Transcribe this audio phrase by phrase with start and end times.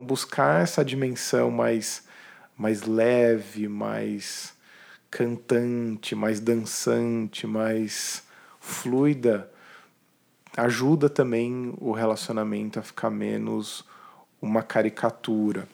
[0.00, 2.04] Buscar essa dimensão mais,
[2.56, 4.54] mais leve, mais
[5.10, 8.22] cantante, mais dançante, mais
[8.60, 9.50] fluida,
[10.56, 13.84] ajuda também o relacionamento a ficar menos
[14.40, 15.68] uma caricatura.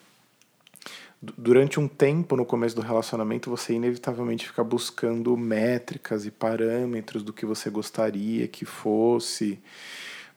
[1.20, 7.32] Durante um tempo no começo do relacionamento, você inevitavelmente fica buscando métricas e parâmetros do
[7.32, 9.60] que você gostaria que fosse.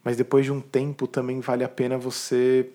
[0.03, 2.69] Mas depois de um tempo também vale a pena você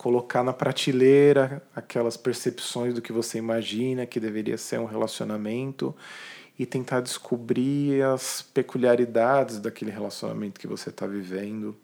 [0.00, 5.94] colocar na prateleira aquelas percepções do que você imagina que deveria ser um relacionamento
[6.58, 11.76] e tentar descobrir as peculiaridades daquele relacionamento que você está vivendo.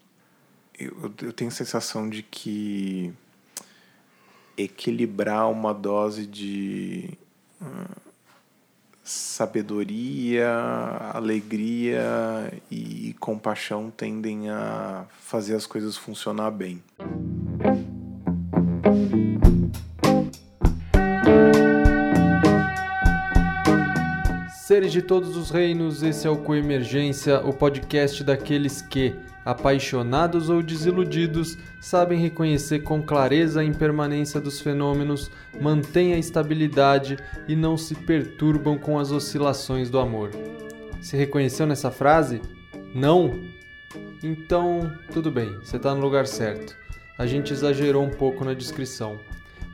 [0.79, 3.12] Eu, eu tenho a sensação de que
[4.57, 7.10] equilibrar uma dose de
[7.60, 8.01] uh,
[9.05, 10.51] sabedoria,
[11.12, 16.83] alegria e compaixão tendem a fazer as coisas funcionar bem.
[24.77, 30.63] Seres de todos os reinos, esse é o Coemergência, o podcast daqueles que, apaixonados ou
[30.63, 37.16] desiludidos, sabem reconhecer com clareza a impermanência dos fenômenos, mantêm a estabilidade
[37.49, 40.30] e não se perturbam com as oscilações do amor.
[41.01, 42.43] Se reconheceu nessa frase?
[42.95, 43.45] Não?
[44.23, 46.77] Então, tudo bem, você está no lugar certo.
[47.16, 49.18] A gente exagerou um pouco na descrição.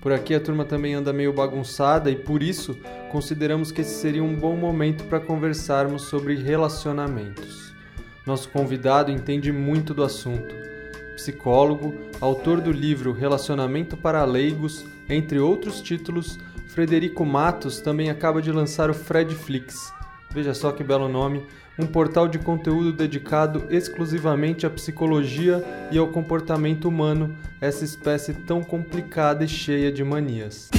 [0.03, 2.77] Por aqui a turma também anda meio bagunçada e por isso
[3.13, 7.73] consideramos que esse seria um bom momento para conversarmos sobre relacionamentos.
[8.27, 10.53] Nosso convidado entende muito do assunto.
[11.15, 18.51] Psicólogo, autor do livro Relacionamento para Leigos, entre outros títulos, Frederico Matos também acaba de
[18.51, 19.93] lançar o Fredflix.
[20.33, 21.47] Veja só que belo nome,
[21.79, 28.63] um portal de conteúdo dedicado exclusivamente à psicologia e ao comportamento humano, essa espécie tão
[28.63, 30.71] complicada e cheia de manias.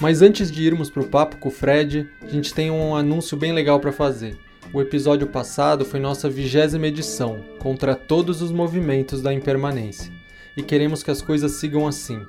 [0.00, 3.36] Mas antes de irmos para o papo com o Fred, a gente tem um anúncio
[3.36, 4.38] bem legal para fazer.
[4.72, 10.12] O episódio passado foi nossa vigésima edição, contra todos os movimentos da impermanência.
[10.56, 12.20] E queremos que as coisas sigam assim.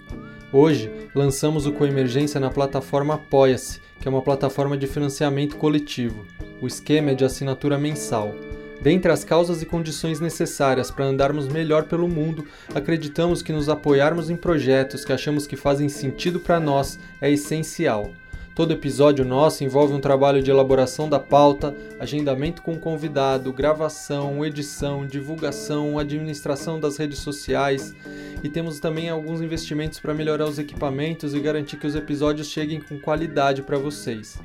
[0.51, 6.25] Hoje, lançamos o Coemergência na plataforma Apoia-se, que é uma plataforma de financiamento coletivo.
[6.61, 8.33] O esquema é de assinatura mensal.
[8.81, 14.29] Dentre as causas e condições necessárias para andarmos melhor pelo mundo, acreditamos que nos apoiarmos
[14.29, 18.13] em projetos que achamos que fazem sentido para nós é essencial.
[18.57, 24.43] Todo episódio nosso envolve um trabalho de elaboração da pauta, agendamento com o convidado, gravação,
[24.43, 27.93] edição, divulgação, administração das redes sociais
[28.41, 32.81] e temos também alguns investimentos para melhorar os equipamentos e garantir que os episódios cheguem
[32.81, 34.39] com qualidade para vocês.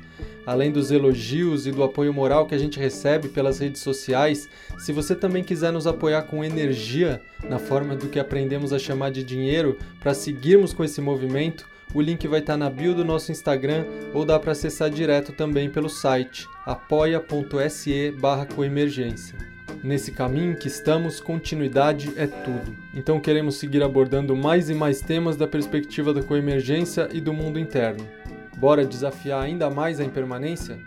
[0.45, 4.47] Além dos elogios e do apoio moral que a gente recebe pelas redes sociais,
[4.77, 7.19] se você também quiser nos apoiar com energia,
[7.49, 12.01] na forma do que aprendemos a chamar de dinheiro, para seguirmos com esse movimento, o
[12.01, 15.69] link vai estar tá na bio do nosso Instagram ou dá para acessar direto também
[15.69, 19.37] pelo site apoia.se barra coemergência.
[19.83, 22.75] Nesse caminho que estamos, continuidade é tudo.
[22.93, 27.59] Então queremos seguir abordando mais e mais temas da perspectiva da coemergência e do mundo
[27.59, 28.07] interno.
[28.57, 30.79] Bora desafiar ainda mais a impermanência?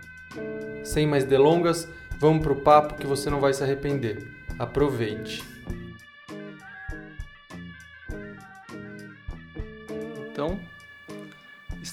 [0.83, 4.27] Sem mais delongas, vamos pro papo que você não vai se arrepender.
[4.59, 5.45] Aproveite!
[10.31, 10.61] Então,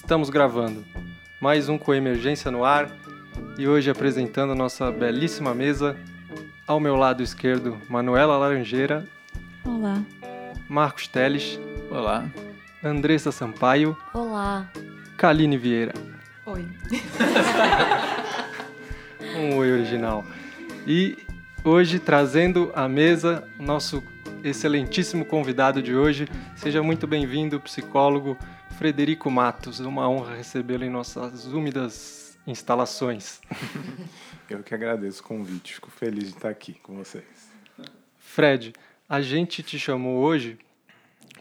[0.04, 0.84] Estamos gravando
[1.40, 2.90] mais um Coemergência no ar
[3.56, 5.96] e hoje apresentando a nossa belíssima mesa.
[6.66, 9.08] Ao meu lado esquerdo, Manuela Laranjeira.
[9.64, 10.02] Olá.
[10.68, 11.58] Marcos Teles.
[11.90, 12.28] Olá.
[12.82, 13.96] Andressa Sampaio.
[14.12, 14.70] Olá.
[15.16, 15.94] Kaline Vieira.
[16.44, 16.68] Oi.
[19.40, 20.22] um oi original.
[20.86, 21.16] E
[21.64, 24.04] hoje trazendo à mesa nosso
[24.44, 26.28] excelentíssimo convidado de hoje.
[26.54, 28.36] Seja muito bem-vindo, psicólogo
[28.76, 29.80] Frederico Matos.
[29.80, 33.40] Uma honra recebê-lo em nossas úmidas instalações.
[34.50, 37.24] Eu que agradeço o convite, fico feliz de estar aqui com vocês.
[38.18, 38.72] Fred,
[39.08, 40.58] a gente te chamou hoje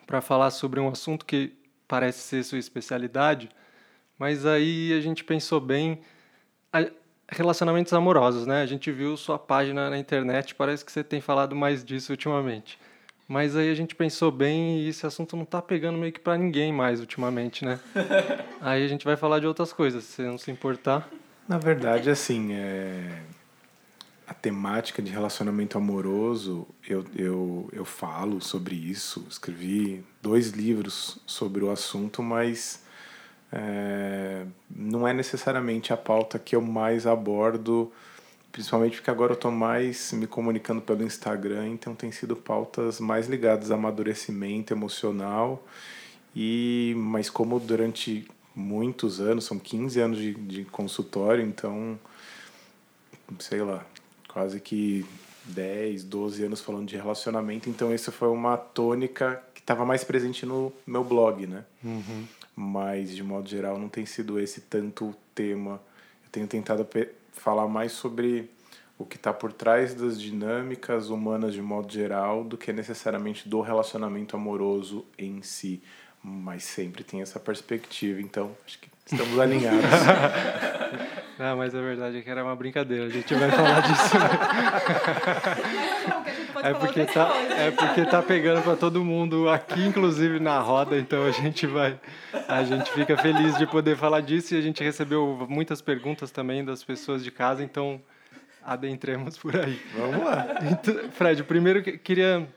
[0.05, 1.53] para falar sobre um assunto que
[1.87, 3.49] parece ser sua especialidade,
[4.17, 5.99] mas aí a gente pensou bem
[7.27, 8.61] relacionamentos amorosos, né?
[8.61, 12.79] A gente viu sua página na internet, parece que você tem falado mais disso ultimamente.
[13.33, 16.37] Mas aí a gente pensou bem e esse assunto não está pegando meio que para
[16.37, 17.79] ninguém mais ultimamente, né?
[18.61, 21.09] aí a gente vai falar de outras coisas, se não se importar.
[21.49, 23.23] Na verdade, assim, é...
[24.27, 31.63] a temática de relacionamento amoroso, eu, eu, eu falo sobre isso, escrevi dois livros sobre
[31.63, 32.83] o assunto, mas
[33.51, 34.45] é...
[34.69, 37.91] não é necessariamente a pauta que eu mais abordo
[38.53, 43.27] principalmente porque agora eu estou mais me comunicando pelo Instagram, então tem sido pautas mais
[43.27, 45.65] ligadas a amadurecimento emocional.
[46.35, 51.99] E mas como durante muitos anos, são 15 anos de, de consultório, então
[53.39, 53.83] sei lá,
[54.27, 55.03] quase que
[55.45, 60.45] 10, 12 anos falando de relacionamento, então essa foi uma tônica que estava mais presente
[60.45, 61.65] no meu blog, né?
[61.83, 62.25] Uhum.
[62.55, 65.81] Mas de modo geral não tem sido esse tanto o tema.
[66.23, 66.87] Eu tenho tentado
[67.33, 68.49] falar mais sobre
[68.97, 73.61] o que está por trás das dinâmicas humanas de modo geral do que necessariamente do
[73.61, 75.81] relacionamento amoroso em si.
[76.23, 79.81] Mas sempre tem essa perspectiva, então acho que estamos alinhados.
[81.43, 84.17] Não, mas a verdade é que era uma brincadeira, a gente vai falar disso.
[84.17, 84.29] Né?
[86.69, 91.25] é porque tá, é porque tá pegando para todo mundo aqui, inclusive na roda, então
[91.25, 91.99] a gente vai,
[92.47, 96.63] a gente fica feliz de poder falar disso e a gente recebeu muitas perguntas também
[96.63, 98.01] das pessoas de casa, então
[98.63, 99.81] adentremos por aí.
[99.97, 100.47] Vamos lá.
[100.71, 102.47] Então, Fred, primeiro queria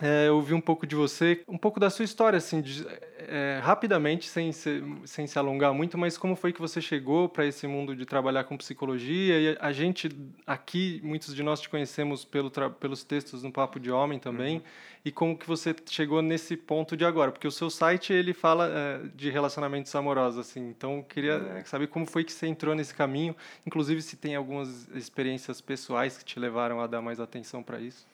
[0.00, 2.84] é, ouvir um pouco de você, um pouco da sua história, assim, de,
[3.18, 7.46] é, rapidamente, sem se, sem se alongar muito, mas como foi que você chegou para
[7.46, 9.38] esse mundo de trabalhar com psicologia?
[9.38, 10.08] E a gente
[10.46, 12.50] aqui, muitos de nós te conhecemos pelo
[12.80, 14.62] pelos textos no Papo de Homem também, uhum.
[15.04, 17.30] e como que você chegou nesse ponto de agora?
[17.30, 21.64] Porque o seu site ele fala é, de relacionamentos amorosos, assim, então queria uhum.
[21.64, 23.36] saber como foi que você entrou nesse caminho,
[23.66, 28.11] inclusive se tem algumas experiências pessoais que te levaram a dar mais atenção para isso.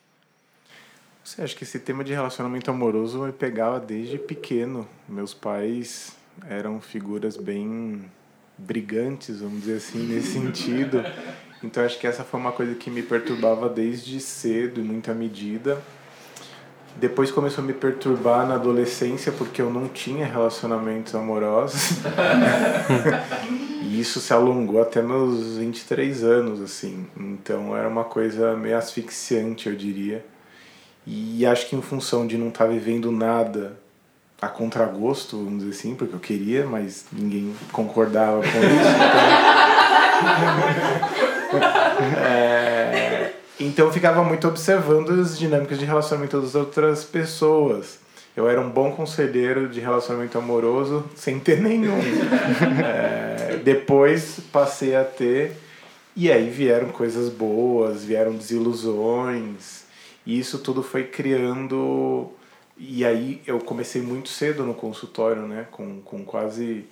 [1.29, 4.89] Você acha que esse tema de relacionamento amoroso me pegava desde pequeno.
[5.07, 6.17] Meus pais
[6.49, 8.03] eram figuras bem
[8.57, 11.05] brigantes, vamos dizer assim, nesse sentido.
[11.63, 15.79] Então acho que essa foi uma coisa que me perturbava desde cedo, em muita medida.
[16.97, 21.91] Depois começou a me perturbar na adolescência porque eu não tinha relacionamentos amorosos.
[23.83, 27.07] e isso se alongou até meus 23 anos, assim.
[27.15, 30.25] Então era uma coisa meio asfixiante, eu diria.
[31.11, 33.79] E acho que em função de não estar tá vivendo nada
[34.43, 38.59] a contragosto, vamos dizer assim, porque eu queria, mas ninguém concordava com isso.
[41.49, 41.61] Então,
[42.23, 48.01] é, então eu ficava muito observando as dinâmicas de relacionamento das outras pessoas.
[48.37, 51.99] Eu era um bom conselheiro de relacionamento amoroso sem ter nenhum.
[52.85, 55.57] É, depois passei a ter,
[56.15, 59.88] e aí vieram coisas boas, vieram desilusões
[60.29, 62.31] e isso tudo foi criando.
[62.77, 65.67] E aí eu comecei muito cedo no consultório, né?
[65.71, 66.85] Com, com quase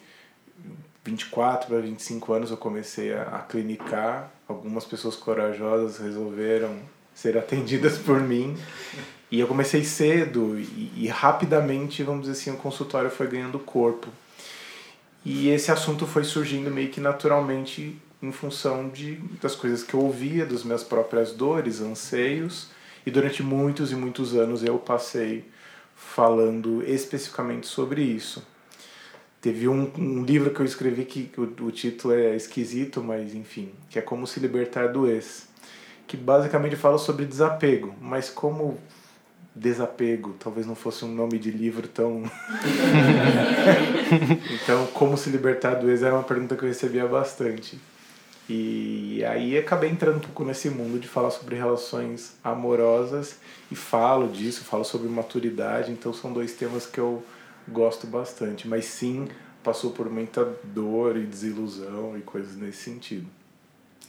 [1.05, 4.33] 24 para 25 anos eu comecei a, a clinicar.
[4.49, 6.79] Algumas pessoas corajosas resolveram
[7.15, 8.57] ser atendidas por mim.
[9.31, 14.09] E eu comecei cedo e, e, rapidamente, vamos dizer assim, o consultório foi ganhando corpo.
[15.27, 20.01] E esse assunto foi surgindo meio que naturalmente em função de, das coisas que eu
[20.01, 22.75] ouvia, das minhas próprias dores, anseios
[23.07, 25.45] e durante muitos e muitos anos eu passei
[25.95, 28.45] falando especificamente sobre isso.
[29.41, 33.71] Teve um, um livro que eu escrevi que o, o título é esquisito, mas enfim,
[33.89, 35.47] que é Como se libertar do ex,
[36.07, 38.77] que basicamente fala sobre desapego, mas como
[39.55, 42.25] desapego talvez não fosse um nome de livro tão
[44.53, 47.81] então como se libertar do ex era uma pergunta que eu recebia bastante
[48.49, 53.39] e aí acabei entrando um pouco nesse mundo de falar sobre relações amorosas
[53.71, 57.25] e falo disso, falo sobre maturidade, então são dois temas que eu
[57.69, 59.27] gosto bastante, mas sim
[59.65, 63.27] passou por muita dor e desilusão e coisas nesse sentido.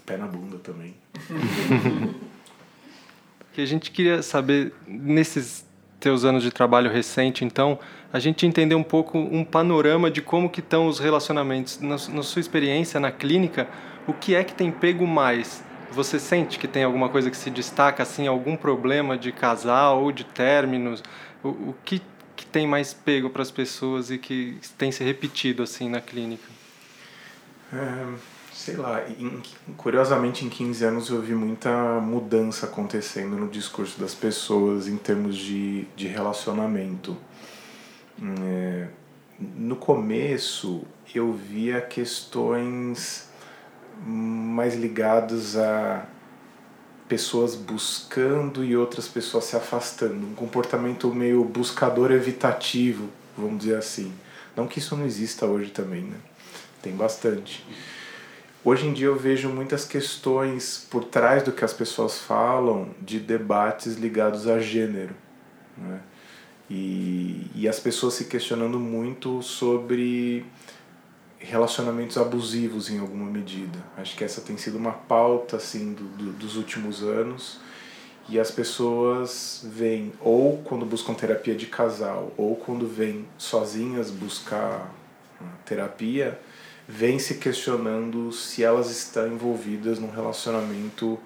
[0.05, 0.93] Pé na bunda também.
[3.51, 5.65] que a gente queria saber nesses
[5.99, 7.79] teus anos de trabalho recente, então,
[8.13, 12.21] a gente entender um pouco um panorama de como que estão os relacionamentos na, na
[12.21, 13.67] sua experiência na clínica
[14.07, 15.63] o que é que tem pego mais?
[15.91, 20.11] Você sente que tem alguma coisa que se destaca, assim, algum problema de casal ou
[20.11, 21.03] de términos?
[21.43, 22.01] O, o que,
[22.35, 26.47] que tem mais pego para as pessoas e que tem se repetido, assim, na clínica?
[27.73, 28.05] É,
[28.53, 29.41] sei lá, em,
[29.75, 35.35] curiosamente em 15 anos eu vi muita mudança acontecendo no discurso das pessoas em termos
[35.35, 37.17] de, de relacionamento.
[38.41, 38.87] É,
[39.39, 40.83] no começo
[41.13, 43.26] eu via questões
[44.05, 46.05] mais ligados a
[47.07, 50.27] pessoas buscando e outras pessoas se afastando.
[50.27, 54.13] Um comportamento meio buscador evitativo, vamos dizer assim.
[54.55, 56.17] Não que isso não exista hoje também, né?
[56.81, 57.65] Tem bastante.
[58.63, 63.19] Hoje em dia eu vejo muitas questões por trás do que as pessoas falam de
[63.19, 65.15] debates ligados a gênero.
[65.77, 65.99] Né?
[66.69, 70.45] E, e as pessoas se questionando muito sobre
[71.39, 73.77] relacionamentos abusivos em alguma medida.
[73.95, 77.59] Acho que essa tem sido uma pauta assim do, do, dos últimos anos
[78.29, 84.91] e as pessoas vêm ou quando buscam terapia de casal ou quando vêm sozinhas buscar
[85.65, 86.39] terapia,
[86.87, 91.19] vêm se questionando se elas estão envolvidas num relacionamento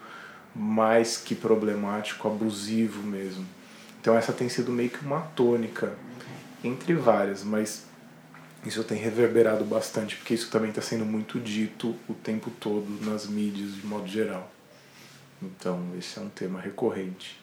[0.53, 3.45] mais que problemático, abusivo mesmo.
[3.99, 5.93] Então essa tem sido meio que uma tônica
[6.63, 7.85] entre várias, mas
[8.65, 13.27] isso tem reverberado bastante, porque isso também está sendo muito dito o tempo todo nas
[13.27, 14.51] mídias de modo geral.
[15.41, 17.39] Então, esse é um tema recorrente.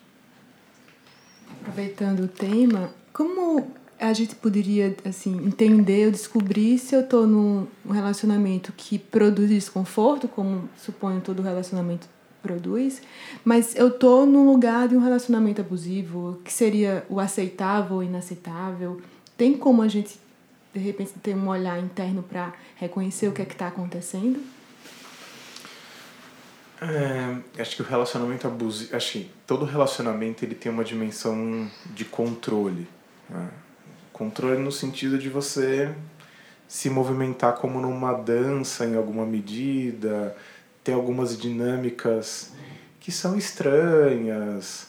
[1.60, 7.66] Aproveitando o tema, como a gente poderia assim entender ou descobrir se eu estou num
[7.90, 12.08] relacionamento que produz desconforto, como suponho todo relacionamento
[12.40, 13.02] produz,
[13.44, 19.00] mas eu estou num lugar de um relacionamento abusivo, que seria o aceitável ou inaceitável?
[19.36, 20.16] Tem como a gente
[20.78, 24.40] de repente ter um olhar interno para reconhecer o que é que está acontecendo?
[26.80, 32.04] É, acho que o relacionamento abusivo, acho que todo relacionamento ele tem uma dimensão de
[32.04, 32.86] controle.
[33.28, 33.48] Né?
[34.12, 35.92] Controle no sentido de você
[36.68, 40.36] se movimentar como numa dança em alguma medida,
[40.84, 42.52] ter algumas dinâmicas
[43.00, 44.87] que são estranhas,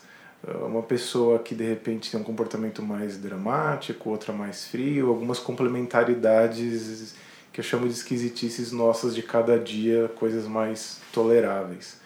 [0.66, 7.16] uma pessoa que de repente tem um comportamento mais dramático, outra mais frio, algumas complementaridades
[7.52, 12.00] que eu chamo de esquisitices nossas de cada dia, coisas mais toleráveis.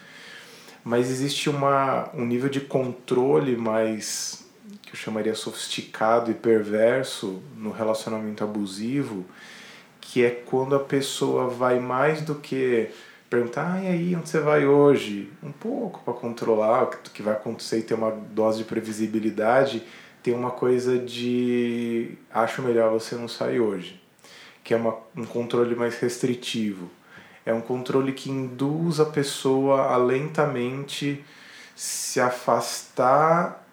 [0.83, 4.43] Mas existe uma, um nível de controle mais
[4.81, 9.25] que eu chamaria sofisticado e perverso no relacionamento abusivo,
[10.01, 12.89] que é quando a pessoa vai mais do que
[13.33, 15.27] perguntar, ah, e aí, onde você vai hoje?
[15.41, 19.81] Um pouco para controlar o que vai acontecer e ter uma dose de previsibilidade,
[20.21, 23.99] tem uma coisa de acho melhor você não sair hoje,
[24.63, 26.91] que é uma, um controle mais restritivo.
[27.43, 31.25] É um controle que induz a pessoa a lentamente
[31.75, 33.65] se afastar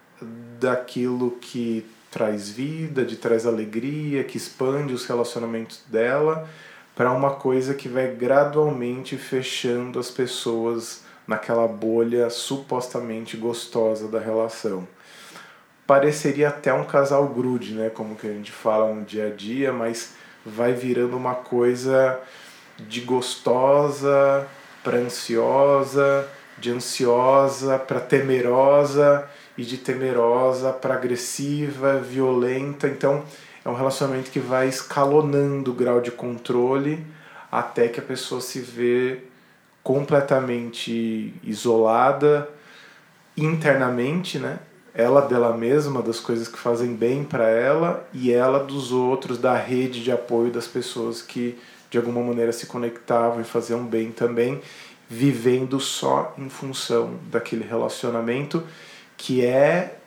[0.59, 6.49] daquilo que traz vida, de traz alegria, que expande os relacionamentos dela
[6.95, 14.87] para uma coisa que vai gradualmente fechando as pessoas naquela bolha supostamente gostosa da relação.
[15.87, 19.71] Pareceria até um casal grude, né, como que a gente fala no dia a dia,
[19.71, 20.13] mas
[20.45, 22.19] vai virando uma coisa
[22.79, 24.47] de gostosa
[24.83, 32.87] para ansiosa, de ansiosa para temerosa e de temerosa para agressiva, violenta.
[32.87, 33.23] Então,
[33.63, 37.05] é um relacionamento que vai escalonando o grau de controle
[37.51, 39.19] até que a pessoa se vê
[39.83, 42.49] completamente isolada
[43.35, 44.59] internamente, né?
[44.93, 49.55] Ela dela mesma, das coisas que fazem bem para ela e ela dos outros, da
[49.55, 51.57] rede de apoio das pessoas que
[51.89, 54.61] de alguma maneira se conectavam e faziam bem também,
[55.09, 58.63] vivendo só em função daquele relacionamento
[59.17, 60.00] que é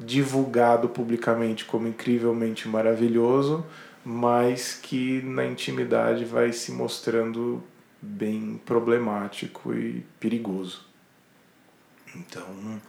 [0.00, 3.64] divulgado publicamente como incrivelmente maravilhoso,
[4.04, 7.62] mas que na intimidade vai se mostrando
[8.00, 10.86] bem problemático e perigoso.
[12.16, 12.80] Então,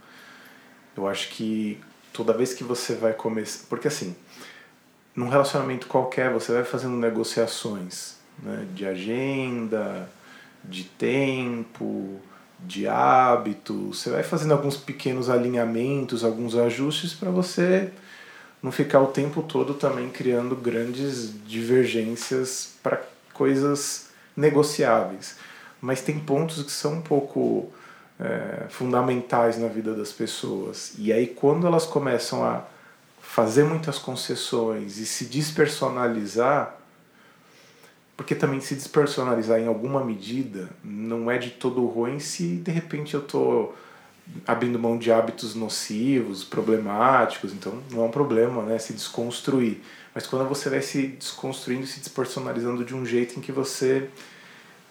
[0.95, 1.79] eu acho que
[2.13, 3.65] toda vez que você vai começar.
[3.67, 4.15] Porque assim,
[5.13, 10.09] num relacionamento qualquer, você vai fazendo negociações né, de agenda,
[10.63, 12.21] de tempo,
[12.63, 17.91] de hábito, você vai fazendo alguns pequenos alinhamentos, alguns ajustes para você
[18.61, 23.01] não ficar o tempo todo também criando grandes divergências para
[23.33, 25.35] coisas negociáveis.
[25.81, 27.71] Mas tem pontos que são um pouco
[28.19, 30.93] é, fundamentais na vida das pessoas.
[30.99, 32.63] E aí, quando elas começam a
[33.19, 36.77] fazer muitas concessões e se despersonalizar,
[38.21, 43.15] porque também se despersonalizar em alguma medida não é de todo ruim se de repente
[43.15, 43.75] eu estou
[44.45, 49.81] abrindo mão de hábitos nocivos, problemáticos, então não é um problema né, se desconstruir.
[50.13, 54.07] Mas quando você vai se desconstruindo, se despersonalizando de um jeito em que você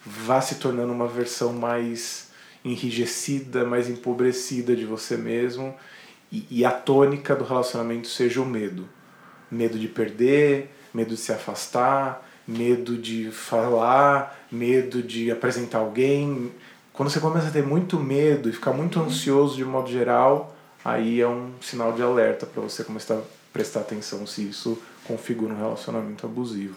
[0.05, 2.31] vá se tornando uma versão mais
[2.65, 5.73] enrijecida, mais empobrecida de você mesmo,
[6.33, 8.89] e, e a tônica do relacionamento seja o medo.
[9.49, 16.51] Medo de perder, medo de se afastar, medo de falar, medo de apresentar alguém.
[16.93, 21.21] Quando você começa a ter muito medo e ficar muito ansioso de modo geral, aí
[21.21, 25.57] é um sinal de alerta para você começar a prestar atenção se isso configura um
[25.57, 26.77] relacionamento abusivo.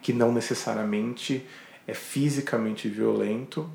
[0.00, 1.44] Que não necessariamente
[1.86, 3.68] é fisicamente violento,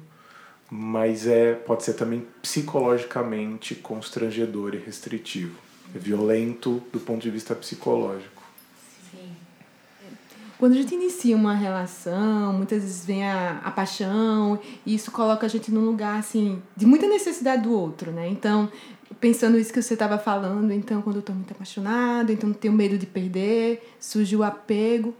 [0.71, 5.57] mas é pode ser também psicologicamente constrangedor e restritivo.
[5.93, 8.34] É violento do ponto de vista psicológico.
[10.57, 15.45] Quando a gente inicia uma relação, muitas vezes vem a, a paixão, e isso coloca
[15.45, 18.27] a gente num lugar assim de muita necessidade do outro, né?
[18.29, 18.69] Então,
[19.19, 22.97] pensando isso que você estava falando, então quando eu estou muito apaixonado, então tenho medo
[22.97, 25.13] de perder, surge o apego.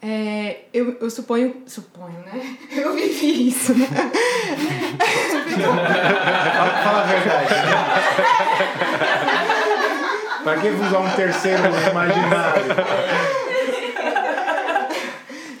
[0.00, 2.56] É, eu, eu suponho, suponho, né?
[2.70, 3.86] Eu vivi isso, né?
[6.84, 7.54] fala, a verdade.
[10.44, 13.45] Para que usar um terceiro imaginário?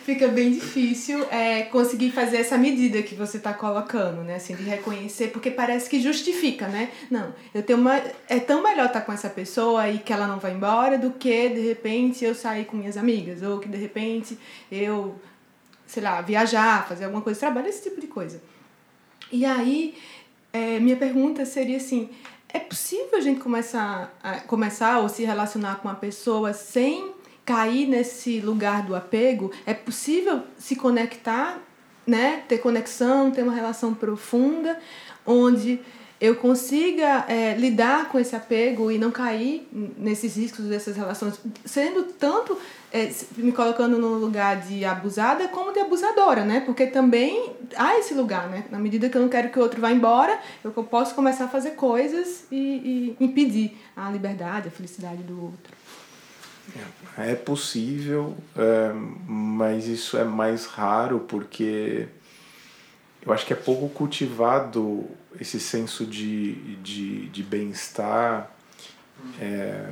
[0.06, 4.36] Fica bem difícil é, conseguir fazer essa medida que você está colocando, né?
[4.36, 6.92] Assim, de reconhecer, porque parece que justifica, né?
[7.10, 8.00] Não, eu tenho uma.
[8.28, 11.10] É tão melhor estar tá com essa pessoa e que ela não vai embora do
[11.10, 14.38] que, de repente, eu sair com minhas amigas, ou que, de repente,
[14.70, 15.16] eu,
[15.88, 18.40] sei lá, viajar, fazer alguma coisa, trabalhar, esse tipo de coisa.
[19.32, 19.96] E aí,
[20.52, 22.10] é, minha pergunta seria assim:
[22.48, 27.15] é possível a gente começar, a, começar ou se relacionar com uma pessoa sem
[27.46, 31.62] cair nesse lugar do apego, é possível se conectar,
[32.04, 32.42] né?
[32.48, 34.78] ter conexão, ter uma relação profunda,
[35.24, 35.80] onde
[36.20, 42.04] eu consiga é, lidar com esse apego e não cair nesses riscos dessas relações, sendo
[42.04, 42.58] tanto
[42.90, 46.60] é, me colocando no lugar de abusada como de abusadora, né?
[46.60, 48.64] Porque também há esse lugar, né?
[48.70, 51.48] Na medida que eu não quero que o outro vá embora, eu posso começar a
[51.48, 55.76] fazer coisas e, e impedir a liberdade, a felicidade do outro.
[57.18, 58.92] É possível, é,
[59.26, 62.08] mas isso é mais raro porque
[63.24, 65.04] eu acho que é pouco cultivado
[65.40, 68.50] esse senso de, de, de bem-estar
[69.40, 69.88] é,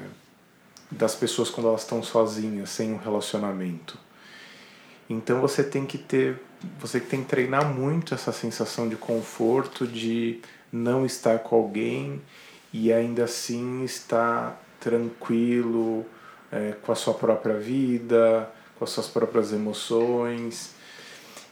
[0.90, 3.98] das pessoas quando elas estão sozinhas, sem um relacionamento.
[5.08, 6.40] Então você tem que ter,
[6.78, 10.40] você tem que treinar muito essa sensação de conforto, de
[10.70, 12.22] não estar com alguém
[12.72, 16.04] e ainda assim estar tranquilo,
[16.54, 20.72] é, com a sua própria vida, com as suas próprias emoções.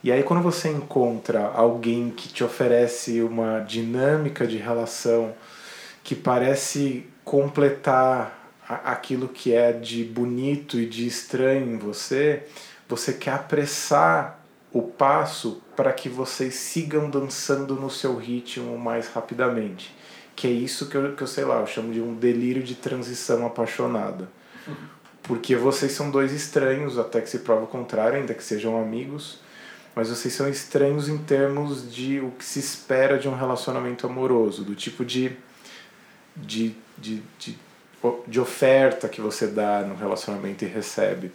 [0.04, 5.34] E aí, quando você encontra alguém que te oferece uma dinâmica de relação
[6.04, 12.44] que parece completar aquilo que é de bonito e de estranho em você,
[12.88, 14.40] você quer apressar
[14.72, 19.94] o passo para que vocês sigam dançando no seu ritmo mais rapidamente.
[20.34, 22.74] Que é isso que eu, que eu sei lá, eu chamo de um delírio de
[22.74, 24.28] transição apaixonada.
[25.22, 29.38] Porque vocês são dois estranhos, até que se prova o contrário, ainda que sejam amigos,
[29.94, 34.64] mas vocês são estranhos em termos de o que se espera de um relacionamento amoroso,
[34.64, 35.36] do tipo de,
[36.36, 37.58] de, de, de,
[38.26, 41.30] de oferta que você dá no relacionamento e recebe.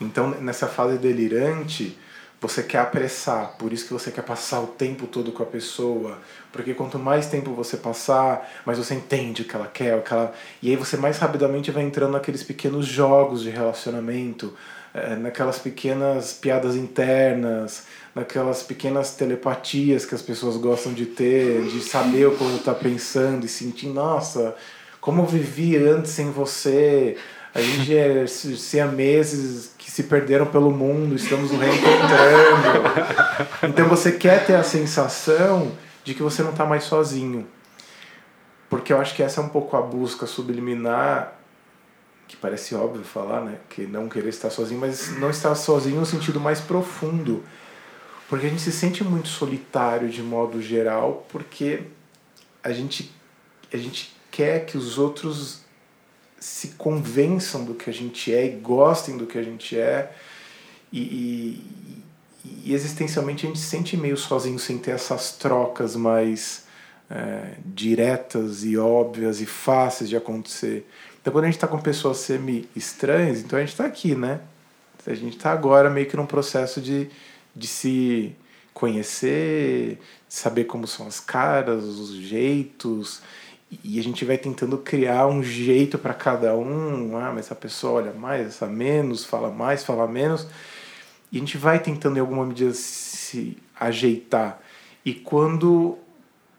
[0.00, 1.96] Então, nessa fase delirante,
[2.40, 6.18] você quer apressar, por isso que você quer passar o tempo todo com a pessoa,
[6.52, 10.12] porque quanto mais tempo você passar, mais você entende o que ela quer, o que
[10.12, 10.32] ela...
[10.62, 14.54] e aí você mais rapidamente vai entrando naqueles pequenos jogos de relacionamento,
[14.94, 21.80] é, naquelas pequenas piadas internas, naquelas pequenas telepatias que as pessoas gostam de ter, de
[21.80, 24.54] saber o que está pensando e sentir, nossa,
[25.00, 27.16] como eu vivi antes sem você,
[27.54, 33.38] a gente é meses que se perderam pelo mundo, estamos nos reencontrando.
[33.68, 35.72] Então você quer ter a sensação
[36.04, 37.46] de que você não está mais sozinho.
[38.68, 41.34] Porque eu acho que essa é um pouco a busca subliminar,
[42.26, 43.56] que parece óbvio falar, né?
[43.68, 47.42] Que não querer estar sozinho, mas não estar sozinho no sentido mais profundo.
[48.28, 51.84] Porque a gente se sente muito solitário de modo geral, porque
[52.62, 53.10] a gente,
[53.72, 55.62] a gente quer que os outros
[56.40, 60.12] se convençam do que a gente é e gostem do que a gente é.
[60.92, 62.04] E, e,
[62.64, 66.66] e existencialmente a gente se sente meio sozinho sem ter essas trocas mais
[67.10, 70.86] é, diretas e óbvias e fáceis de acontecer.
[71.20, 74.40] Então quando a gente está com pessoas semi-estranhas, então a gente está aqui, né?
[75.06, 77.08] A gente está agora meio que num processo de,
[77.56, 78.36] de se
[78.74, 79.98] conhecer,
[80.28, 83.22] saber como são as caras, os jeitos,
[83.84, 87.16] e a gente vai tentando criar um jeito para cada um.
[87.18, 90.46] Ah, mas essa pessoa olha mais, essa menos, fala mais, fala menos.
[91.30, 94.58] E a gente vai tentando em alguma medida se ajeitar.
[95.04, 95.98] E quando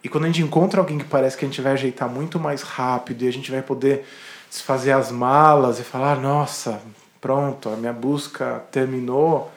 [0.04, 2.62] e quando a gente encontra alguém que parece que a gente vai ajeitar muito mais
[2.62, 4.06] rápido e a gente vai poder
[4.50, 6.82] desfazer as malas e falar: "Nossa,
[7.20, 9.52] pronto, a minha busca terminou".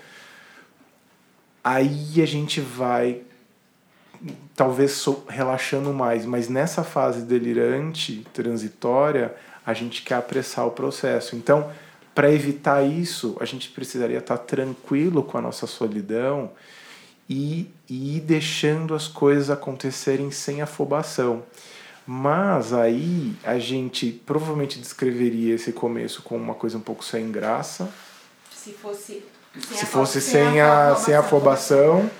[1.62, 3.22] Aí a gente vai
[4.54, 9.34] talvez relaxando mais, mas nessa fase delirante, transitória,
[9.64, 11.36] a gente quer apressar o processo.
[11.36, 11.70] Então,
[12.14, 16.50] para evitar isso, a gente precisaria estar tá tranquilo com a nossa solidão
[17.28, 21.42] e, e ir deixando as coisas acontecerem sem afobação.
[22.06, 27.88] Mas aí a gente provavelmente descreveria esse começo como uma coisa um pouco sem graça.
[28.52, 29.22] Se fosse
[29.60, 31.98] sem Se a fosse fo- sem a, sem a afobação.
[32.00, 32.10] afobação,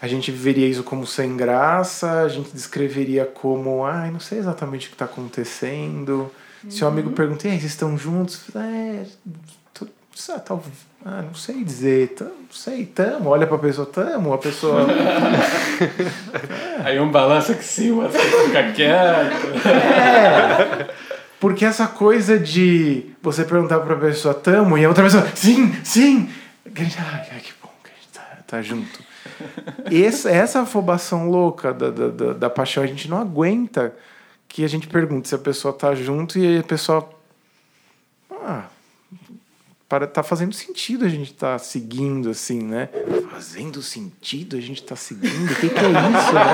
[0.00, 4.86] a gente viveria isso como sem graça, a gente descreveria como, ai, não sei exatamente
[4.86, 6.30] o que está acontecendo.
[6.68, 6.92] Se o Uhum.
[6.92, 8.42] amigo pergunta, e aí, vocês estão juntos?
[8.54, 9.04] É,
[9.74, 9.86] tô,
[10.30, 10.62] ah, tal-
[11.04, 13.30] ah, não sei dizer, não sei, tamo.
[13.30, 14.86] Olha pra pessoa, tamo, a pessoa.
[16.84, 19.46] Aí um balança que sim, o outro fica quieto.
[21.38, 26.28] Porque essa coisa de você perguntar pra pessoa, tamo, e a outra pessoa, sim, sim.
[26.74, 29.00] que a gente, Ai, ai, que bom que a gente tá, tá junto.
[29.90, 33.94] Essa, essa afobação louca da, da, da, paixão, a gente não aguenta
[34.48, 37.08] que a gente pergunte se a pessoa tá junto e a pessoa.
[38.30, 38.64] Ah,
[39.88, 42.88] para, tá fazendo sentido a gente tá seguindo assim, né?
[43.30, 45.50] Fazendo sentido a gente tá seguindo?
[45.50, 46.50] O que, que é isso, né?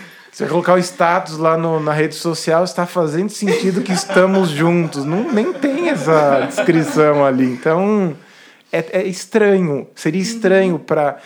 [0.34, 5.04] Você colocar o status lá no, na rede social, está fazendo sentido que estamos juntos.
[5.04, 7.44] Não, nem tem essa descrição ali.
[7.44, 8.16] Então,
[8.78, 9.88] é, é estranho.
[9.94, 11.20] Seria estranho para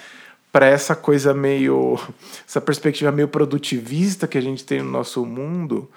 [0.50, 1.98] para essa coisa meio.
[2.46, 5.90] essa perspectiva meio produtivista que a gente tem no nosso mundo,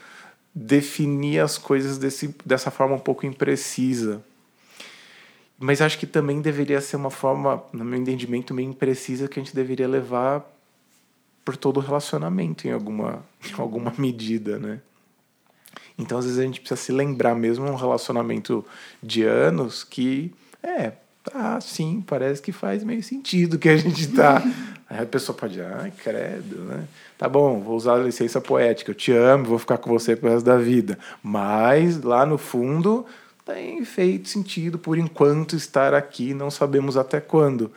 [0.53, 4.21] definir as coisas desse, dessa forma um pouco imprecisa.
[5.57, 9.43] Mas acho que também deveria ser uma forma, no meu entendimento, meio imprecisa que a
[9.43, 10.43] gente deveria levar
[11.45, 14.81] por todo o relacionamento em alguma, em alguma medida, né?
[15.97, 18.65] Então, às vezes, a gente precisa se lembrar mesmo um relacionamento
[19.03, 20.33] de anos que,
[20.63, 24.41] é, tá, sim, parece que faz meio sentido que a gente tá.
[24.89, 26.84] Aí a pessoa pode, ai, credo, né?
[27.17, 30.29] Tá bom, vou usar a licença poética, eu te amo, vou ficar com você pro
[30.29, 30.99] resto da vida.
[31.23, 33.05] Mas, lá no fundo,
[33.45, 37.71] tem feito sentido por enquanto estar aqui, não sabemos até quando.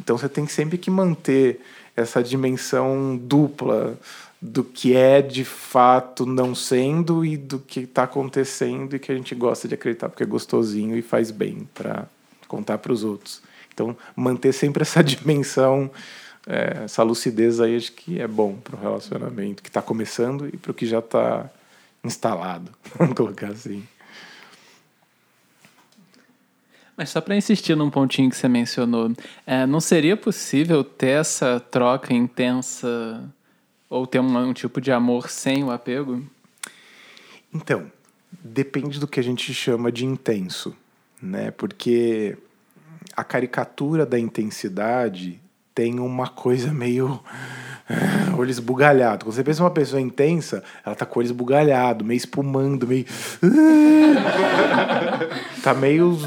[0.00, 1.60] Então, você tem sempre que manter
[1.94, 3.98] essa dimensão dupla
[4.40, 9.14] do que é de fato não sendo e do que está acontecendo e que a
[9.14, 12.06] gente gosta de acreditar porque é gostosinho e faz bem para
[12.48, 13.40] contar para os outros.
[13.72, 15.90] Então, manter sempre essa dimensão,
[16.46, 20.56] é, essa lucidez aí, acho que é bom para o relacionamento que está começando e
[20.56, 21.48] para o que já está
[22.02, 23.86] instalado, vamos colocar assim.
[26.96, 29.12] Mas só para insistir num pontinho que você mencionou,
[29.46, 33.22] é, não seria possível ter essa troca intensa
[33.88, 36.24] ou ter um, um tipo de amor sem o apego?
[37.54, 37.90] Então,
[38.32, 40.74] depende do que a gente chama de intenso,
[41.20, 41.50] né?
[41.50, 42.36] Porque
[43.16, 45.40] a caricatura da intensidade
[45.74, 47.20] tem uma coisa meio
[48.36, 49.24] olho esbugalhado.
[49.24, 53.06] Quando você pensa uma pessoa intensa, ela tá com o olho esbugalhado, meio espumando, meio
[55.62, 56.18] tá meio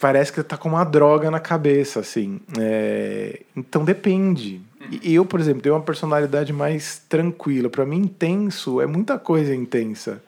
[0.00, 2.40] parece que tá com uma droga na cabeça, assim.
[2.58, 4.60] É, então depende.
[5.02, 7.68] Eu, por exemplo, tenho uma personalidade mais tranquila.
[7.68, 10.22] Para mim, intenso é muita coisa intensa.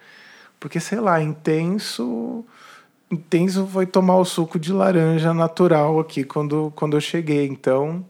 [0.60, 2.44] Porque, sei lá, intenso.
[3.12, 7.46] Intenso foi tomar o suco de laranja natural aqui quando, quando eu cheguei.
[7.46, 8.02] Então,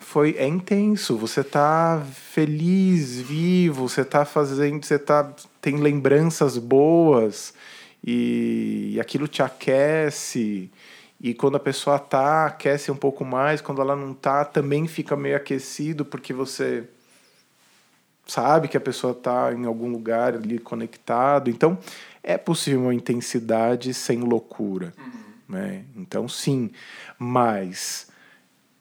[0.00, 1.16] foi é intenso.
[1.16, 7.54] Você tá feliz, vivo, você tá fazendo, você tá tem lembranças boas
[8.04, 10.68] e, e aquilo te aquece.
[11.20, 15.14] E quando a pessoa tá, aquece um pouco mais, quando ela não tá, também fica
[15.14, 16.82] meio aquecido porque você
[18.26, 21.48] sabe que a pessoa tá em algum lugar ali conectado.
[21.48, 21.78] Então,
[22.22, 24.92] é possível uma intensidade sem loucura,
[25.48, 25.84] né?
[25.96, 26.70] Então, sim,
[27.18, 28.06] mas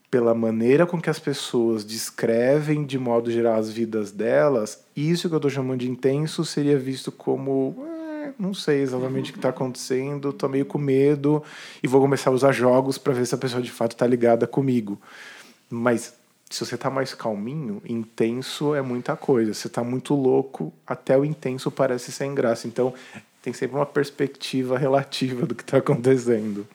[0.10, 5.34] pela maneira com que as pessoas descrevem de modo geral as vidas delas, isso que
[5.34, 9.50] eu estou chamando de intenso seria visto como "É, não sei exatamente o que está
[9.50, 11.42] acontecendo, estou meio com medo
[11.82, 14.46] e vou começar a usar jogos para ver se a pessoa de fato está ligada
[14.46, 15.00] comigo.
[15.70, 16.14] Mas
[16.50, 19.54] se você está mais calminho, intenso é muita coisa.
[19.54, 22.68] Se está muito louco, até o intenso parece sem graça.
[22.68, 22.94] Então
[23.42, 26.68] tem sempre uma perspectiva relativa do que está acontecendo.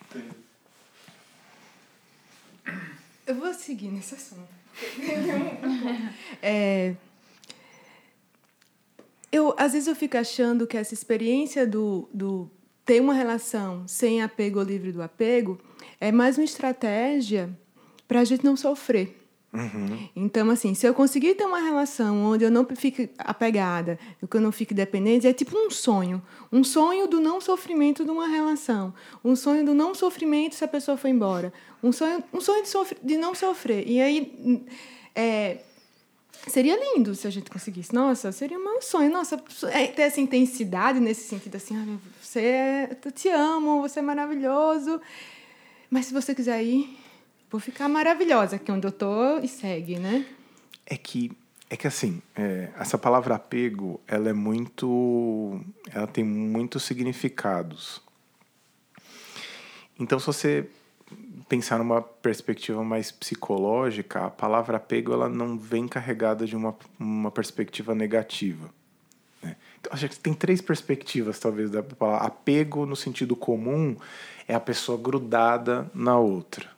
[3.26, 4.48] Eu vou seguir nesse assunto.
[6.42, 6.94] é,
[9.33, 12.50] eu, às vezes eu fico achando que essa experiência do, do
[12.85, 15.61] ter uma relação sem apego ou livre do apego
[16.00, 17.50] é mais uma estratégia
[18.07, 19.25] para a gente não sofrer.
[20.14, 24.40] Então, assim, se eu conseguir ter uma relação onde eu não fique apegada, que eu
[24.40, 26.22] não fique dependente, é tipo um sonho.
[26.52, 28.92] Um sonho do não sofrimento de uma relação.
[29.24, 31.52] Um sonho do não sofrimento se a pessoa for embora.
[31.82, 33.88] Um sonho, um sonho de, sofre, de não sofrer.
[33.88, 34.66] E aí,
[35.14, 35.59] é,
[36.46, 37.94] seria lindo se a gente conseguisse.
[37.94, 39.11] Nossa, seria um sonho.
[39.11, 44.02] Nossa, é, ter essa intensidade nesse sentido, assim, você é, eu te amo, você é
[44.02, 45.00] maravilhoso.
[45.90, 46.98] Mas se você quiser ir,
[47.50, 50.26] vou ficar maravilhosa aqui onde eu tô e segue, né?
[50.85, 51.32] É que
[51.68, 55.61] É que assim, é, essa palavra apego, ela é muito.
[55.92, 58.00] Ela tem muitos significados.
[59.98, 60.68] Então, se você
[61.48, 67.30] pensar numa perspectiva mais psicológica, a palavra apego ela não vem carregada de uma, uma
[67.30, 68.68] perspectiva negativa.
[69.42, 69.56] Né?
[69.80, 72.26] Então, acho que tem três perspectivas, talvez, da palavra.
[72.26, 73.96] Apego, no sentido comum,
[74.46, 76.75] é a pessoa grudada na outra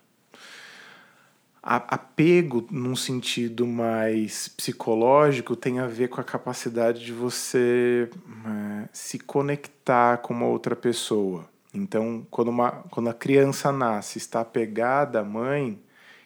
[1.77, 8.09] apego num sentido mais psicológico tem a ver com a capacidade de você
[8.45, 11.47] é, se conectar com uma outra pessoa.
[11.71, 15.79] Então, quando, uma, quando a criança nasce, está apegada à mãe,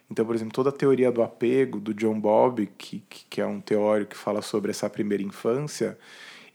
[0.10, 3.60] então, por exemplo, toda a teoria do apego do John Bowlby, que, que é um
[3.60, 5.98] teórico que fala sobre essa primeira infância,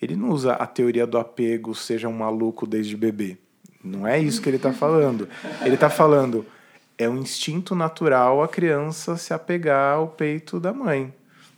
[0.00, 3.36] ele não usa a teoria do apego seja um maluco desde bebê.
[3.84, 5.28] Não é isso que ele está falando.
[5.62, 6.46] Ele está falando
[6.98, 11.14] é um instinto natural a criança se apegar ao peito da mãe.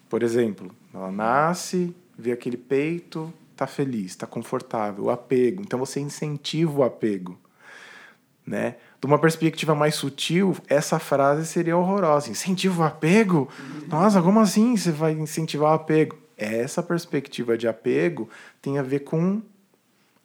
[0.09, 5.62] Por exemplo, ela nasce, vê aquele peito, está feliz, está confortável, o apego.
[5.62, 7.38] Então você incentiva o apego.
[8.46, 8.76] Né?
[9.00, 12.31] De uma perspectiva mais sutil, essa frase seria horrorosa.
[12.31, 13.48] Incentiva o apego?
[13.88, 16.18] Nossa, como assim você vai incentivar o apego?
[16.37, 18.29] Essa perspectiva de apego
[18.61, 19.40] tem a ver com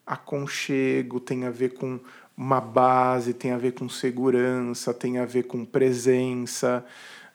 [0.05, 1.99] aconchego, tem a ver com
[2.37, 6.85] uma base, tem a ver com segurança, tem a ver com presença,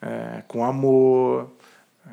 [0.01, 1.51] é, com amor.
[2.05, 2.11] É.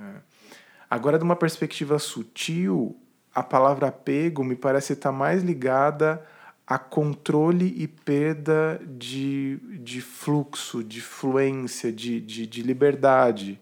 [0.90, 2.96] Agora, de uma perspectiva sutil,
[3.34, 6.24] a palavra apego me parece estar mais ligada
[6.66, 13.58] a controle e perda de, de fluxo, de fluência, de, de, de liberdade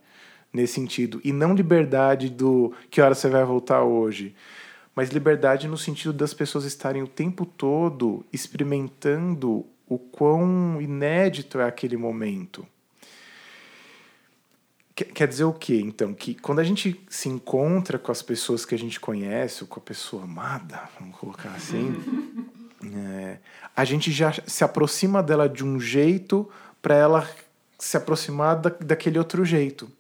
[0.53, 1.21] nesse sentido.
[1.23, 4.35] E não liberdade do que hora você vai voltar hoje
[4.97, 11.65] mas liberdade no sentido das pessoas estarem o tempo todo experimentando o quão inédito é
[11.65, 12.67] aquele momento.
[14.95, 16.15] Quer dizer o quê, então?
[16.15, 19.79] Que quando a gente se encontra com as pessoas que a gente conhece, ou com
[19.79, 21.95] a pessoa amada, vamos colocar assim,
[22.97, 23.39] é,
[23.77, 26.49] a gente já se aproxima dela de um jeito
[26.81, 27.31] para ela
[27.79, 29.93] se aproximar da, daquele outro jeito.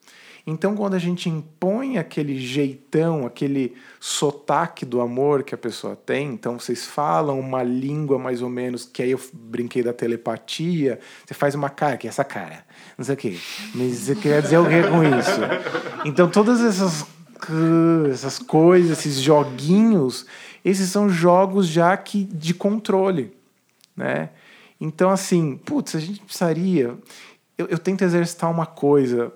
[0.48, 6.28] Então, quando a gente impõe aquele jeitão, aquele sotaque do amor que a pessoa tem,
[6.28, 11.35] então vocês falam uma língua mais ou menos, que aí eu brinquei da telepatia, você
[11.35, 12.64] faz uma cara, que é essa cara,
[12.96, 13.37] não sei o quê.
[13.74, 15.40] Mas você quer dizer o que com isso?
[16.04, 17.04] Então, todas essas,
[18.12, 20.26] essas coisas, esses joguinhos,
[20.64, 23.37] esses são jogos já que de controle,
[23.96, 24.30] né?
[24.80, 26.96] Então, assim, putz, a gente precisaria.
[27.59, 29.32] Eu, eu tento exercitar uma coisa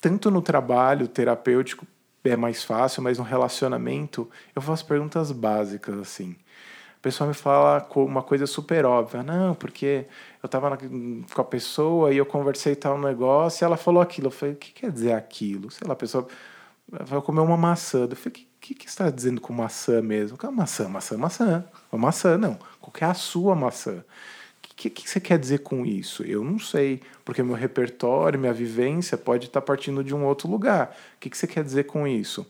[0.00, 1.86] tanto no trabalho terapêutico
[2.24, 6.36] é mais fácil, mas no relacionamento eu faço perguntas básicas assim.
[6.98, 10.06] A pessoa me fala uma coisa super óbvia, não, porque
[10.42, 14.26] eu estava com a pessoa e eu conversei tal negócio e ela falou aquilo.
[14.26, 15.70] Eu falei, o que quer dizer aquilo?
[15.70, 16.26] Sei lá, a pessoa
[16.88, 18.08] vai comer uma maçã.
[18.10, 20.36] Eu falei, o que, que, que está dizendo com maçã mesmo?
[20.36, 21.64] Que maçã, maçã, maçã.
[21.92, 22.58] Uma maçã, não.
[22.80, 24.04] Qual é a sua maçã?
[24.78, 26.22] Que, que você quer dizer com isso?
[26.22, 30.96] Eu não sei, porque meu repertório, minha vivência pode estar partindo de um outro lugar.
[31.16, 32.46] O que, que você quer dizer com isso?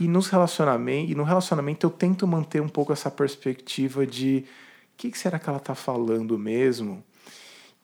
[0.00, 4.46] E nos relacionamentos, e no relacionamento eu tento manter um pouco essa perspectiva de
[4.94, 7.04] o que, que será que ela está falando mesmo?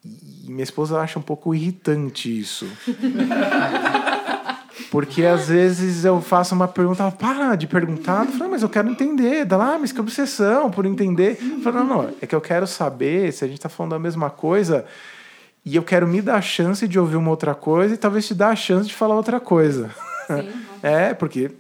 [0.03, 2.67] E minha esposa acha um pouco irritante isso.
[4.95, 8.69] Porque às vezes eu faço uma pergunta, ela para de perguntar, eu falo, mas eu
[8.69, 9.45] quero entender.
[9.45, 11.37] Dá lá, ah, mas que obsessão por entender.
[11.43, 13.99] Eu falo, não, não, é que eu quero saber se a gente está falando a
[13.99, 14.85] mesma coisa
[15.65, 18.35] e eu quero me dar a chance de ouvir uma outra coisa e talvez te
[18.35, 19.91] dar a chance de falar outra coisa.
[20.29, 20.49] Sim.
[20.81, 21.51] é, porque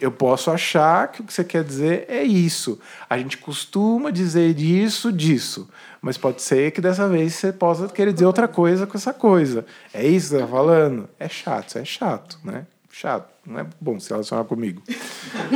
[0.00, 2.80] eu posso achar que o que você quer dizer é isso.
[3.08, 5.68] A gente costuma dizer isso, disso.
[6.02, 9.64] Mas pode ser que dessa vez você possa querer dizer outra coisa com essa coisa.
[9.94, 11.08] É isso que você está falando?
[11.18, 12.66] É chato, é chato, né?
[12.90, 13.28] Chato.
[13.44, 14.82] Não é bom se relacionar comigo.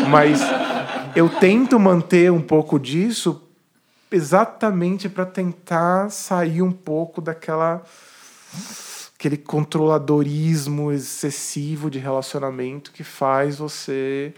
[0.08, 0.40] Mas
[1.16, 3.42] eu tento manter um pouco disso
[4.12, 7.82] exatamente para tentar sair um pouco daquela
[9.20, 14.32] aquele controladorismo excessivo de relacionamento que faz você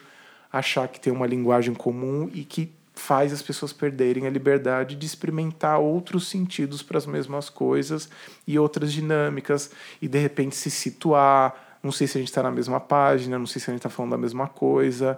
[0.53, 5.07] achar que tem uma linguagem comum e que faz as pessoas perderem a liberdade de
[5.07, 8.11] experimentar outros sentidos para as mesmas coisas
[8.45, 11.79] e outras dinâmicas e de repente se situar.
[11.81, 13.89] Não sei se a gente está na mesma página, não sei se a gente está
[13.89, 15.17] falando da mesma coisa.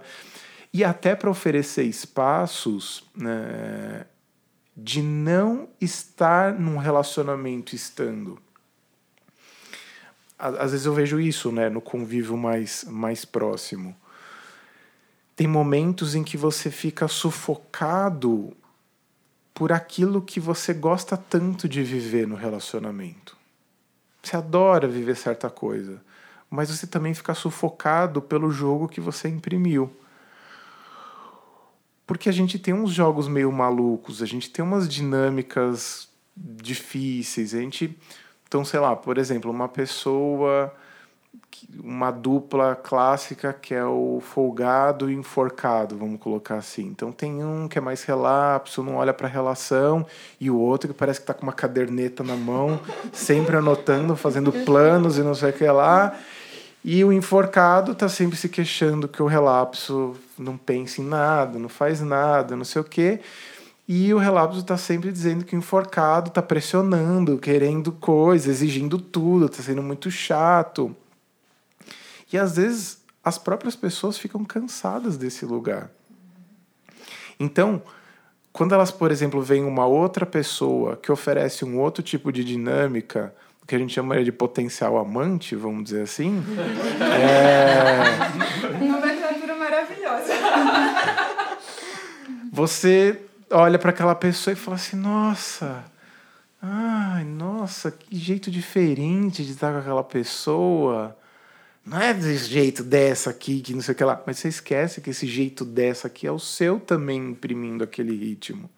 [0.71, 4.05] E até para oferecer espaços né,
[4.77, 8.44] de não estar num relacionamento estando
[10.47, 13.95] às vezes eu vejo isso, né, no convívio mais, mais próximo.
[15.35, 18.55] Tem momentos em que você fica sufocado
[19.53, 23.37] por aquilo que você gosta tanto de viver no relacionamento.
[24.21, 26.01] Você adora viver certa coisa,
[26.49, 29.91] mas você também fica sufocado pelo jogo que você imprimiu.
[32.07, 37.59] Porque a gente tem uns jogos meio malucos, a gente tem umas dinâmicas difíceis, a
[37.59, 37.97] gente.
[38.55, 40.71] Então, sei lá, por exemplo, uma pessoa
[41.83, 46.83] uma dupla clássica que é o folgado e enforcado, vamos colocar assim.
[46.83, 50.05] Então tem um que é mais relapso, não olha para a relação,
[50.39, 52.79] e o outro que parece que está com uma caderneta na mão,
[53.11, 56.17] sempre anotando, fazendo planos e não sei o que lá.
[56.81, 61.67] E o enforcado está sempre se queixando que o relapso não pensa em nada, não
[61.67, 63.19] faz nada, não sei o quê.
[63.87, 69.45] E o relapso está sempre dizendo que o enforcado está pressionando, querendo coisa, exigindo tudo,
[69.45, 70.95] está sendo muito chato.
[72.33, 75.91] E às vezes as próprias pessoas ficam cansadas desse lugar.
[77.39, 77.81] Então,
[78.51, 83.35] quando elas, por exemplo, veem uma outra pessoa que oferece um outro tipo de dinâmica,
[83.67, 86.41] que a gente chama de potencial amante, vamos dizer assim.
[87.01, 88.83] é...
[88.83, 90.33] Uma literatura maravilhosa.
[92.51, 93.21] Você
[93.55, 95.83] olha para aquela pessoa e fala assim: nossa,
[96.61, 101.15] ai, nossa, que jeito diferente de estar com aquela pessoa
[101.85, 104.21] não é desse jeito dessa aqui, que não sei o que lá.
[104.25, 108.69] Mas você esquece que esse jeito dessa aqui é o seu também imprimindo aquele ritmo.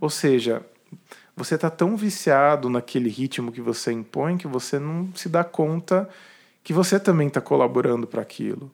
[0.00, 0.64] Ou seja,
[1.36, 6.08] você está tão viciado naquele ritmo que você impõe que você não se dá conta
[6.62, 8.72] que você também está colaborando para aquilo.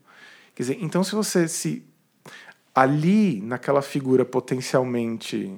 [0.55, 1.83] Quer dizer, então se você se
[2.75, 5.53] ali naquela figura potencialmente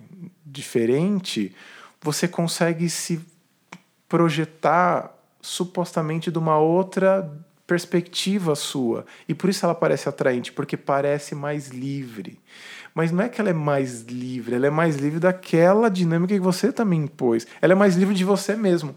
[0.45, 1.55] diferente,
[2.01, 3.21] você consegue se
[4.09, 7.31] projetar supostamente de uma outra
[7.67, 9.07] perspectiva sua.
[9.29, 12.39] E por isso ela parece atraente, porque parece mais livre.
[12.95, 16.41] Mas não é que ela é mais livre, ela é mais livre daquela dinâmica que
[16.41, 17.47] você também impôs.
[17.61, 18.95] Ela é mais livre de você mesmo.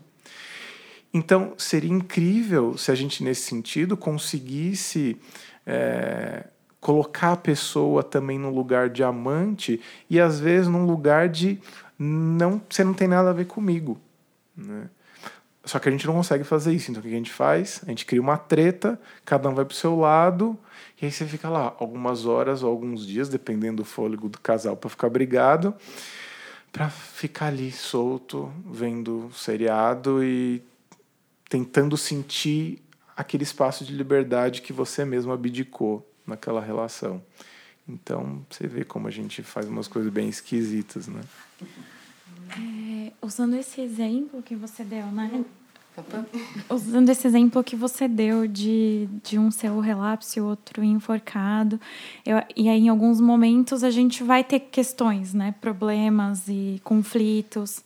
[1.14, 5.18] Então, seria incrível se a gente, nesse sentido, conseguisse
[5.66, 6.46] é,
[6.88, 11.60] colocar a pessoa também no lugar de amante e, às vezes, num lugar de
[12.00, 14.00] não, você não tem nada a ver comigo.
[14.56, 14.90] Né?
[15.66, 16.90] Só que a gente não consegue fazer isso.
[16.90, 17.82] Então o que a gente faz?
[17.86, 20.58] A gente cria uma treta, cada um vai pro seu lado,
[21.02, 24.78] e aí você fica lá algumas horas ou alguns dias, dependendo do fôlego do casal,
[24.78, 25.76] para ficar brigado,
[26.72, 30.64] para ficar ali solto, vendo seriado e
[31.50, 32.82] tentando sentir
[33.14, 37.22] aquele espaço de liberdade que você mesmo abdicou naquela relação.
[37.88, 41.22] Então, você vê como a gente faz umas coisas bem esquisitas, né?
[42.52, 45.46] É, usando esse exemplo que você deu, né?
[46.70, 50.84] Usando esse exemplo que você deu de, de um ser o relapso e o outro
[50.84, 51.82] enforcado,
[52.24, 55.56] eu, e aí em alguns momentos a gente vai ter questões, né?
[55.60, 57.84] Problemas e conflitos.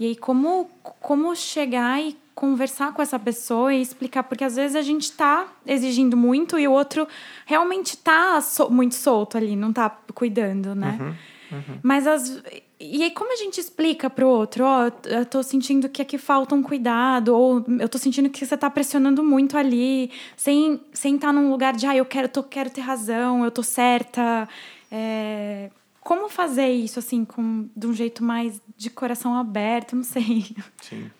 [0.00, 4.76] E aí como, como chegar e conversar com essa pessoa e explicar, porque às vezes
[4.76, 7.04] a gente está exigindo muito e o outro
[7.44, 10.96] realmente está so, muito solto ali, não está cuidando, né?
[11.00, 11.58] Uhum.
[11.58, 11.78] Uhum.
[11.82, 12.40] Mas as,
[12.78, 16.00] e aí, como a gente explica para o outro, ó, oh, eu tô sentindo que
[16.00, 20.80] aqui falta um cuidado, ou eu tô sentindo que você tá pressionando muito ali, sem
[20.92, 23.64] sem estar tá num lugar de, ah, eu quero, tô, quero ter razão, eu tô
[23.64, 24.48] certa.
[24.92, 25.70] É...
[26.00, 29.96] Como fazer isso, assim, com, de um jeito mais de coração aberto?
[29.96, 30.54] Não sei.
[30.80, 31.10] Sim.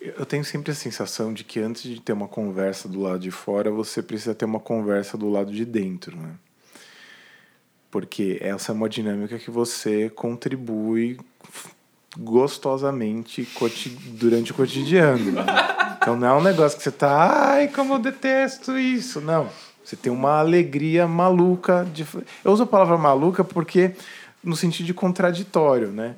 [0.00, 3.30] Eu tenho sempre a sensação de que antes de ter uma conversa do lado de
[3.30, 6.34] fora, você precisa ter uma conversa do lado de dentro, né?
[7.96, 11.18] porque essa é uma dinâmica que você contribui
[12.18, 13.48] gostosamente
[14.18, 15.32] durante o cotidiano.
[15.32, 15.44] Né?
[15.96, 19.20] Então não é um negócio que você tá, ai, como eu detesto isso.
[19.22, 19.48] Não.
[19.82, 21.86] Você tem uma alegria maluca.
[21.90, 22.06] De...
[22.44, 23.92] Eu uso a palavra maluca porque
[24.44, 26.16] no sentido de contraditório, né?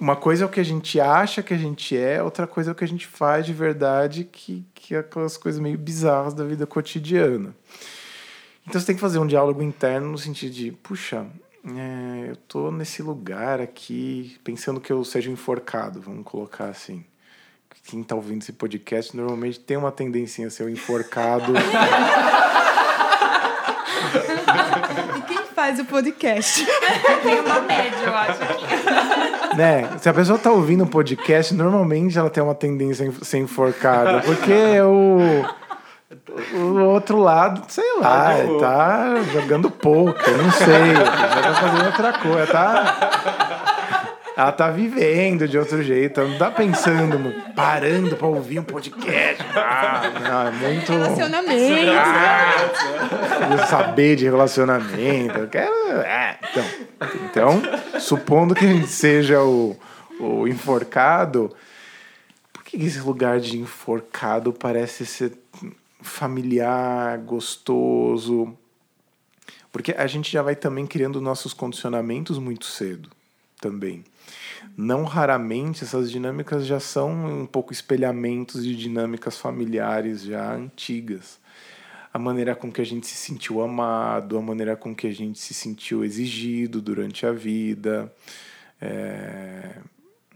[0.00, 2.72] Uma coisa é o que a gente acha que a gente é, outra coisa é
[2.72, 6.42] o que a gente faz de verdade, que, que é aquelas coisas meio bizarras da
[6.42, 7.54] vida cotidiana.
[8.66, 11.26] Então você tem que fazer um diálogo interno no sentido de, puxa,
[11.76, 17.04] é, eu tô nesse lugar aqui pensando que eu seja enforcado, vamos colocar assim.
[17.84, 21.52] Quem tá ouvindo esse podcast normalmente tem uma tendência a ser enforcado.
[25.18, 26.64] e quem faz o podcast?
[27.22, 29.19] tem uma média, eu acho.
[29.56, 29.90] Né?
[29.98, 34.20] Se a pessoa tá ouvindo um podcast, normalmente ela tem uma tendência a ser enforcada.
[34.20, 35.44] Porque o
[36.54, 42.12] o outro lado, sei lá, tá, tá jogando poker, não sei, já tá fazendo outra
[42.14, 43.49] coisa, tá.
[44.40, 49.44] Ela tá vivendo de outro jeito, não tá pensando, parando pra ouvir um podcast.
[49.54, 50.90] Ah, não, é muito.
[50.90, 51.90] Relacionamento.
[51.94, 55.40] Ah, saber de relacionamento.
[55.40, 55.74] Eu quero.
[56.00, 56.64] É, então,
[57.26, 57.62] então,
[58.00, 59.76] supondo que a gente seja o,
[60.18, 61.54] o enforcado,
[62.50, 65.34] por que esse lugar de enforcado parece ser
[66.00, 68.56] familiar, gostoso.
[69.70, 73.10] Porque a gente já vai também criando nossos condicionamentos muito cedo
[73.60, 74.02] também.
[74.82, 81.38] Não raramente essas dinâmicas já são um pouco espelhamentos de dinâmicas familiares já antigas.
[82.10, 85.38] A maneira com que a gente se sentiu amado, a maneira com que a gente
[85.38, 88.10] se sentiu exigido durante a vida.
[88.80, 89.76] É...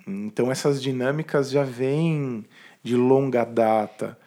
[0.06, 2.44] Então, essas dinâmicas já vêm
[2.82, 4.18] de longa data.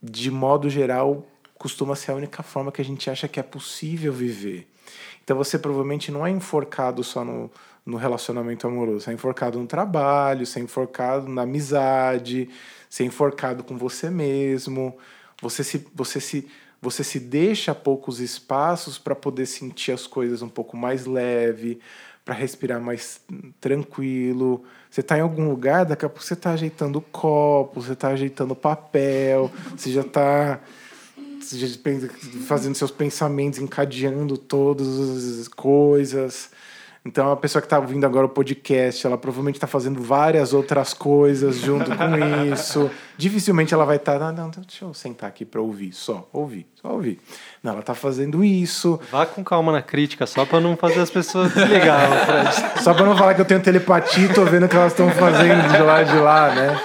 [0.00, 1.26] De modo geral,
[1.58, 4.68] costuma ser a única forma que a gente acha que é possível viver.
[5.24, 7.50] Então, você provavelmente não é enforcado só no,
[7.88, 9.00] no relacionamento amoroso.
[9.00, 12.50] Você é enforcado no trabalho, você é enforcado na amizade,
[12.88, 14.94] você é enforcado com você mesmo.
[15.40, 16.46] Você se, você se,
[16.82, 21.80] você se deixa poucos espaços para poder sentir as coisas um pouco mais leve,
[22.26, 23.22] para respirar mais
[23.58, 24.64] tranquilo.
[24.90, 28.08] Você está em algum lugar, daqui a pouco você está ajeitando o copo, você está
[28.08, 30.60] ajeitando o papel, você já está
[32.46, 36.50] fazendo seus pensamentos, encadeando todas as coisas.
[37.08, 40.92] Então, a pessoa que está ouvindo agora o podcast, ela provavelmente está fazendo várias outras
[40.92, 42.16] coisas junto com
[42.52, 42.90] isso.
[43.16, 46.66] Dificilmente ela vai estar, tá, não, não, deixa eu sentar aqui para ouvir, só ouvir,
[46.74, 47.18] só ouvir.
[47.62, 49.00] Não, ela está fazendo isso.
[49.10, 52.10] Vá com calma na crítica, só para não fazer as pessoas desligar.
[52.84, 55.10] Só para não falar que eu tenho telepatia e tô vendo o que elas estão
[55.10, 56.80] fazendo de lá de lá, né?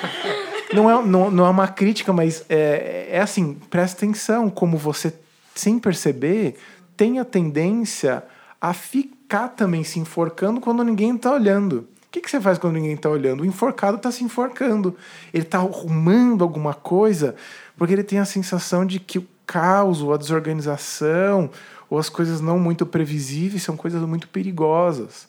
[0.73, 5.13] Não é, não, não é uma crítica, mas é, é assim, presta atenção como você,
[5.53, 6.55] sem perceber,
[6.95, 8.23] tem a tendência
[8.61, 11.87] a ficar ficar também se enforcando quando ninguém está olhando.
[12.05, 13.41] O que, que você faz quando ninguém está olhando?
[13.41, 14.95] O enforcado está se enforcando.
[15.33, 17.35] Ele está arrumando alguma coisa
[17.75, 21.49] porque ele tem a sensação de que o caos, ou a desorganização,
[21.89, 25.27] ou as coisas não muito previsíveis são coisas muito perigosas.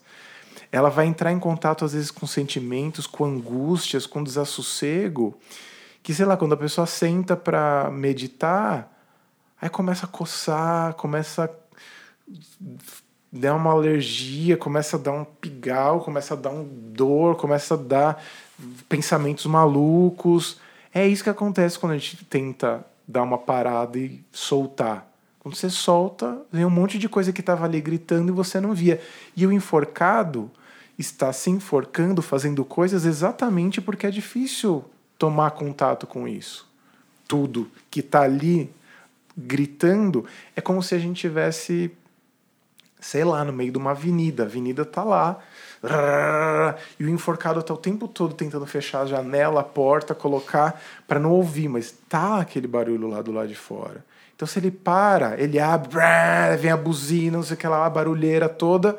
[0.71, 5.35] Ela vai entrar em contato, às vezes, com sentimentos, com angústias, com desassossego,
[6.03, 8.93] que, sei lá, quando a pessoa senta para meditar,
[9.59, 11.51] aí começa a coçar, começa a
[13.35, 17.77] dá uma alergia, começa a dar um pigal, começa a dar um dor, começa a
[17.77, 18.25] dar
[18.89, 20.61] pensamentos malucos.
[20.95, 25.11] É isso que acontece quando a gente tenta dar uma parada e soltar.
[25.41, 28.73] Quando você solta, vem um monte de coisa que estava ali gritando e você não
[28.73, 29.03] via.
[29.37, 30.49] E o enforcado
[30.97, 34.85] está se enforcando, fazendo coisas exatamente porque é difícil
[35.19, 36.69] tomar contato com isso.
[37.27, 38.71] Tudo que está ali
[39.37, 40.25] gritando
[40.55, 41.91] é como se a gente tivesse
[43.05, 44.45] sei lá, no meio de uma avenida.
[44.45, 45.39] A avenida tá lá.
[46.99, 51.21] E o enforcado tá o tempo todo tentando fechar a janela, a porta, colocar para
[51.21, 54.03] não ouvir, mas tá aquele barulho lá do lado de fora.
[54.35, 56.01] Então se ele para, ele abre,
[56.59, 58.99] vem a buzina, não sei o que lá, a barulheira toda,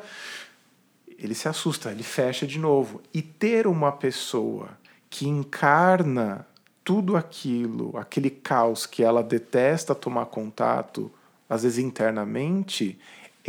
[1.18, 3.02] ele se assusta, ele fecha de novo.
[3.12, 4.68] E ter uma pessoa
[5.10, 6.46] que encarna
[6.84, 11.10] tudo aquilo, aquele caos que ela detesta tomar contato,
[11.50, 12.96] às vezes internamente,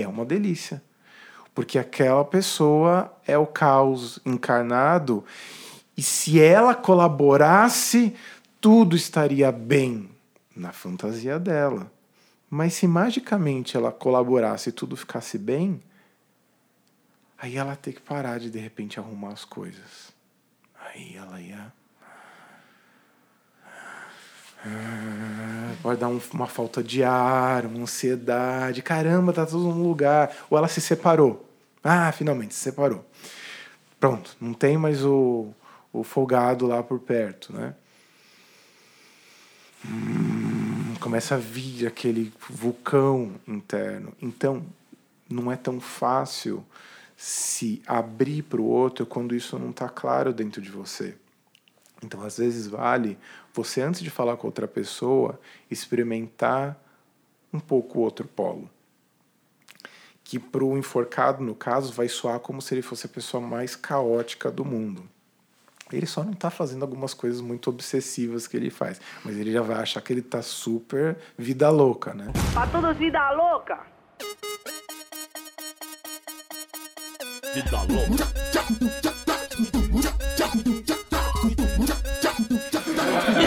[0.02, 0.82] é uma delícia.
[1.54, 5.26] Porque aquela pessoa é o caos encarnado
[5.98, 8.16] e se ela colaborasse,
[8.62, 10.08] tudo estaria bem
[10.56, 11.92] na fantasia dela.
[12.48, 15.82] Mas se magicamente ela colaborasse e tudo ficasse bem,
[17.36, 20.14] aí ela tem que parar de de repente arrumar as coisas.
[20.80, 21.74] Aí ela ia
[25.82, 28.82] pode dar um, uma falta de ar, uma ansiedade.
[28.82, 30.36] Caramba, tá tudo no lugar.
[30.50, 31.46] Ou ela se separou.
[31.84, 33.06] Ah, finalmente se separou.
[34.00, 35.48] Pronto, não tem mais o,
[35.92, 37.74] o folgado lá por perto, né?
[39.86, 44.14] Hum, começa a vir aquele vulcão interno.
[44.22, 44.66] Então,
[45.30, 46.66] não é tão fácil
[47.16, 51.16] se abrir para o outro quando isso não está claro dentro de você.
[52.04, 53.18] Então, às vezes, vale
[53.58, 55.40] você, antes de falar com outra pessoa,
[55.70, 56.78] experimentar
[57.52, 58.70] um pouco o outro polo.
[60.24, 63.76] Que para o enforcado, no caso, vai soar como se ele fosse a pessoa mais
[63.76, 65.10] caótica do mundo.
[65.92, 69.62] Ele só não está fazendo algumas coisas muito obsessivas que ele faz, mas ele já
[69.62, 72.28] vai achar que ele está super vida louca, né?
[72.54, 73.88] Para todos vida louca!
[77.56, 78.38] Vida louca!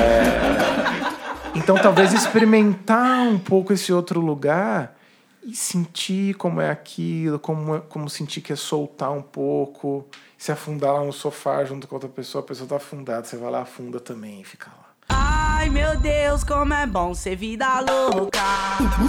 [0.00, 1.58] É...
[1.58, 4.96] Então, talvez experimentar um pouco esse outro lugar
[5.42, 10.52] e sentir como é aquilo, como, é, como sentir que é soltar um pouco, se
[10.52, 13.62] afundar lá no sofá junto com outra pessoa, a pessoa tá afundada, você vai lá,
[13.62, 14.90] afunda também e fica lá.
[15.08, 18.38] Ai meu Deus, como é bom ser vida louca.
[18.38, 19.08] Ai, como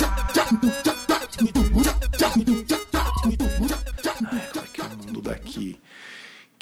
[4.61, 5.79] é que é o mundo daqui?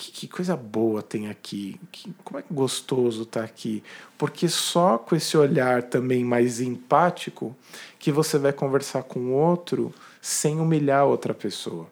[0.10, 1.80] Que, que coisa boa tem aqui?
[1.91, 3.84] Que, como é gostoso estar tá aqui?
[4.18, 7.55] Porque só com esse olhar também mais empático
[7.99, 11.88] que você vai conversar com o outro sem humilhar outra pessoa.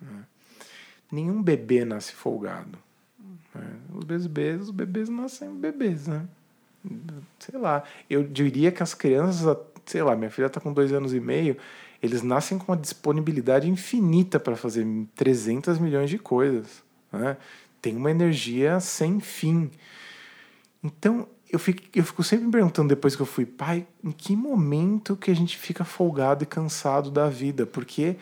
[0.00, 0.24] Né?
[1.10, 2.78] Nenhum bebê nasce folgado.
[3.54, 3.66] Né?
[3.94, 6.26] Os bebês, os bebês nascem bebês, né?
[7.38, 7.82] Sei lá.
[8.10, 9.56] Eu diria que as crianças,
[9.86, 11.56] sei lá, minha filha está com dois anos e meio,
[12.02, 16.81] eles nascem com uma disponibilidade infinita para fazer 300 milhões de coisas.
[17.12, 17.36] Né?
[17.80, 19.70] Tem uma energia sem fim.
[20.82, 24.34] Então, eu fico, eu fico sempre me perguntando depois que eu fui pai, em que
[24.34, 27.66] momento que a gente fica folgado e cansado da vida?
[27.66, 28.16] Porque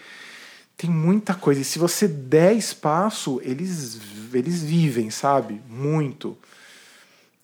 [0.77, 1.61] tem muita coisa.
[1.61, 4.01] E se você der espaço, eles,
[4.33, 5.61] eles vivem, sabe?
[5.69, 6.37] Muito.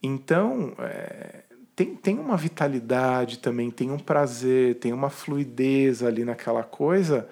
[0.02, 1.42] Então, é,
[1.76, 7.28] tem, tem uma vitalidade também, tem um prazer, tem uma fluidez ali naquela coisa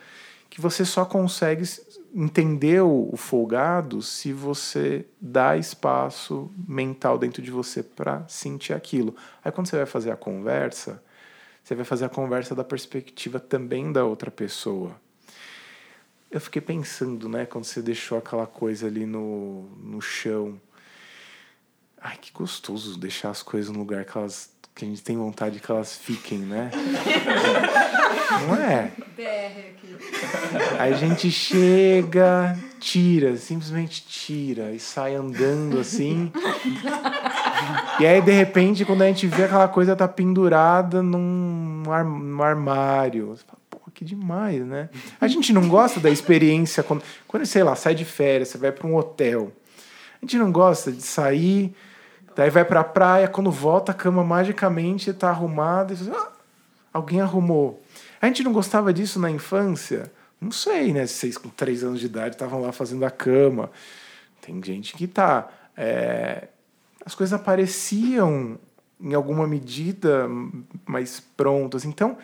[0.54, 1.64] que você só consegue
[2.14, 9.16] entender o, folgado se você dá espaço mental dentro de você para sentir aquilo.
[9.44, 11.02] Aí quando você vai fazer a conversa,
[11.60, 14.94] você vai fazer a conversa da perspectiva também da outra pessoa.
[16.30, 20.60] Eu fiquei pensando, né, quando você deixou aquela coisa ali no, no chão.
[22.00, 25.60] Ai, que gostoso deixar as coisas no lugar que elas que a gente tem vontade
[25.60, 26.70] que elas fiquem, né?
[28.48, 28.90] Não é?
[30.78, 36.32] Aí a gente chega, tira, simplesmente tira e sai andando assim.
[38.00, 41.84] E aí, de repente, quando a gente vê aquela coisa tá pendurada num,
[42.42, 43.28] armário.
[43.28, 44.88] Você fala, pô, que demais, né?
[45.20, 48.72] A gente não gosta da experiência quando, quando sei lá, sai de férias, você vai
[48.72, 49.52] para um hotel.
[50.20, 51.72] A gente não gosta de sair
[52.36, 55.92] Daí vai pra praia, quando volta, a cama magicamente tá arrumada.
[55.92, 56.32] E você, ah,
[56.92, 57.82] alguém arrumou.
[58.20, 60.10] A gente não gostava disso na infância?
[60.40, 61.06] Não sei, né?
[61.06, 63.70] Vocês com três anos de idade estavam lá fazendo a cama.
[64.40, 65.48] Tem gente que tá.
[65.76, 66.48] É...
[67.04, 68.58] As coisas apareciam
[69.00, 70.28] em alguma medida
[70.86, 71.84] mais prontas.
[71.84, 72.16] Então,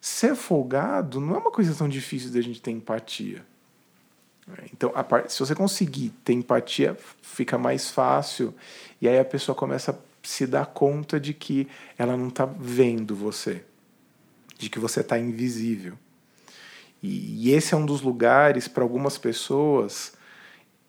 [0.00, 3.44] ser folgado não é uma coisa tão difícil da gente ter empatia.
[4.72, 5.32] Então, part...
[5.32, 8.54] se você conseguir ter empatia, fica mais fácil.
[9.00, 11.68] E aí a pessoa começa a se dar conta de que
[11.98, 13.64] ela não está vendo você,
[14.58, 15.94] de que você está invisível.
[17.02, 20.14] E, e esse é um dos lugares, para algumas pessoas,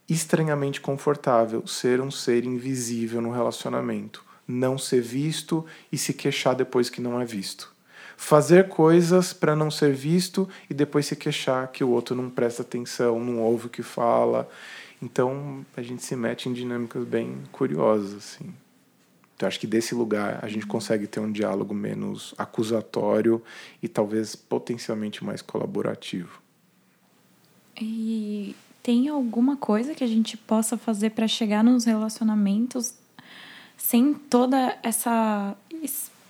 [0.07, 4.23] estranhamente confortável ser um ser invisível no relacionamento.
[4.47, 7.76] Não ser visto e se queixar depois que não é visto
[8.17, 12.63] fazer coisas para não ser visto e depois se queixar que o outro não presta
[12.63, 14.49] atenção, não ouve o que fala.
[14.99, 18.51] Então a gente se mete em dinâmicas bem curiosas assim.
[19.35, 23.41] Então acho que desse lugar a gente consegue ter um diálogo menos acusatório
[23.83, 26.41] e talvez potencialmente mais colaborativo.
[27.79, 32.95] E tem alguma coisa que a gente possa fazer para chegar nos relacionamentos
[33.77, 35.55] sem toda essa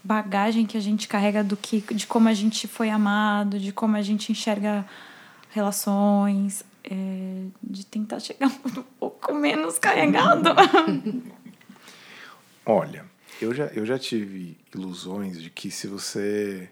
[0.07, 3.97] bagagem que a gente carrega do que de como a gente foi amado, de como
[3.97, 4.85] a gente enxerga
[5.49, 10.51] relações, é, de tentar chegar um pouco menos carregado.
[12.65, 13.05] Olha,
[13.41, 16.69] eu já, eu já tive ilusões de que se você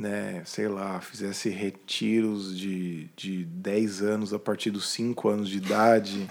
[0.00, 5.58] né, sei lá, fizesse retiros de, de 10 anos a partir dos 5 anos de
[5.58, 6.26] idade,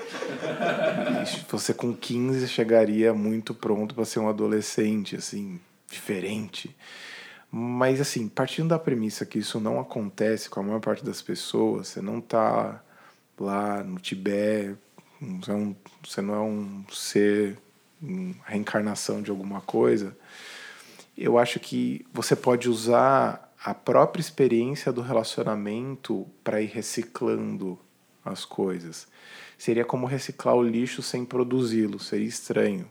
[1.47, 6.75] você com 15 chegaria muito pronto para ser um adolescente, assim, diferente.
[7.51, 11.89] Mas, assim, partindo da premissa que isso não acontece com a maior parte das pessoas,
[11.89, 12.83] você não tá
[13.39, 14.77] lá no Tibete,
[15.21, 17.55] você, é um, você não é um ser,
[18.01, 20.17] uma reencarnação de alguma coisa,
[21.15, 27.77] eu acho que você pode usar a própria experiência do relacionamento para ir reciclando
[28.23, 29.07] as coisas.
[29.57, 32.89] Seria como reciclar o lixo sem produzi-lo, seria estranho.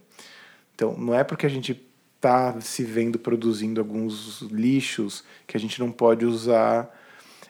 [0.74, 1.80] Então, não é porque a gente
[2.16, 6.94] está se vendo produzindo alguns lixos que a gente não pode usar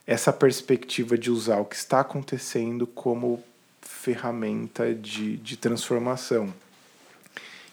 [0.07, 3.43] essa perspectiva de usar o que está acontecendo como
[3.81, 6.53] ferramenta de, de transformação.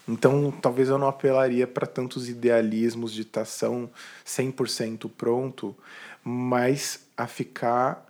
[0.08, 3.90] Então, talvez eu não apelaria para tantos idealismos de estação
[4.24, 5.74] 100% pronto,
[6.22, 8.06] mas a ficar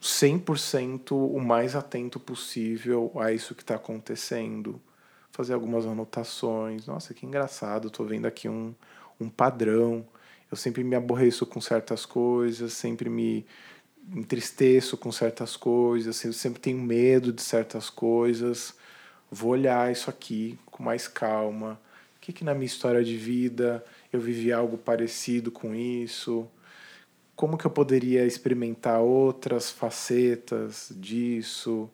[0.00, 4.80] 100% o mais atento possível a isso que está acontecendo.
[5.32, 6.86] Fazer algumas anotações.
[6.86, 8.72] Nossa, que engraçado, estou vendo aqui um,
[9.20, 10.06] um padrão.
[10.48, 13.44] Eu sempre me aborreço com certas coisas, sempre me
[14.14, 18.76] entristeço com certas coisas, sempre tenho medo de certas coisas
[19.30, 21.80] vou olhar isso aqui com mais calma.
[22.16, 26.46] O que, que na minha história de vida eu vivi algo parecido com isso?
[27.34, 31.90] Como que eu poderia experimentar outras facetas disso?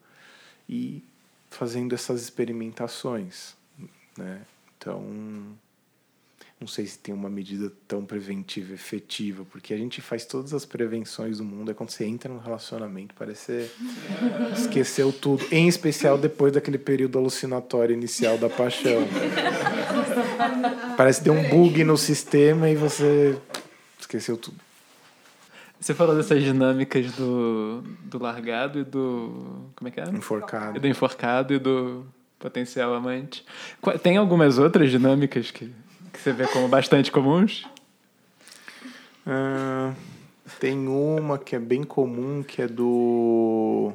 [0.73, 1.03] e
[1.51, 3.55] fazendo essas experimentações,
[4.17, 4.43] né?
[4.77, 5.05] Então,
[6.63, 10.65] não sei se tem uma medida tão preventiva efetiva, porque a gente faz todas as
[10.65, 13.69] prevenções do mundo, é quando você entra no relacionamento, parece
[14.55, 19.03] que esqueceu tudo, em especial depois daquele período alucinatório inicial da paixão.
[20.97, 23.37] Parece que deu um bug no sistema e você
[23.99, 24.57] esqueceu tudo.
[25.81, 29.67] Você falou dessas dinâmicas do, do largado e do.
[29.75, 30.05] Como é que é?
[30.05, 30.77] Enforcado.
[30.77, 32.07] E do enforcado e do
[32.39, 33.45] potencial amante.
[34.01, 35.73] Tem algumas outras dinâmicas que,
[36.13, 37.67] que você vê como bastante comuns?
[39.27, 39.95] Uh,
[40.61, 43.93] tem uma que é bem comum, que é do.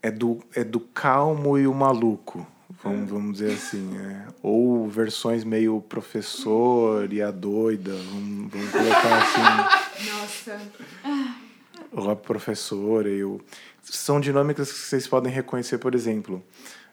[0.00, 2.46] É do, é do calmo e o maluco,
[2.84, 3.96] vamos, vamos dizer assim.
[3.98, 4.26] É.
[4.42, 10.10] Ou versões meio professor e a doida, vamos, vamos colocar assim.
[10.10, 10.60] Nossa.
[11.92, 13.40] Ou a professora e o.
[13.82, 16.42] São dinâmicas que vocês podem reconhecer, por exemplo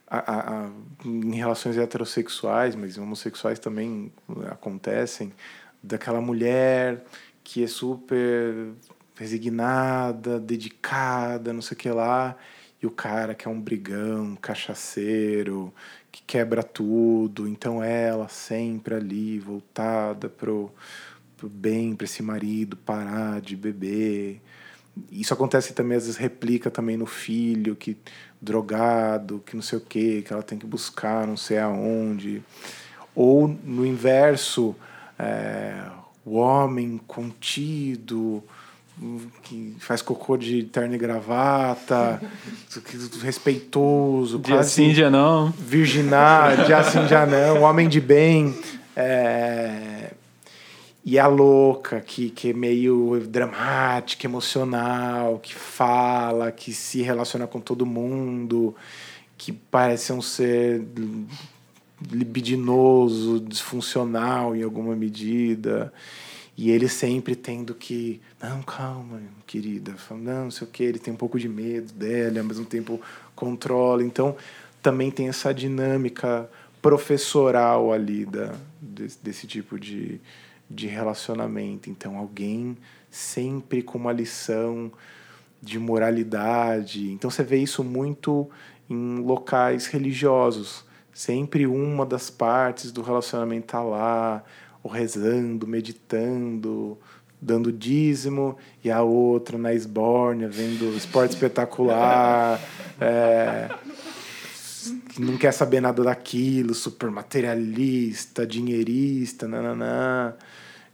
[0.07, 0.69] a, a,
[1.03, 4.11] em relações heterossexuais, mas homossexuais também
[4.49, 5.33] acontecem,
[5.81, 7.03] daquela mulher
[7.43, 8.73] que é super
[9.15, 12.35] resignada, dedicada, não sei o que lá,
[12.81, 15.73] e o cara que é um brigão, cachaceiro,
[16.11, 20.71] que quebra tudo, então ela sempre ali voltada pro,
[21.37, 24.41] pro bem, para esse marido parar de beber.
[25.11, 27.97] Isso acontece também, às vezes replica também no filho, que
[28.45, 32.41] drogado, que não sei o que, que ela tem que buscar não sei aonde.
[33.13, 34.75] Ou no inverso,
[35.17, 35.75] é,
[36.25, 38.43] o homem contido,
[39.43, 42.21] que faz cocô de terno e gravata,
[43.21, 45.51] respeitoso, dia sim, dia não.
[45.51, 48.57] Virginar, dia sim, dia não, homem de bem.
[48.95, 50.11] É,
[51.05, 57.61] e a louca, que, que é meio dramática, emocional, que fala, que se relaciona com
[57.61, 58.75] todo mundo,
[59.37, 60.83] que parece um ser
[62.11, 65.93] libidinoso, disfuncional em alguma medida.
[66.57, 71.13] E ele sempre tendo que, não, calma, querida, não, não sei o que, ele tem
[71.13, 72.99] um pouco de medo dela, ao mesmo tempo
[73.35, 74.03] controla.
[74.03, 74.35] Então,
[74.81, 76.49] também tem essa dinâmica
[76.81, 80.19] professoral ali da, desse, desse tipo de,
[80.70, 81.89] de relacionamento.
[81.89, 82.78] Então, alguém
[83.09, 84.91] sempre com uma lição
[85.61, 87.11] de moralidade.
[87.11, 88.49] Então, você vê isso muito
[88.89, 90.86] em locais religiosos.
[91.13, 94.43] Sempre uma das partes do relacionamento está lá,
[94.84, 96.97] ou rezando, meditando,
[97.41, 102.59] dando dízimo, e a outra na esbórnia, vendo esporte espetacular.
[102.97, 103.68] É,
[105.09, 110.33] que não quer saber nada daquilo, super materialista, dinheirista, nananã.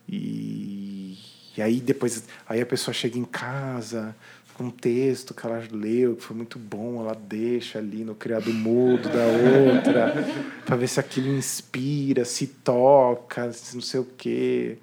[0.07, 1.17] E,
[1.55, 4.15] e aí depois aí a pessoa chega em casa
[4.53, 8.53] com um texto que ela leu, que foi muito bom, ela deixa ali no criado
[8.53, 10.13] mudo da outra,
[10.65, 14.77] para ver se aquilo inspira, se toca, se não sei o quê.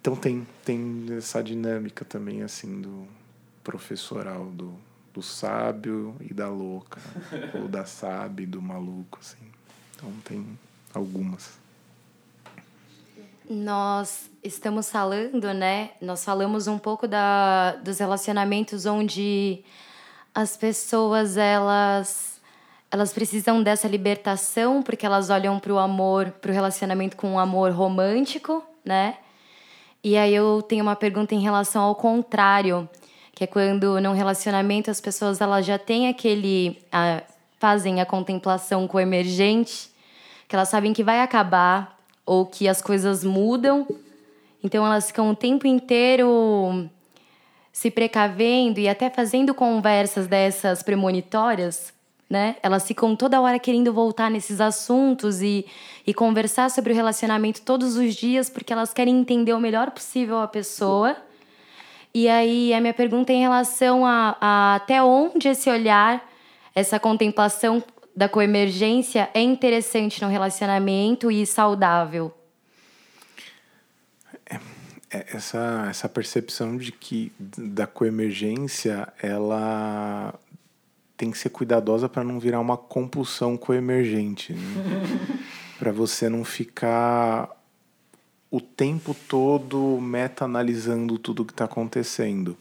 [0.00, 3.06] Então tem, tem essa dinâmica também assim do
[3.64, 4.72] professoral do
[5.18, 7.00] do sábio e da louca,
[7.60, 9.50] ou da sábia e do maluco, assim.
[9.96, 10.46] Então tem
[10.94, 11.58] algumas.
[13.50, 15.90] Nós estamos falando, né?
[16.00, 19.64] Nós falamos um pouco da, dos relacionamentos onde
[20.32, 22.38] as pessoas elas
[22.90, 27.38] elas precisam dessa libertação porque elas olham para o amor, para o relacionamento com um
[27.38, 29.16] amor romântico, né?
[30.02, 32.88] E aí eu tenho uma pergunta em relação ao contrário
[33.38, 37.22] que é quando num relacionamento as pessoas elas já têm aquele a,
[37.60, 39.90] fazem a contemplação com o emergente,
[40.48, 43.86] que elas sabem que vai acabar ou que as coisas mudam.
[44.60, 46.90] Então elas ficam o tempo inteiro
[47.72, 51.94] se precavendo e até fazendo conversas dessas premonitórias,
[52.28, 52.56] né?
[52.60, 55.64] Elas ficam toda hora querendo voltar nesses assuntos e,
[56.04, 60.40] e conversar sobre o relacionamento todos os dias porque elas querem entender o melhor possível
[60.40, 61.16] a pessoa
[62.14, 66.26] e aí a minha pergunta é em relação a, a até onde esse olhar,
[66.74, 67.82] essa contemplação
[68.16, 72.32] da coemergência é interessante no relacionamento e saudável.
[74.50, 74.56] É,
[75.10, 80.34] é essa, essa percepção de que da coemergência ela
[81.16, 84.52] tem que ser cuidadosa para não virar uma compulsão coemergente.
[84.52, 84.60] Né?
[85.78, 87.48] para você não ficar
[88.50, 92.56] o tempo todo meta-analisando tudo que está acontecendo.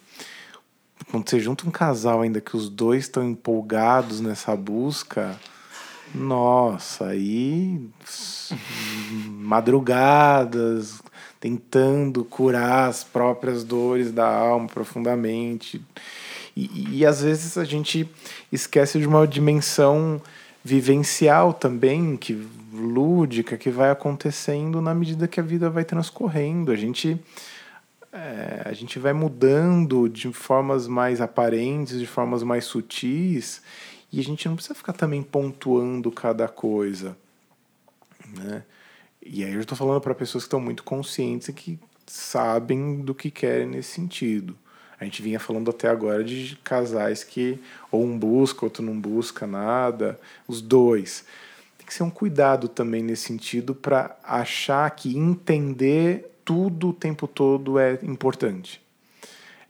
[1.11, 5.39] Quando você junta um casal ainda que os dois estão empolgados nessa busca,
[6.13, 7.79] nossa, aí
[9.29, 11.01] madrugadas
[11.39, 15.81] tentando curar as próprias dores da alma profundamente.
[16.55, 18.09] E, e às vezes a gente
[18.51, 20.21] esquece de uma dimensão
[20.63, 22.33] vivencial também, que
[22.81, 26.71] lúdica, que vai acontecendo na medida que a vida vai transcorrendo.
[26.71, 27.19] A gente
[28.11, 33.61] é, a gente vai mudando de formas mais aparentes, de formas mais sutis,
[34.11, 37.17] e a gente não precisa ficar também pontuando cada coisa.
[38.35, 38.63] Né?
[39.21, 43.13] E aí eu estou falando para pessoas que estão muito conscientes e que sabem do
[43.13, 44.57] que querem nesse sentido.
[44.99, 47.59] A gente vinha falando até agora de casais que
[47.91, 51.23] ou um busca, outro não busca nada, os dois.
[51.87, 57.79] Que ser um cuidado também nesse sentido para achar que entender tudo o tempo todo
[57.79, 58.85] é importante.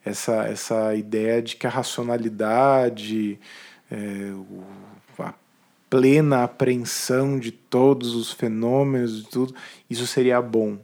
[0.04, 3.40] Essa, essa ideia de que a racionalidade,
[3.92, 4.32] é,
[5.20, 5.34] a
[5.88, 9.54] plena apreensão de todos os fenômenos, de tudo,
[9.88, 10.80] isso seria bom.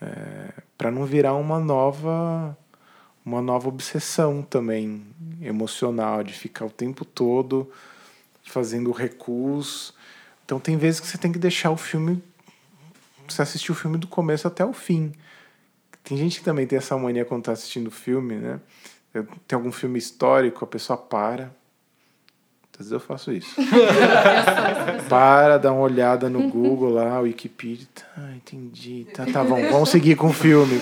[0.00, 2.56] É, para não virar uma nova
[3.28, 5.04] uma nova obsessão também
[5.42, 7.70] emocional de ficar o tempo todo
[8.42, 9.94] fazendo recurso.
[10.48, 12.22] Então tem vezes que você tem que deixar o filme
[13.32, 15.12] você assistir o filme do começo até o fim.
[16.02, 18.58] Tem gente que também tem essa mania quando está assistindo o filme, né?
[19.46, 21.50] Tem algum filme histórico, a pessoa para.
[22.72, 23.56] Às vezes eu faço isso.
[25.08, 27.88] para, dá uma olhada no Google lá, Wikipedia.
[28.16, 29.04] Ah, entendi.
[29.12, 30.80] Tá, tá bom, vamos seguir com o filme.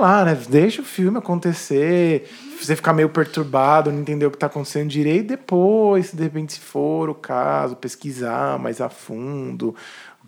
[0.00, 0.34] Lá, né?
[0.48, 2.28] Deixa o filme acontecer.
[2.60, 5.28] Você ficar meio perturbado, não entender o que está acontecendo direito.
[5.28, 9.74] Depois, de repente, se for o caso, pesquisar mais a fundo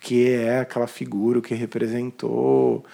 [0.04, 2.84] que é aquela figura, o que representou.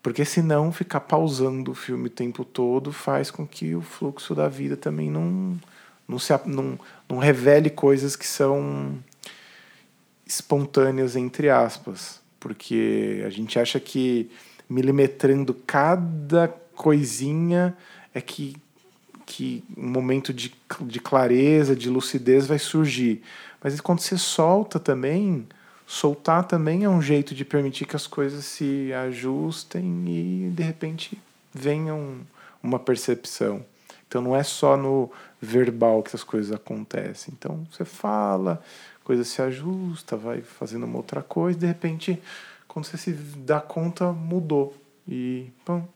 [0.00, 4.48] Porque senão ficar pausando o filme o tempo todo faz com que o fluxo da
[4.48, 5.58] vida também não,
[6.08, 6.78] não, se, não,
[7.08, 8.96] não revele coisas que são
[10.24, 12.20] espontâneas, entre aspas.
[12.38, 14.30] Porque a gente acha que
[14.70, 17.76] milimetrando cada coisinha
[18.14, 18.56] é que,
[19.26, 23.22] que um momento de, de clareza, de lucidez vai surgir.
[23.62, 25.46] Mas quando você solta também,
[25.86, 31.20] soltar também é um jeito de permitir que as coisas se ajustem e de repente
[31.52, 32.20] venham
[32.62, 33.64] uma percepção.
[34.06, 35.10] Então não é só no
[35.40, 37.34] verbal que as coisas acontecem.
[37.36, 38.62] Então você fala,
[39.04, 42.20] coisa se ajusta, vai fazendo uma outra coisa, de repente,
[42.72, 44.72] quando você se dá conta, mudou.
[45.06, 45.86] E bom,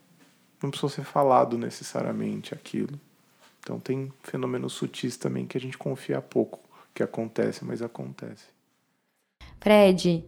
[0.61, 2.99] não precisou ser falado necessariamente aquilo.
[3.59, 6.59] Então tem fenômenos sutis também que a gente confia pouco
[6.93, 8.45] que acontece, mas acontece.
[9.59, 10.25] Fred,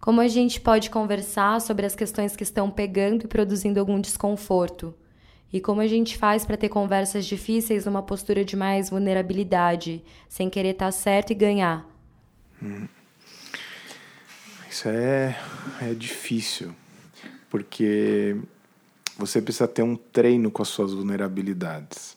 [0.00, 4.94] como a gente pode conversar sobre as questões que estão pegando e produzindo algum desconforto?
[5.52, 10.48] E como a gente faz para ter conversas difíceis numa postura de mais vulnerabilidade, sem
[10.48, 11.86] querer estar tá certo e ganhar?
[12.62, 12.88] Hum.
[14.72, 15.38] Isso é,
[15.82, 16.74] é difícil,
[17.50, 18.34] porque
[19.18, 22.16] você precisa ter um treino com as suas vulnerabilidades.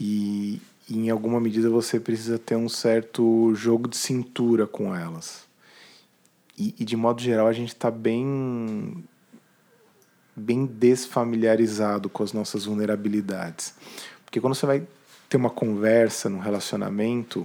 [0.00, 5.44] E, em alguma medida você precisa ter um certo jogo de cintura com elas.
[6.56, 9.02] E, e de modo geral a gente está bem
[10.36, 13.74] bem desfamiliarizado com as nossas vulnerabilidades.
[14.24, 14.86] Porque quando você vai
[15.28, 17.44] ter uma conversa no relacionamento,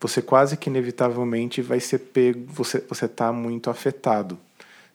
[0.00, 4.38] você quase que inevitavelmente vai ser pego, você você está muito afetado.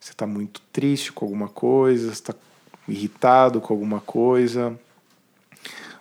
[0.00, 2.34] Você está muito triste com alguma coisa, está
[2.88, 4.78] irritado com alguma coisa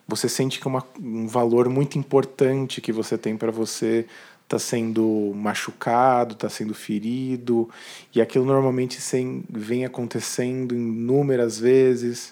[0.07, 4.05] você sente que uma, um valor muito importante que você tem para você
[4.43, 7.67] está sendo machucado, está sendo ferido,
[8.13, 12.31] e aquilo normalmente sem, vem acontecendo inúmeras vezes.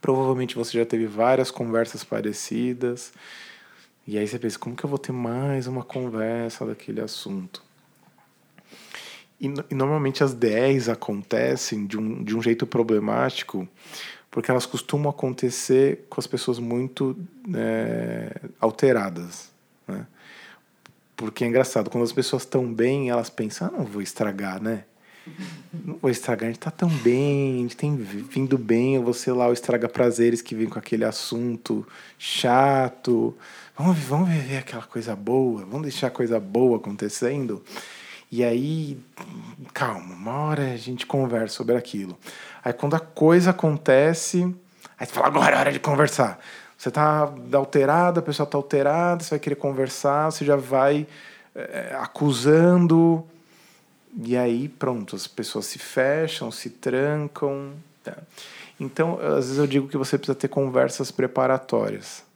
[0.00, 3.12] Provavelmente você já teve várias conversas parecidas,
[4.06, 7.62] e aí você pensa: como que eu vou ter mais uma conversa daquele assunto?
[9.40, 13.66] E, e normalmente as 10 acontecem de um, de um jeito problemático
[14.30, 17.16] porque elas costumam acontecer com as pessoas muito
[17.54, 19.50] é, alteradas.
[19.88, 20.06] Né?
[21.16, 24.84] Porque é engraçado, quando as pessoas estão bem, elas pensam, ah, não vou estragar, né?
[25.84, 29.48] Não vou estragar, a gente tá tão bem, a gente tem vindo bem, você lá
[29.48, 31.86] o estraga prazeres que vem com aquele assunto
[32.18, 33.36] chato.
[33.82, 37.64] Vamos, vamos viver aquela coisa boa, vamos deixar a coisa boa acontecendo.
[38.30, 39.00] E aí,
[39.72, 42.14] calma, uma hora a gente conversa sobre aquilo.
[42.62, 44.54] Aí quando a coisa acontece,
[44.98, 46.38] aí você fala, agora é hora de conversar.
[46.76, 51.06] Você tá alterado, a pessoa tá alterada, você vai querer conversar, você já vai
[51.54, 53.26] é, acusando.
[54.22, 57.72] E aí, pronto, as pessoas se fecham, se trancam.
[58.04, 58.18] Tá?
[58.78, 62.28] Então, às vezes eu digo que você precisa ter conversas preparatórias.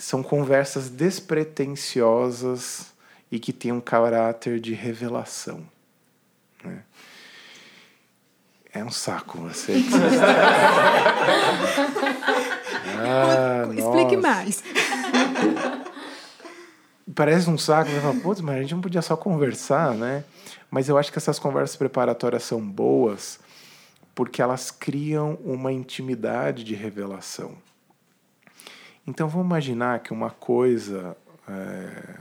[0.00, 2.86] São conversas despretensiosas
[3.30, 5.62] e que têm um caráter de revelação.
[6.64, 6.82] Né?
[8.72, 9.74] É um saco você.
[13.02, 14.28] Ah, Explique nossa.
[14.28, 14.62] mais.
[17.14, 17.90] Parece um saco?
[17.90, 20.22] Fala, Putz, mas a gente não podia só conversar, né?
[20.70, 23.40] Mas eu acho que essas conversas preparatórias são boas
[24.14, 27.56] porque elas criam uma intimidade de revelação.
[29.10, 31.16] Então vamos imaginar que uma coisa
[31.48, 32.14] é,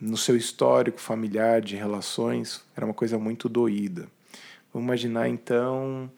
[0.00, 4.08] no seu histórico familiar de relações era uma coisa muito doída.
[4.72, 6.10] Vamos imaginar então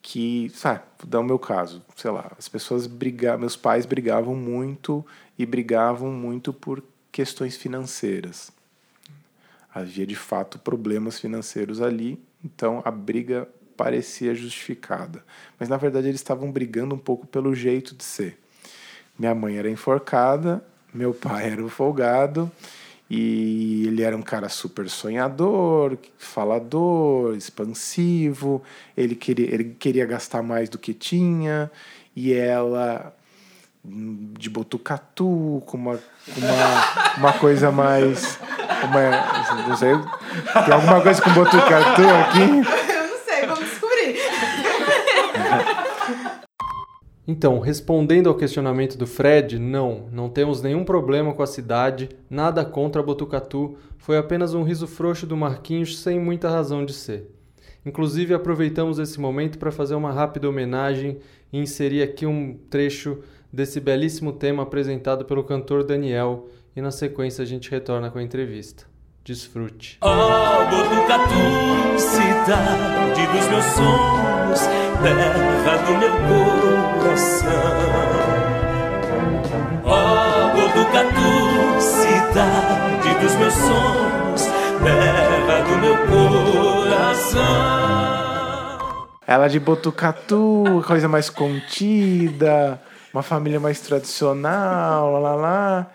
[0.00, 4.36] que, sabe, vou dar o meu caso, sei lá, as pessoas brigavam, meus pais brigavam
[4.36, 5.04] muito
[5.36, 6.80] e brigavam muito por
[7.10, 8.52] questões financeiras.
[9.74, 15.24] Havia de fato problemas financeiros ali, então a briga parecia justificada.
[15.58, 18.38] Mas na verdade eles estavam brigando um pouco pelo jeito de ser.
[19.20, 20.64] Minha mãe era enforcada,
[20.94, 22.50] meu pai era o folgado,
[23.10, 28.62] e ele era um cara super sonhador, falador, expansivo,
[28.96, 31.70] ele queria, ele queria gastar mais do que tinha,
[32.16, 33.14] e ela
[33.84, 38.38] de botucatu, com uma, com uma, uma coisa mais.
[38.84, 39.92] Uma, não sei,
[40.64, 42.40] tem alguma coisa com botucatu aqui?
[42.40, 44.16] Eu não sei, vamos descobrir.
[47.30, 52.64] Então, respondendo ao questionamento do Fred, não, não temos nenhum problema com a cidade, nada
[52.64, 57.30] contra Botucatu, foi apenas um riso frouxo do Marquinhos sem muita razão de ser.
[57.86, 61.18] Inclusive, aproveitamos esse momento para fazer uma rápida homenagem
[61.52, 63.20] e inserir aqui um trecho
[63.52, 68.24] desse belíssimo tema apresentado pelo cantor Daniel, e na sequência a gente retorna com a
[68.24, 68.86] entrevista.
[69.22, 69.98] Desfrute.
[70.00, 76.12] Ó Botucatu, cidade dos meus sonhos, terra do meu
[76.98, 77.50] coração.
[79.84, 84.42] Ó Botucatu, cidade dos meus sonhos,
[84.84, 87.40] terra do meu coração.
[89.26, 92.80] Ela de Botucatu, coisa mais contida,
[93.14, 95.90] uma família mais tradicional, lá lá lá.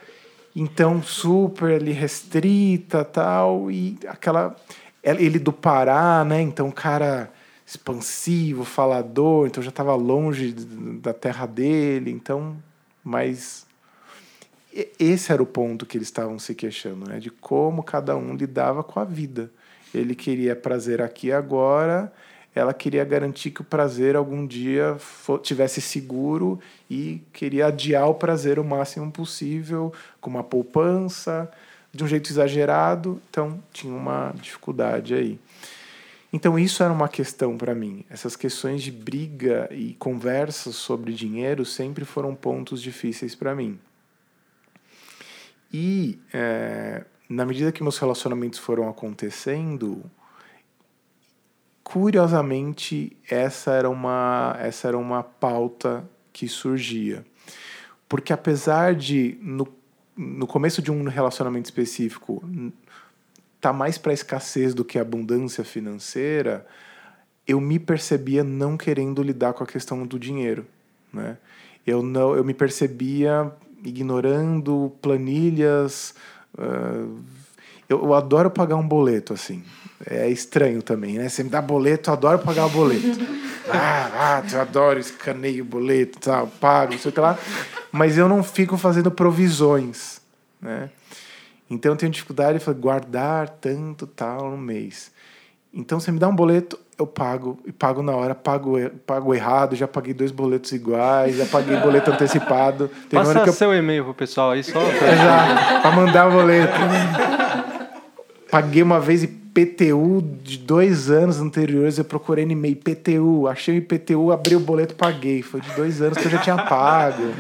[0.56, 3.70] Então, super ali restrita tal.
[3.70, 4.56] E aquela.
[5.04, 6.42] Ele do Pará, né?
[6.42, 7.30] Então, cara
[7.66, 12.56] expansivo, falador, então já estava longe da terra dele, então,
[13.04, 13.66] mas
[15.00, 17.20] esse era o ponto que eles estavam se queixando, né?
[17.20, 19.50] De como cada um lidava com a vida.
[19.94, 22.12] Ele queria prazer aqui e agora,
[22.54, 24.98] ela queria garantir que o prazer algum dia
[25.42, 26.60] tivesse seguro
[26.90, 31.50] e queria adiar o prazer o máximo possível, com uma poupança,
[31.94, 35.40] de um jeito exagerado, então tinha uma dificuldade aí.
[36.36, 38.04] Então isso era uma questão para mim.
[38.10, 43.80] Essas questões de briga e conversas sobre dinheiro sempre foram pontos difíceis para mim.
[45.72, 50.04] E é, na medida que meus relacionamentos foram acontecendo,
[51.82, 57.26] curiosamente essa era uma essa era uma pauta que surgia
[58.10, 59.66] porque apesar de no,
[60.18, 62.44] no começo de um relacionamento específico
[63.66, 66.66] tá mais para escassez do que abundância financeira
[67.48, 70.68] eu me percebia não querendo lidar com a questão do dinheiro
[71.12, 71.38] né
[71.86, 73.52] eu não eu me percebia
[73.84, 76.14] ignorando planilhas
[76.56, 77.20] uh,
[77.90, 79.64] eu, eu adoro pagar um boleto assim
[80.06, 81.30] é estranho também, né?
[81.30, 83.18] Você me dá boleto, eu adoro pagar o boleto.
[83.72, 87.40] ah, ah, eu adoro, escaneio o boleto, tal, pago, não sei o que lá.
[87.92, 90.20] Mas eu não fico fazendo provisões,
[90.62, 90.90] né?
[91.70, 95.12] Então eu tenho dificuldade de guardar tanto tal no mês.
[95.74, 99.76] Então você me dá um boleto, eu pago, e pago na hora, pago, pago errado,
[99.76, 102.90] já paguei dois boletos iguais, já paguei boleto antecipado.
[103.10, 103.54] Tem Passa que eu...
[103.54, 104.80] seu e-mail pro pessoal aí só.
[104.88, 106.74] Exato, pra mandar o boleto.
[108.50, 113.78] Paguei uma vez IPTU de dois anos anteriores, eu procurei no e-mail IPTU, achei o
[113.80, 115.42] IPTU, abri o boleto paguei.
[115.42, 117.34] Foi de dois anos que eu já tinha pago.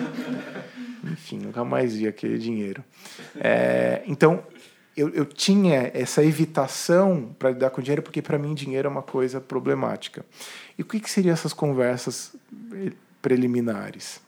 [1.05, 2.83] Enfim, nunca mais vi aquele dinheiro.
[3.39, 4.43] É, então,
[4.95, 9.01] eu, eu tinha essa evitação para lidar com dinheiro, porque para mim dinheiro é uma
[9.01, 10.25] coisa problemática.
[10.77, 12.33] E o que, que seriam essas conversas
[13.21, 14.21] preliminares?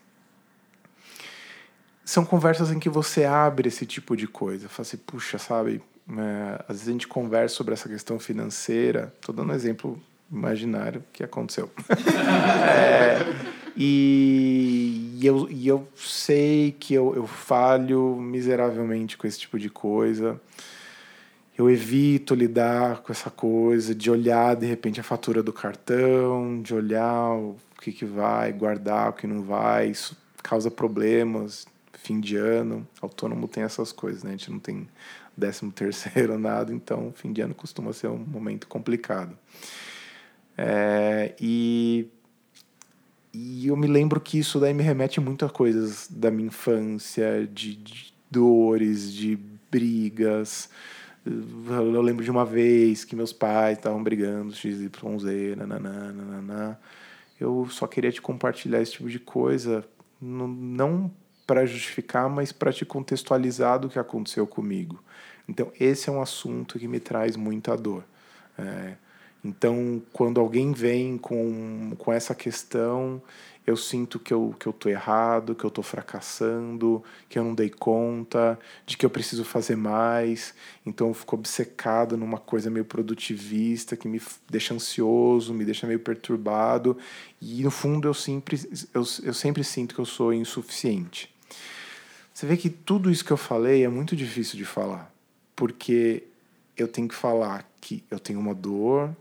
[2.03, 4.68] São conversas em que você abre esse tipo de coisa.
[4.70, 9.14] Fala assim, puxa, sabe, é, às vezes a gente conversa sobre essa questão financeira.
[9.20, 10.01] Estou dando um exemplo
[10.32, 11.70] imaginário que aconteceu.
[12.68, 19.59] é, e, e, eu, e eu sei que eu, eu falho miseravelmente com esse tipo
[19.59, 20.41] de coisa.
[21.55, 26.73] Eu evito lidar com essa coisa de olhar de repente a fatura do cartão, de
[26.73, 29.89] olhar o que, que vai, guardar o que não vai.
[29.89, 31.67] Isso causa problemas.
[31.93, 34.32] Fim de ano, autônomo tem essas coisas, né?
[34.32, 34.88] A gente não tem
[35.36, 39.38] décimo terceiro nada, então fim de ano costuma ser um momento complicado.
[40.57, 42.07] É, e,
[43.34, 47.47] e eu me lembro que isso daí me remete muito a coisas da minha infância,
[47.51, 49.38] de, de dores, de
[49.69, 50.69] brigas.
[51.25, 56.78] Eu lembro de uma vez que meus pais estavam brigando, XYZ, nananã, nananã.
[57.39, 59.86] Eu só queria te compartilhar esse tipo de coisa,
[60.19, 61.11] não
[61.45, 65.01] para justificar, mas para te contextualizar do que aconteceu comigo.
[65.47, 68.03] Então, esse é um assunto que me traz muita dor.
[68.57, 68.95] É,
[69.47, 73.21] então, quando alguém vem com, com essa questão,
[73.65, 77.55] eu sinto que eu, que eu tô errado, que eu tô fracassando, que eu não
[77.55, 80.53] dei conta, de que eu preciso fazer mais.
[80.85, 86.01] Então eu fico obcecado numa coisa meio produtivista, que me deixa ansioso, me deixa meio
[86.01, 86.97] perturbado.
[87.41, 88.59] E no fundo eu sempre,
[88.93, 91.33] eu, eu sempre sinto que eu sou insuficiente.
[92.33, 95.09] Você vê que tudo isso que eu falei é muito difícil de falar,
[95.55, 96.23] porque
[96.75, 99.15] eu tenho que falar que eu tenho uma dor,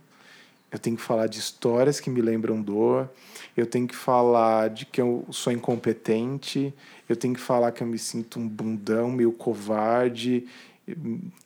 [0.76, 3.10] eu tenho que falar de histórias que me lembram dor,
[3.56, 6.72] eu tenho que falar de que eu sou incompetente,
[7.08, 10.46] eu tenho que falar que eu me sinto um bundão, meio covarde,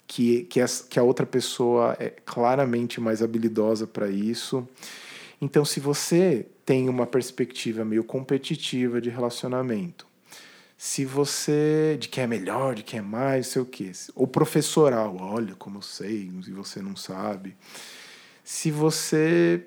[0.08, 4.68] que, que, que a outra pessoa é claramente mais habilidosa para isso.
[5.40, 10.08] Então, se você tem uma perspectiva meio competitiva de relacionamento,
[10.76, 11.96] se você.
[12.00, 13.92] de quem é melhor, de quem é mais, sei o quê.
[14.16, 17.54] Ou professoral, olha como eu sei, e você não sabe
[18.50, 19.64] se você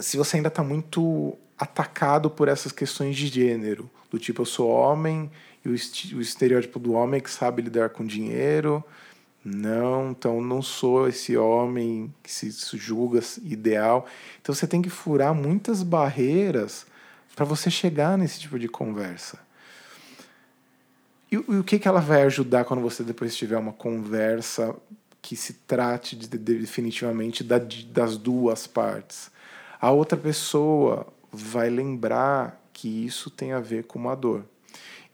[0.00, 4.70] se você ainda está muito atacado por essas questões de gênero, do tipo eu sou
[4.70, 5.30] homem
[5.62, 8.82] e o, estereótipo do homem que sabe lidar com dinheiro,
[9.44, 14.06] não, então não sou esse homem que se julga ideal.
[14.40, 16.86] Então você tem que furar muitas barreiras
[17.36, 19.38] para você chegar nesse tipo de conversa.
[21.30, 24.74] E, e, o que, que ela vai ajudar quando você depois tiver uma conversa
[25.28, 29.30] que se trate de, de, definitivamente da, de, das duas partes.
[29.78, 34.46] A outra pessoa vai lembrar que isso tem a ver com uma dor.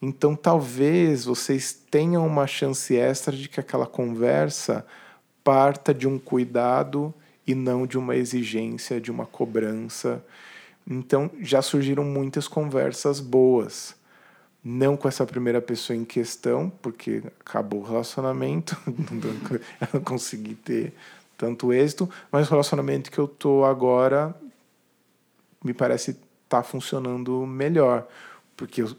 [0.00, 4.86] Então, talvez vocês tenham uma chance extra de que aquela conversa
[5.42, 7.12] parta de um cuidado
[7.44, 10.24] e não de uma exigência, de uma cobrança.
[10.88, 13.96] Então, já surgiram muitas conversas boas
[14.64, 20.94] não com essa primeira pessoa em questão, porque acabou o relacionamento, eu não consegui ter
[21.36, 24.34] tanto êxito, mas o relacionamento que eu tô agora
[25.62, 26.16] me parece
[26.48, 28.08] tá funcionando melhor,
[28.56, 28.96] porque eu,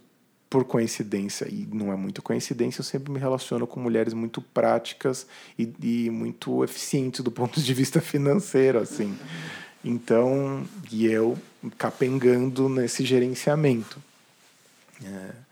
[0.49, 5.25] por coincidência, e não é muito coincidência, eu sempre me relaciono com mulheres muito práticas
[5.57, 9.17] e, e muito eficientes do ponto de vista financeiro, assim.
[9.83, 11.37] Então, e eu
[11.77, 13.99] capengando nesse gerenciamento.
[15.03, 15.44] É.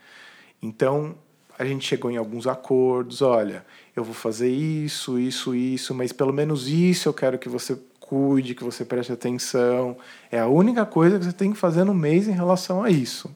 [0.63, 1.13] Então,
[1.59, 6.31] a gente chegou em alguns acordos, olha, eu vou fazer isso, isso, isso, mas pelo
[6.31, 9.97] menos isso eu quero que você cuide, que você preste atenção.
[10.31, 13.35] É a única coisa que você tem que fazer no mês em relação a isso.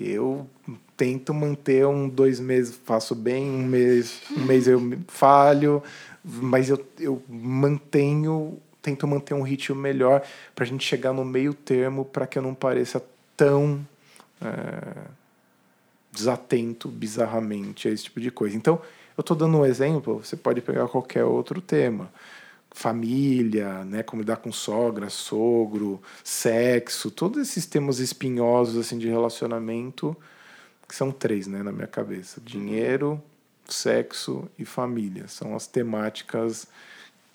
[0.00, 0.48] Eu
[0.96, 5.82] tento manter um dois meses faço bem, um mês, um mês eu falho,
[6.24, 10.22] mas eu, eu mantenho, tento manter um ritmo melhor
[10.54, 13.04] para a gente chegar no meio termo para que eu não pareça
[13.36, 13.86] tão
[14.40, 15.23] é,
[16.14, 18.56] desatento bizarramente a esse tipo de coisa.
[18.56, 18.80] Então,
[19.16, 22.10] eu estou dando um exemplo, você pode pegar qualquer outro tema.
[22.70, 30.16] Família, né, como lidar com sogra, sogro, sexo, todos esses temas espinhosos assim de relacionamento,
[30.88, 33.22] que são três, né, na minha cabeça: dinheiro,
[33.66, 35.28] sexo e família.
[35.28, 36.66] São as temáticas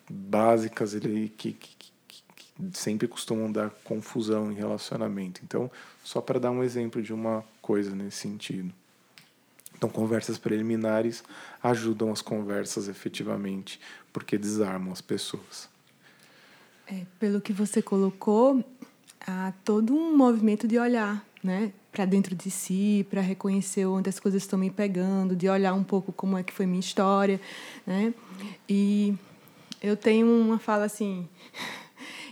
[0.09, 5.39] básicas ali que, que, que, que sempre costumam dar confusão em relacionamento.
[5.43, 5.71] Então,
[6.03, 8.73] só para dar um exemplo de uma coisa nesse sentido.
[9.77, 11.23] Então, conversas preliminares
[11.61, 13.79] ajudam as conversas efetivamente,
[14.11, 15.69] porque desarmam as pessoas.
[16.87, 18.65] É, pelo que você colocou,
[19.21, 24.19] há todo um movimento de olhar né, para dentro de si, para reconhecer onde as
[24.19, 27.39] coisas estão me pegando, de olhar um pouco como é que foi minha história.
[27.85, 28.11] Né?
[28.67, 29.13] E
[29.79, 31.29] eu tenho uma fala assim.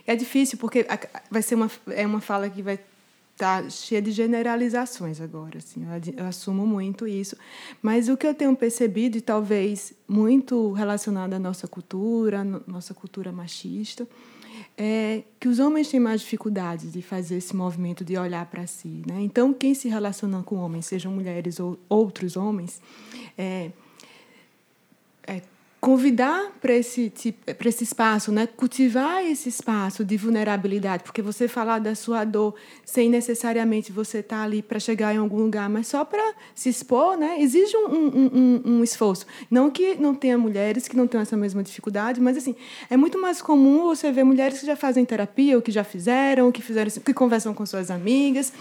[0.10, 0.88] É difícil, porque
[1.30, 2.80] vai ser uma, é uma fala que vai
[3.38, 5.86] tá cheia de generalizações agora, assim,
[6.18, 7.38] eu assumo muito isso.
[7.82, 13.32] Mas o que eu tenho percebido, e talvez muito relacionado à nossa cultura, nossa cultura
[13.32, 14.08] machista,
[14.76, 19.04] é que os homens têm mais dificuldades de fazer esse movimento de olhar para si.
[19.08, 19.22] Né?
[19.22, 22.82] Então, quem se relaciona com homens, sejam mulheres ou outros homens,
[23.38, 23.72] é,
[25.28, 25.42] é,
[25.88, 28.46] convidar para esse tipo, esse espaço, né?
[28.46, 34.40] Cultivar esse espaço de vulnerabilidade, porque você falar da sua dor sem necessariamente você estar
[34.40, 37.38] tá ali para chegar em algum lugar, mas só para se expor, né?
[37.40, 39.26] Exige um, um, um, um, esforço.
[39.50, 42.54] Não que não tenha mulheres que não tenham essa mesma dificuldade, mas assim
[42.90, 46.48] é muito mais comum você ver mulheres que já fazem terapia, ou que já fizeram,
[46.48, 48.52] ou que fizeram, que conversam com suas amigas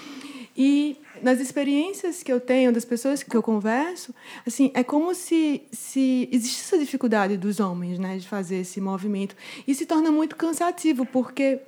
[0.57, 4.15] e nas experiências que eu tenho das pessoas que eu converso,
[4.47, 9.37] assim, é como se se existe essa dificuldade dos homens, né, de fazer esse movimento
[9.67, 11.61] e se torna muito cansativo, porque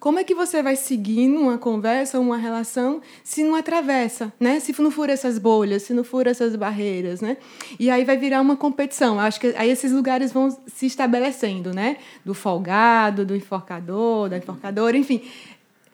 [0.00, 4.60] como é que você vai seguir numa conversa, uma relação, se não atravessa, né?
[4.60, 7.36] Se não fura essas bolhas, se não fura essas barreiras, né?
[7.80, 9.18] E aí vai virar uma competição.
[9.18, 11.96] Acho que aí esses lugares vão se estabelecendo, né?
[12.24, 15.20] Do folgado, do enforcador, da enforcadora, enfim.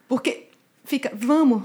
[0.06, 0.48] Porque
[0.84, 1.62] fica, vamos,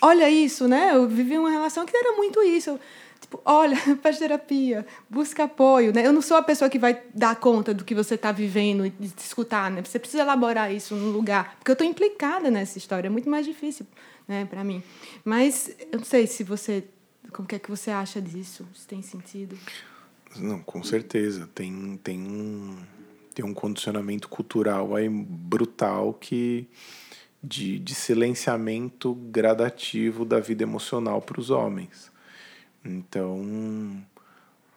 [0.00, 0.94] olha isso, né?
[0.94, 2.78] Eu vivi uma relação que era muito isso.
[3.20, 6.06] tipo, olha, faz terapia, busca apoio, né?
[6.06, 8.90] Eu não sou a pessoa que vai dar conta do que você está vivendo e
[8.90, 9.82] de escutar, né?
[9.82, 13.46] Você precisa elaborar isso no lugar, porque eu estou implicada nessa história, é muito mais
[13.46, 13.86] difícil,
[14.26, 14.82] né, para mim.
[15.24, 16.84] Mas eu não sei se você,
[17.32, 18.66] como é que você acha disso?
[18.74, 19.56] Se tem sentido?
[20.36, 21.48] Não, com certeza.
[21.54, 22.76] Tem tem um
[23.34, 26.68] tem um condicionamento cultural aí brutal que
[27.42, 32.10] de, de silenciamento gradativo da vida emocional para os homens.
[32.84, 34.02] Então,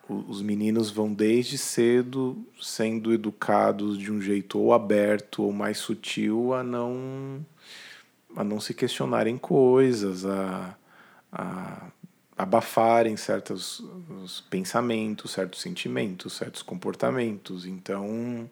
[0.10, 6.54] os meninos vão desde cedo sendo educados de um jeito ou aberto ou mais sutil
[6.54, 7.46] a não
[8.36, 10.76] a não se questionarem coisas, a,
[11.32, 11.88] a
[12.36, 13.84] abafarem certos
[14.50, 17.66] pensamentos, certos sentimentos, certos comportamentos.
[17.66, 18.50] Então,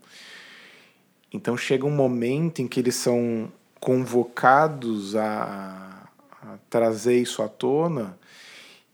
[1.34, 3.52] então chega um momento em que eles são
[3.82, 6.08] convocados a,
[6.42, 8.18] a trazer isso à tona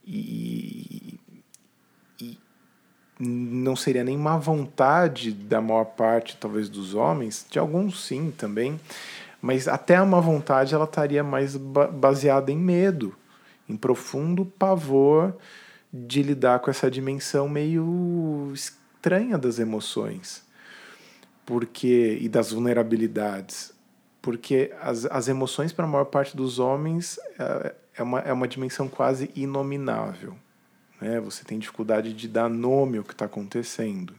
[0.04, 1.20] e,
[2.18, 2.38] e
[3.20, 8.80] não seria nem má vontade da maior parte, talvez, dos homens, de alguns sim também,
[9.40, 13.14] mas até a má vontade ela estaria mais baseada em medo,
[13.68, 15.36] em profundo pavor
[15.92, 20.48] de lidar com essa dimensão meio estranha das emoções
[21.48, 23.72] porque e das vulnerabilidades
[24.28, 28.46] porque as, as emoções para a maior parte dos homens é, é, uma, é uma
[28.46, 30.36] dimensão quase inominável.
[31.00, 31.18] Né?
[31.20, 34.12] Você tem dificuldade de dar nome ao que está acontecendo.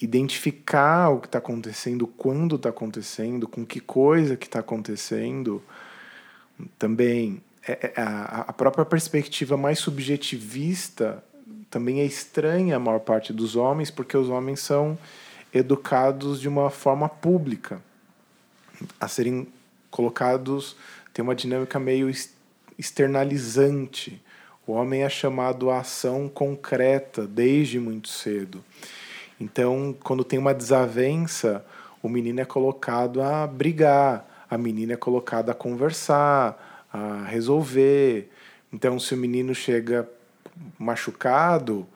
[0.00, 5.62] Identificar o que está acontecendo, quando está acontecendo, com que coisa que está acontecendo,
[6.78, 11.22] também é, é, a, a própria perspectiva mais subjetivista
[11.68, 14.98] também é estranha à maior parte dos homens, porque os homens são
[15.52, 17.84] educados de uma forma pública
[19.00, 19.48] a serem
[19.90, 20.76] colocados
[21.12, 22.12] tem uma dinâmica meio
[22.78, 24.22] externalizante.
[24.66, 28.62] O homem é chamado à ação concreta desde muito cedo.
[29.40, 31.64] Então, quando tem uma desavença,
[32.02, 38.30] o menino é colocado a brigar, a menina é colocada a conversar, a resolver.
[38.72, 40.08] Então, se o menino chega
[40.78, 41.86] machucado,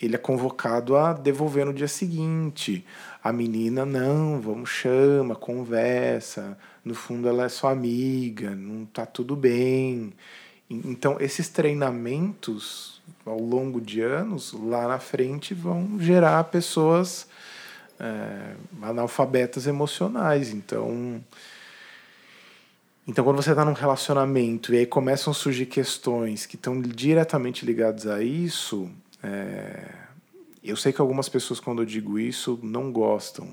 [0.00, 2.84] ele é convocado a devolver no dia seguinte.
[3.22, 6.56] A menina, não, vamos, chama, conversa.
[6.84, 10.12] No fundo, ela é sua amiga, não tá tudo bem.
[10.68, 17.26] Então, esses treinamentos ao longo de anos, lá na frente, vão gerar pessoas
[17.98, 20.52] é, analfabetas emocionais.
[20.52, 21.22] Então,
[23.08, 27.64] então, quando você está num relacionamento e aí começam a surgir questões que estão diretamente
[27.64, 28.90] ligadas a isso,
[29.26, 29.88] é,
[30.62, 33.48] eu sei que algumas pessoas, quando eu digo isso, não gostam.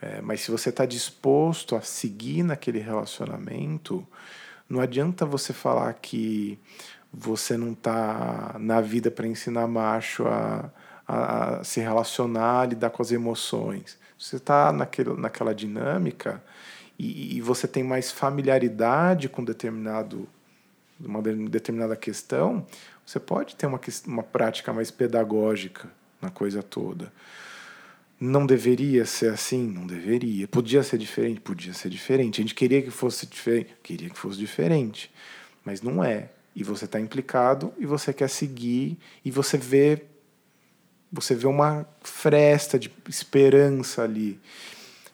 [0.00, 4.06] É, mas se você está disposto a seguir naquele relacionamento,
[4.68, 6.58] não adianta você falar que
[7.12, 10.70] você não está na vida para ensinar macho a,
[11.06, 13.98] a, a, se relacionar, a lidar com as emoções.
[14.18, 16.42] Você está naquela dinâmica
[16.98, 20.28] e, e, você tem mais familiaridade com determinado,
[21.00, 22.66] uma determinada questão,
[23.10, 25.90] você pode ter uma, uma prática mais pedagógica
[26.22, 27.12] na coisa toda.
[28.20, 29.66] Não deveria ser assim?
[29.66, 30.46] Não deveria.
[30.46, 31.40] Podia ser diferente?
[31.40, 32.40] Podia ser diferente.
[32.40, 33.74] A gente queria que fosse diferente?
[33.82, 35.10] Queria que fosse diferente.
[35.64, 36.30] Mas não é.
[36.54, 40.04] E você está implicado e você quer seguir e você vê
[41.10, 44.38] você vê uma fresta de esperança ali.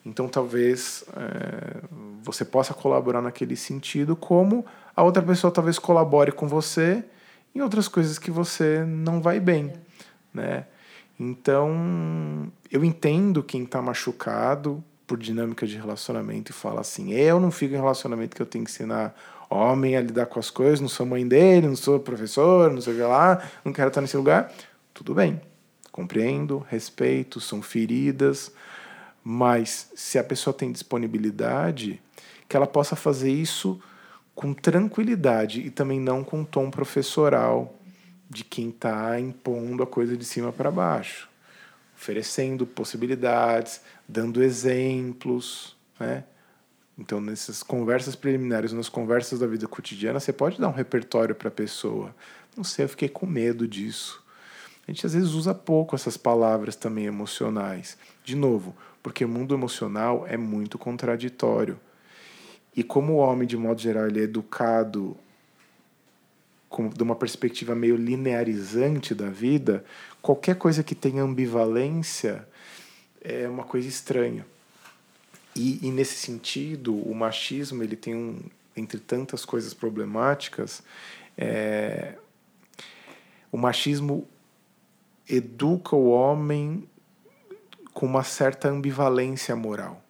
[0.05, 1.81] Então talvez é,
[2.23, 7.02] você possa colaborar naquele sentido, como a outra pessoa talvez colabore com você
[7.57, 9.73] em outras coisas que você não vai bem,
[10.33, 10.66] né?
[11.19, 17.51] Então, eu entendo quem está machucado por dinâmica de relacionamento e fala assim: eu não
[17.51, 19.15] fico em relacionamento que eu tenho que ensinar
[19.49, 22.93] homem a lidar com as coisas, não sou mãe dele, não sou professor, não sei
[22.93, 24.53] o que lá, não quero estar nesse lugar.
[24.93, 25.41] Tudo bem,
[25.97, 28.53] Compreendo, respeito, são feridas,
[29.24, 32.03] mas se a pessoa tem disponibilidade,
[32.47, 33.81] que ela possa fazer isso
[34.37, 37.75] com tranquilidade e também não com tom professoral
[38.29, 41.27] de quem está impondo a coisa de cima para baixo,
[41.97, 46.23] oferecendo possibilidades, dando exemplos, né?
[46.99, 51.49] Então, nessas conversas preliminares, nas conversas da vida cotidiana, você pode dar um repertório para
[51.49, 52.15] a pessoa.
[52.57, 54.23] Não sei, eu fiquei com medo disso.
[54.87, 57.99] A gente às vezes usa pouco essas palavras também emocionais.
[58.25, 61.79] De novo, porque o mundo emocional é muito contraditório.
[62.77, 65.16] E como o homem, de modo geral, ele é educado
[66.69, 69.82] com, de uma perspectiva meio linearizante da vida,
[70.20, 72.47] qualquer coisa que tenha ambivalência
[73.23, 74.47] é uma coisa estranha.
[75.55, 78.39] E, e, nesse sentido, o machismo ele tem um,
[78.77, 80.82] entre tantas coisas problemáticas,
[81.39, 82.15] é,
[83.51, 84.28] o machismo
[85.27, 86.86] educa o homem
[87.94, 90.06] com uma certa ambivalência moral.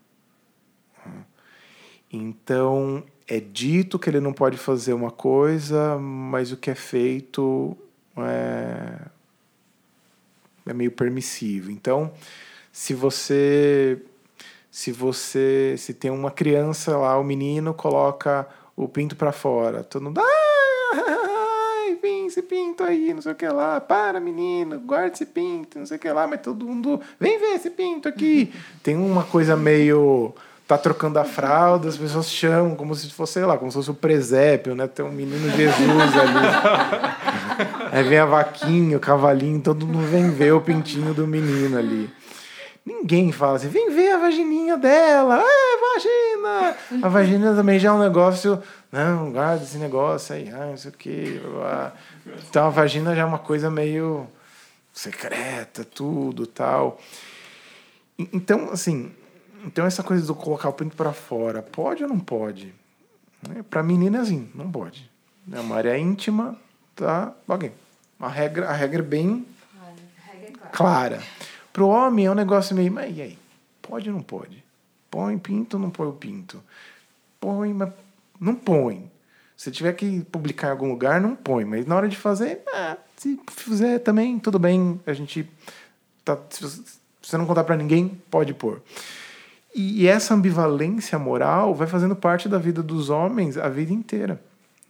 [2.16, 7.76] Então, é dito que ele não pode fazer uma coisa, mas o que é feito
[8.16, 8.98] é,
[10.66, 11.70] é meio permissivo.
[11.70, 12.12] Então,
[12.72, 14.00] se você
[14.70, 20.02] se você se tem uma criança lá, o menino coloca o pinto para fora, todo
[20.02, 25.24] mundo ai, vem esse pinto aí, não sei o que lá, para menino, guarda esse
[25.24, 28.52] pinto, não sei o que lá, mas todo mundo vem ver esse pinto aqui.
[28.84, 30.34] tem uma coisa meio
[30.66, 33.90] tá trocando a fralda, as pessoas chamam como se fosse, sei lá, como se fosse
[33.90, 34.88] o presépio, né?
[34.88, 37.92] Tem um menino Jesus ali.
[37.92, 42.10] Aí vem a vaquinha, o cavalinho, todo mundo vem ver o pintinho do menino ali.
[42.84, 46.76] Ninguém fala assim, vem ver a vagininha dela, é vagina!
[47.02, 48.62] A vagina também já é um negócio,
[48.92, 51.40] não, guarda esse negócio aí, ah, não sei o quê.
[52.48, 54.26] Então a vagina já é uma coisa meio
[54.92, 57.00] secreta, tudo tal.
[58.18, 59.12] Então, assim,
[59.66, 62.72] então essa coisa do colocar o pinto para fora, pode ou não pode?
[63.46, 63.64] Né?
[63.68, 65.10] Para menina assim, não pode.
[65.52, 66.56] É uma área íntima,
[66.94, 67.34] tá?
[67.48, 67.72] Ok.
[68.18, 69.46] A regra, a regra é bem
[70.72, 71.20] clara.
[71.72, 73.38] Para o homem é um negócio meio, mas e aí?
[73.82, 74.64] Pode ou não pode?
[75.10, 76.62] Põe pinto ou não põe o pinto?
[77.40, 77.92] Põe, mas
[78.40, 79.10] não põe.
[79.56, 81.64] Se tiver que publicar em algum lugar, não põe.
[81.64, 85.00] Mas na hora de fazer, ah, se fizer também, tudo bem.
[85.06, 85.48] A gente.
[86.24, 86.84] Tá, se
[87.22, 88.82] você não contar para ninguém, pode pôr.
[89.78, 94.40] E essa ambivalência moral vai fazendo parte da vida dos homens a vida inteira.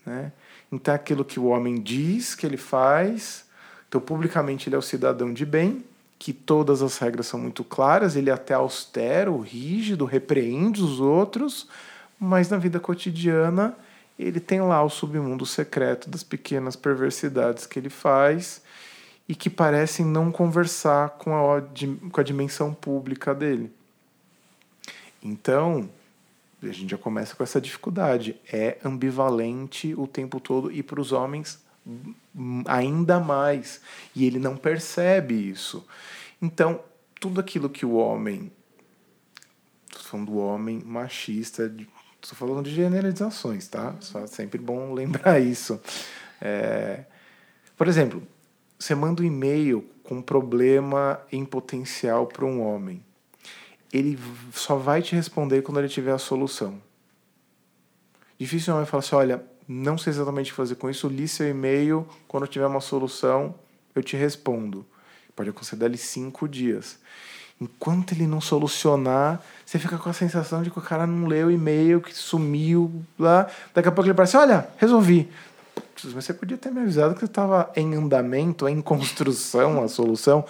[0.06, 0.30] Né?
[0.70, 3.44] Então, é aquilo que o homem diz que ele faz,
[3.88, 5.84] então, publicamente, ele é o cidadão de bem,
[6.20, 11.68] que todas as regras são muito claras, ele é até austero, rígido, repreende os outros,
[12.16, 13.74] mas na vida cotidiana
[14.16, 18.62] ele tem lá o submundo secreto das pequenas perversidades que ele faz
[19.28, 23.74] e que parecem não conversar com a, com a dimensão pública dele.
[25.22, 25.88] Então,
[26.62, 28.36] a gente já começa com essa dificuldade.
[28.50, 31.64] É ambivalente o tempo todo e para os homens
[32.66, 33.80] ainda mais.
[34.14, 35.86] E ele não percebe isso.
[36.40, 36.80] Então,
[37.20, 38.50] tudo aquilo que o homem.
[39.88, 41.74] Estou falando do homem machista,
[42.22, 43.94] estou falando de generalizações, tá?
[44.00, 45.80] Só sempre bom lembrar isso.
[46.40, 47.04] É,
[47.76, 48.22] por exemplo,
[48.78, 53.02] você manda um e-mail com um problema em potencial para um homem.
[53.96, 54.18] Ele
[54.52, 56.74] só vai te responder quando ele tiver a solução.
[58.38, 61.26] Difícil um homem falar assim: olha, não sei exatamente o que fazer com isso, li
[61.26, 63.54] seu e-mail, quando tiver uma solução,
[63.94, 64.84] eu te respondo.
[65.34, 66.98] Pode acontecer dali cinco dias.
[67.58, 71.46] Enquanto ele não solucionar, você fica com a sensação de que o cara não leu
[71.46, 73.48] o e-mail, que sumiu lá.
[73.74, 75.30] Daqui a pouco ele parece: olha, resolvi.
[76.04, 80.44] Mas você podia ter me avisado que estava em andamento, em construção a solução.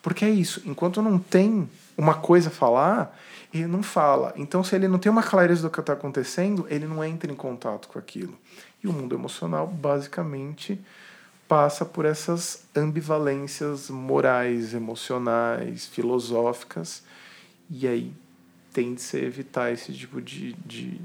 [0.00, 3.18] Porque é isso, enquanto não tem uma coisa a falar,
[3.52, 4.32] ele não fala.
[4.36, 7.34] Então, se ele não tem uma clareza do que está acontecendo, ele não entra em
[7.34, 8.36] contato com aquilo.
[8.82, 10.80] E o mundo emocional, basicamente,
[11.48, 17.02] passa por essas ambivalências morais, emocionais, filosóficas,
[17.70, 18.12] e aí
[18.72, 21.00] tende-se a evitar esse tipo de, de,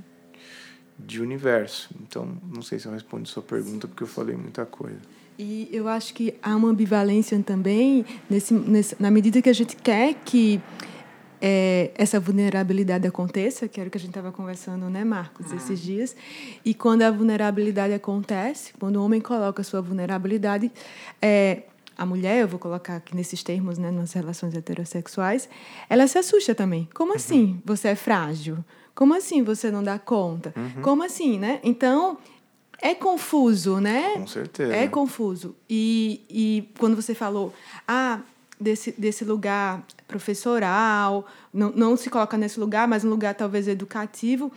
[0.99, 1.89] de universo.
[2.01, 4.99] Então, não sei se eu respondi sua pergunta, porque eu falei muita coisa.
[5.41, 9.75] E eu acho que há uma ambivalência também nesse, nesse, na medida que a gente
[9.75, 10.61] quer que
[11.41, 15.79] é, essa vulnerabilidade aconteça, que era o que a gente estava conversando, né, Marcos, esses
[15.79, 16.15] dias.
[16.63, 20.71] E quando a vulnerabilidade acontece, quando o homem coloca a sua vulnerabilidade,
[21.19, 21.63] é,
[21.97, 25.49] a mulher, eu vou colocar aqui nesses termos, né, nas relações heterossexuais,
[25.89, 26.87] ela se assusta também.
[26.93, 27.61] Como assim uhum.
[27.65, 28.63] você é frágil?
[28.93, 30.53] Como assim você não dá conta?
[30.55, 30.83] Uhum.
[30.83, 31.59] Como assim, né?
[31.63, 32.19] Então,
[32.81, 34.13] é confuso, né?
[34.15, 34.75] Com certeza.
[34.75, 35.55] É confuso.
[35.69, 37.53] E, e quando você falou,
[37.87, 38.21] ah,
[38.59, 44.51] desse, desse lugar professoral, não, não se coloca nesse lugar, mas um lugar talvez educativo,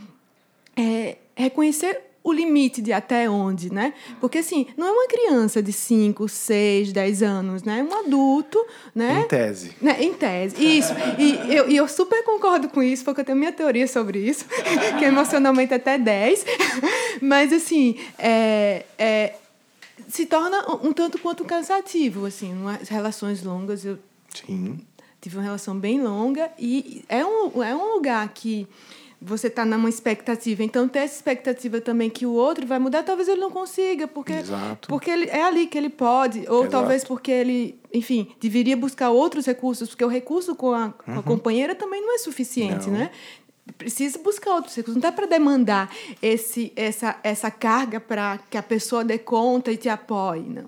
[0.76, 3.92] é reconhecer o limite de até onde, né?
[4.18, 7.80] Porque, assim, não é uma criança de 5, 6, 10 anos, né?
[7.80, 8.58] É um adulto,
[8.94, 9.20] né?
[9.20, 9.72] Em tese.
[9.80, 10.02] Né?
[10.02, 10.94] Em tese, isso.
[11.18, 14.46] E eu, e eu super concordo com isso, porque eu tenho minha teoria sobre isso,
[14.98, 16.46] que é emocionalmente até 10.
[17.20, 19.34] Mas, assim, é, é,
[20.08, 23.84] se torna um tanto quanto cansativo, assim, as relações longas.
[23.84, 23.98] Eu
[24.34, 24.78] Sim.
[25.20, 28.66] tive uma relação bem longa e é um, é um lugar que
[29.26, 30.62] você está numa expectativa.
[30.62, 34.34] Então, ter essa expectativa também que o outro vai mudar, talvez ele não consiga, porque,
[34.34, 34.86] Exato.
[34.88, 36.70] porque ele, é ali que ele pode, ou Exato.
[36.70, 41.22] talvez porque ele, enfim, deveria buscar outros recursos, porque o recurso com a, com a
[41.22, 42.92] companheira também não é suficiente, Uhum.
[42.92, 42.98] Não.
[43.00, 43.10] né?
[43.78, 44.94] Precisa buscar outros recursos.
[44.96, 45.90] Não dá para demandar
[46.20, 50.66] esse, essa, essa carga para que a pessoa dê conta e te apoie, não.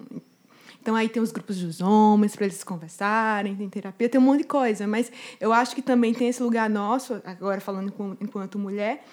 [0.86, 4.42] Então aí tem os grupos dos homens para eles conversarem, tem terapia, tem um monte
[4.42, 4.86] de coisa.
[4.86, 5.10] Mas
[5.40, 9.04] eu acho que também tem esse lugar nosso, agora falando enquanto mulher,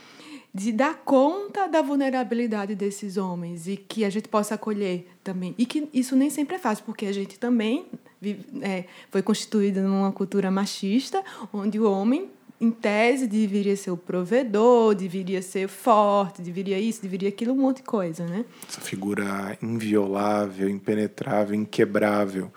[0.54, 5.56] de dar conta da vulnerabilidade desses homens e que a gente possa acolher também.
[5.58, 7.88] E que isso nem sempre é fácil, porque a gente também
[8.22, 12.30] vive- é, foi constituída numa cultura machista, onde o homem,
[12.64, 17.78] em tese, deveria ser o provedor, deveria ser forte, deveria isso, deveria aquilo, um monte
[17.78, 18.46] de coisa, né?
[18.68, 22.52] essa figura inviolável, impenetrável, inquebrável.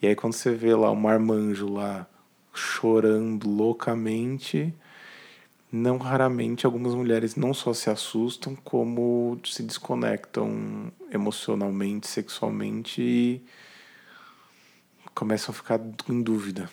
[0.00, 2.06] E aí quando você vê lá o marmanjo lá
[2.54, 4.74] chorando loucamente,
[5.70, 13.44] não raramente algumas mulheres não só se assustam, como se desconectam emocionalmente, sexualmente e
[15.14, 16.68] começam a ficar em dúvida.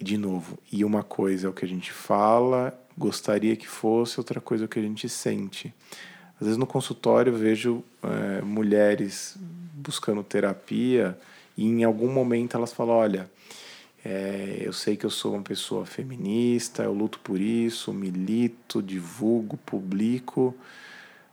[0.00, 4.40] De novo, e uma coisa é o que a gente fala, gostaria que fosse, outra
[4.40, 5.74] coisa é o que a gente sente.
[6.40, 9.36] Às vezes no consultório eu vejo eh, mulheres
[9.74, 11.18] buscando terapia
[11.56, 13.28] e em algum momento elas falam: olha,
[14.04, 19.56] eh, eu sei que eu sou uma pessoa feminista, eu luto por isso, milito, divulgo,
[19.56, 20.54] publico,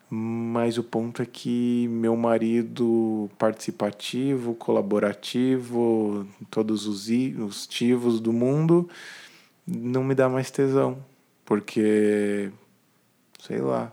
[0.09, 7.09] mas o ponto é que meu marido participativo, colaborativo, todos os,
[7.39, 8.89] os tivos do mundo,
[9.65, 11.03] não me dá mais tesão,
[11.43, 12.51] porque,
[13.39, 13.91] sei lá,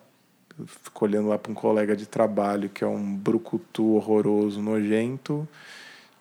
[0.59, 5.48] eu fico olhando lá para um colega de trabalho que é um brucutu horroroso, nojento,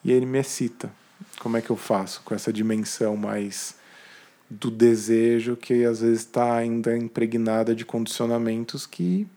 [0.04, 0.92] e ele me excita.
[1.40, 3.76] Como é que eu faço com essa dimensão mais
[4.50, 9.28] do desejo que às vezes está ainda impregnada de condicionamentos que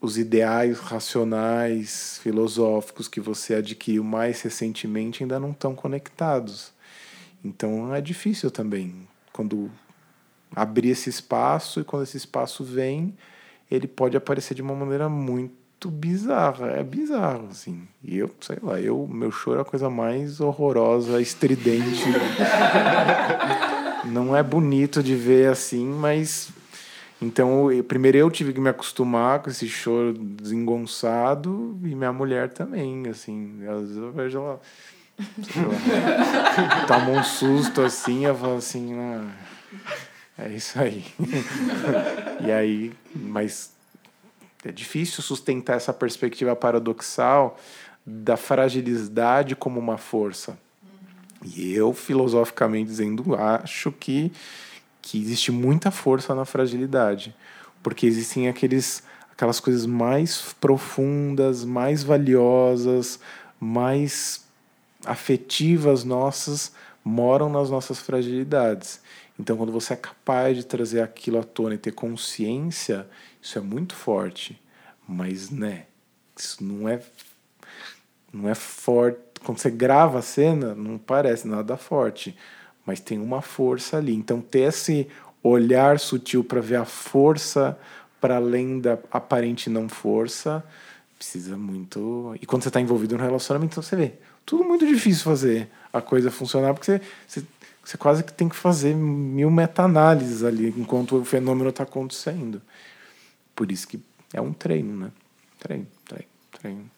[0.00, 6.72] os ideais racionais, filosóficos que você adquiriu mais recentemente ainda não estão conectados.
[7.44, 9.70] Então é difícil também quando
[10.54, 13.14] abrir esse espaço e quando esse espaço vem,
[13.70, 16.68] ele pode aparecer de uma maneira muito bizarra.
[16.68, 17.86] É bizarro, assim.
[18.02, 22.04] E eu, sei lá, eu, meu choro é a coisa mais horrorosa, estridente.
[24.06, 26.50] não é bonito de ver assim, mas
[27.20, 32.48] então, eu- primeiro eu tive que me acostumar com esse choro desengonçado e minha mulher
[32.48, 33.66] também, assim.
[33.68, 34.60] Às vezes eu vejo ela,
[36.86, 39.30] toma um susto assim, eu falo assim, ah,
[40.38, 41.04] é isso aí.
[42.46, 43.72] e aí, mas
[44.64, 47.58] é difícil sustentar essa perspectiva paradoxal
[48.04, 50.58] da fragilidade como uma força.
[51.56, 54.30] E eu, filosoficamente dizendo, acho que,
[55.02, 57.34] que existe muita força na fragilidade.
[57.82, 59.02] Porque existem aqueles,
[59.32, 63.18] aquelas coisas mais profundas, mais valiosas,
[63.58, 64.44] mais
[65.04, 66.72] afetivas nossas,
[67.04, 69.00] moram nas nossas fragilidades.
[69.38, 73.08] Então, quando você é capaz de trazer aquilo à tona e ter consciência,
[73.40, 74.60] isso é muito forte.
[75.08, 75.86] Mas, né,
[76.36, 77.00] isso não é
[78.32, 79.18] não é forte.
[79.44, 82.36] Quando você grava a cena, não parece nada forte,
[82.84, 84.14] mas tem uma força ali.
[84.14, 85.06] Então, ter esse
[85.42, 87.78] olhar sutil para ver a força
[88.20, 90.62] para além da aparente não força,
[91.16, 92.36] precisa muito.
[92.40, 94.12] E quando você está envolvido no relacionamento, então você vê,
[94.44, 97.42] tudo muito difícil fazer a coisa funcionar, porque você, você,
[97.82, 102.60] você quase que tem que fazer mil meta-análises ali enquanto o fenômeno está acontecendo.
[103.56, 103.98] Por isso que
[104.32, 105.10] é um treino, né?
[105.58, 106.28] Treino, treino,
[106.60, 106.90] treino.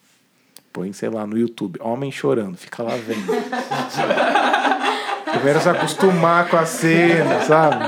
[0.72, 3.26] Põe, sei lá, no YouTube, homem chorando, fica lá vendo.
[5.32, 7.84] Primeiro se acostumar com a cena, sabe?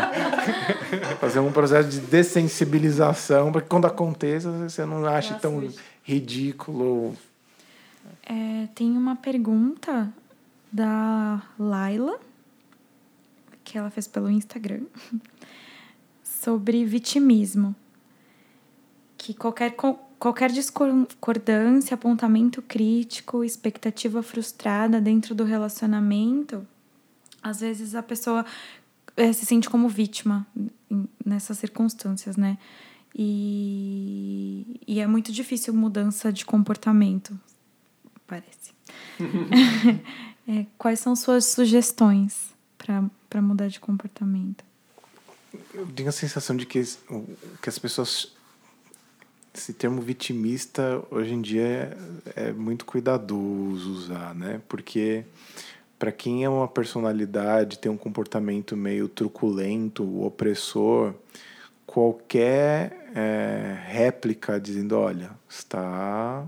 [1.21, 5.69] Fazer um processo de dessensibilização para que quando aconteça você não ache tão
[6.03, 7.15] ridículo.
[8.25, 10.13] É, tem uma pergunta
[10.73, 12.19] da Laila,
[13.63, 14.83] que ela fez pelo Instagram,
[16.25, 17.75] sobre vitimismo.
[19.17, 19.75] Que qualquer
[20.19, 26.67] qualquer discordância, apontamento crítico, expectativa frustrada dentro do relacionamento,
[27.45, 28.47] às vezes a pessoa
[29.15, 30.47] é, se sente como vítima
[31.25, 32.57] nessas circunstâncias, né?
[33.15, 37.39] E, e é muito difícil mudança de comportamento,
[38.27, 38.73] parece.
[40.49, 44.65] é, quais são suas sugestões para mudar de comportamento?
[45.73, 46.83] Eu tenho a sensação de que,
[47.63, 48.33] que as pessoas.
[49.57, 51.97] Esse termo vitimista hoje em dia
[52.35, 54.61] é, é muito cuidadoso usar, né?
[54.69, 55.25] Porque
[56.05, 61.15] para quem é uma personalidade, tem um comportamento meio truculento, opressor,
[61.87, 66.45] qualquer é, réplica dizendo, olha, está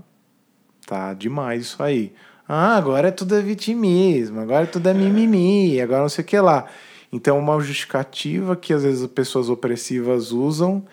[0.85, 2.13] tá demais isso aí.
[2.47, 6.27] Ah, agora é tudo é vitimismo, agora é tudo é mimimi, agora não sei o
[6.27, 6.67] que lá.
[7.11, 10.85] Então, uma justificativa que às vezes pessoas opressivas usam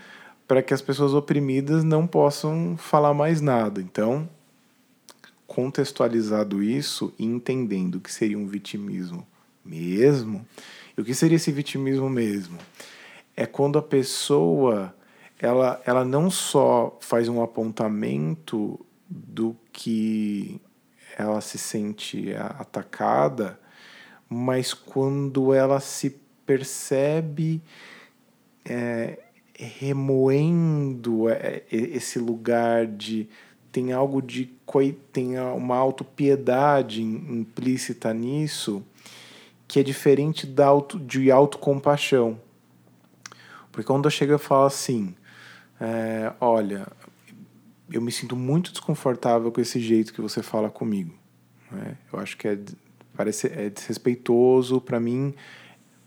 [0.49, 3.83] para que as pessoas oprimidas não possam falar mais nada.
[3.83, 4.27] Então,
[5.47, 9.27] contextualizado isso e entendendo que seria um vitimismo
[9.65, 10.47] mesmo,
[10.97, 12.59] e o que seria esse vitimismo mesmo?
[13.37, 14.95] É quando a pessoa
[15.39, 20.61] ela, ela não só faz um apontamento do que
[21.19, 23.59] ela se sente atacada,
[24.29, 26.17] mas quando ela se
[26.47, 27.63] percebe
[28.65, 29.19] é,
[29.55, 33.29] remoendo é, esse lugar de
[33.75, 34.55] tem algo de
[35.13, 38.85] tem uma autopiedade implícita nisso
[39.67, 42.39] que é diferente da auto, de autocompaixão.
[43.73, 45.17] Porque quando eu chego e falo assim,
[45.81, 46.87] é, olha,
[47.91, 51.13] eu me sinto muito desconfortável com esse jeito que você fala comigo.
[51.69, 51.97] Né?
[52.13, 52.59] Eu acho que é
[53.17, 55.35] parece é desrespeitoso para mim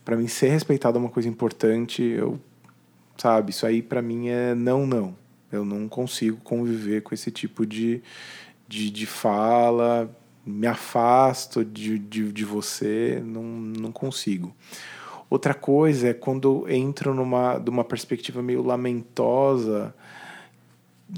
[0.04, 2.38] para mim ser respeitado é uma coisa importante eu
[3.16, 5.16] sabe isso aí para mim é não não
[5.50, 8.02] eu não consigo conviver com esse tipo de,
[8.66, 10.10] de, de fala
[10.44, 14.54] me afasto de, de, de você não, não consigo.
[15.28, 19.94] Outra coisa é quando entro numa de uma perspectiva meio lamentosa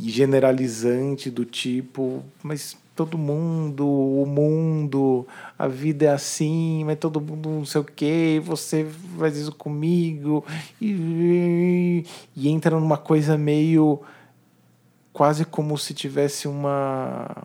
[0.02, 5.26] e generalizante do tipo mas todo mundo, o mundo,
[5.58, 8.86] a vida é assim, mas todo mundo não sei o que, você
[9.18, 10.44] faz isso comigo,
[10.78, 12.04] e,
[12.36, 14.00] e entra numa coisa meio
[15.20, 17.44] quase como se tivesse uma,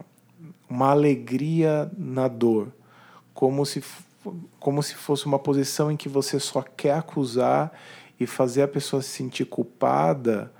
[0.69, 2.71] uma alegria na dor,
[3.33, 3.83] como se,
[4.61, 7.73] como se fosse uma posição em que você só quer acusar
[8.17, 10.53] e fazer a pessoa se sentir culpada,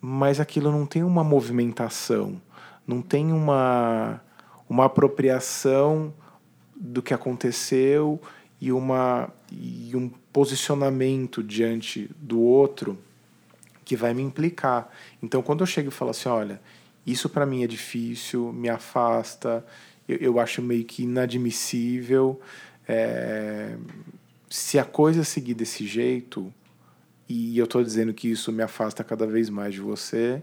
[0.00, 2.40] mas aquilo não tem uma movimentação
[2.86, 4.22] não tem uma,
[4.66, 6.10] uma apropriação
[6.74, 8.18] do que aconteceu
[8.58, 12.98] e, uma, e um posicionamento diante do outro
[13.90, 14.88] que vai me implicar.
[15.20, 16.62] Então, quando eu chego e falo assim, olha,
[17.04, 19.66] isso para mim é difícil, me afasta,
[20.08, 22.40] eu, eu acho meio que inadmissível.
[22.86, 23.76] É,
[24.48, 26.54] se a coisa seguir desse jeito,
[27.28, 30.40] e eu estou dizendo que isso me afasta cada vez mais de você,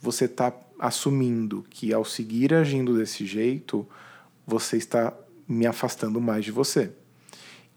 [0.00, 3.84] você está assumindo que ao seguir agindo desse jeito,
[4.46, 5.12] você está
[5.48, 6.92] me afastando mais de você.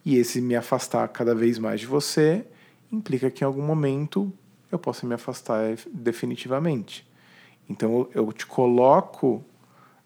[0.05, 2.45] E esse me afastar cada vez mais de você
[2.91, 4.31] implica que em algum momento
[4.71, 7.07] eu possa me afastar definitivamente.
[7.69, 9.43] Então eu te coloco,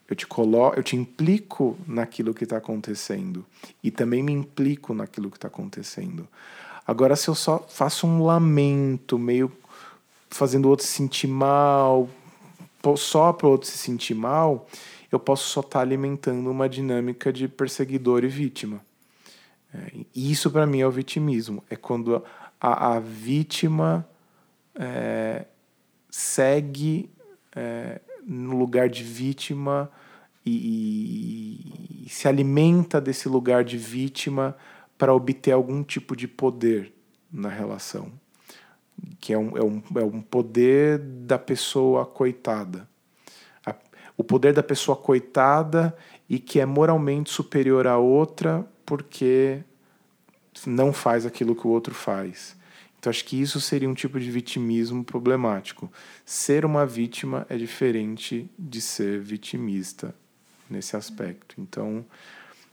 [0.07, 3.45] eu te coloco, eu te implico naquilo que está acontecendo
[3.83, 6.27] e também me implico naquilo que está acontecendo.
[6.85, 9.51] Agora se eu só faço um lamento meio
[10.29, 12.09] fazendo o outro se sentir mal,
[12.95, 14.67] só para o outro se sentir mal,
[15.11, 18.81] eu posso só estar tá alimentando uma dinâmica de perseguidor e vítima.
[19.73, 21.63] É, isso para mim é o vitimismo.
[21.69, 22.23] É quando
[22.59, 24.07] a, a vítima
[24.81, 25.45] é,
[26.09, 27.09] segue
[27.55, 29.91] é, no lugar de vítima
[30.45, 30.51] e,
[32.01, 34.57] e, e se alimenta desse lugar de vítima
[34.97, 36.91] para obter algum tipo de poder
[37.31, 38.11] na relação
[39.19, 42.87] que é um, é um, é um poder da pessoa coitada.
[43.65, 43.75] A,
[44.17, 45.95] o poder da pessoa coitada
[46.29, 49.63] e que é moralmente superior à outra porque
[50.65, 52.55] não faz aquilo que o outro faz.
[53.01, 55.91] Então, acho que isso seria um tipo de vitimismo problemático.
[56.23, 60.13] Ser uma vítima é diferente de ser vitimista
[60.69, 61.55] nesse aspecto.
[61.57, 62.05] Então,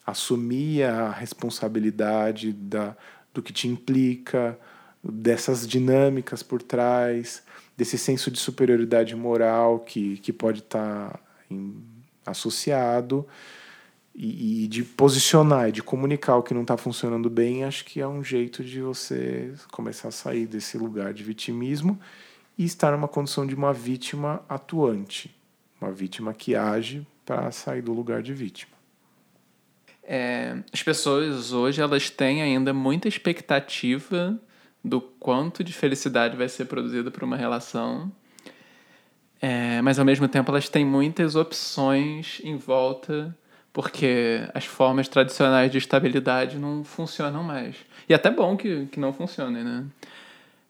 [0.07, 2.95] assumir a responsabilidade da,
[3.33, 4.59] do que te implica,
[5.03, 7.43] dessas dinâmicas por trás,
[7.75, 11.21] desse senso de superioridade moral que, que pode estar tá
[12.27, 13.27] associado
[14.21, 18.01] e, e, de posicionar e de comunicar o que não está funcionando bem, acho que
[18.01, 21.97] é um jeito de você começar a sair desse lugar de vitimismo
[22.59, 25.33] e estar numa condição de uma vítima atuante,
[25.81, 28.73] uma vítima que age para sair do lugar de vítima.
[30.03, 34.37] É, as pessoas hoje elas têm ainda muita expectativa
[34.83, 38.11] do quanto de felicidade vai ser produzida por uma relação,
[39.41, 43.33] é, mas ao mesmo tempo elas têm muitas opções em volta
[43.79, 47.77] porque as formas tradicionais de estabilidade não funcionam mais.
[48.09, 49.85] E até bom que, que não funcionem, né?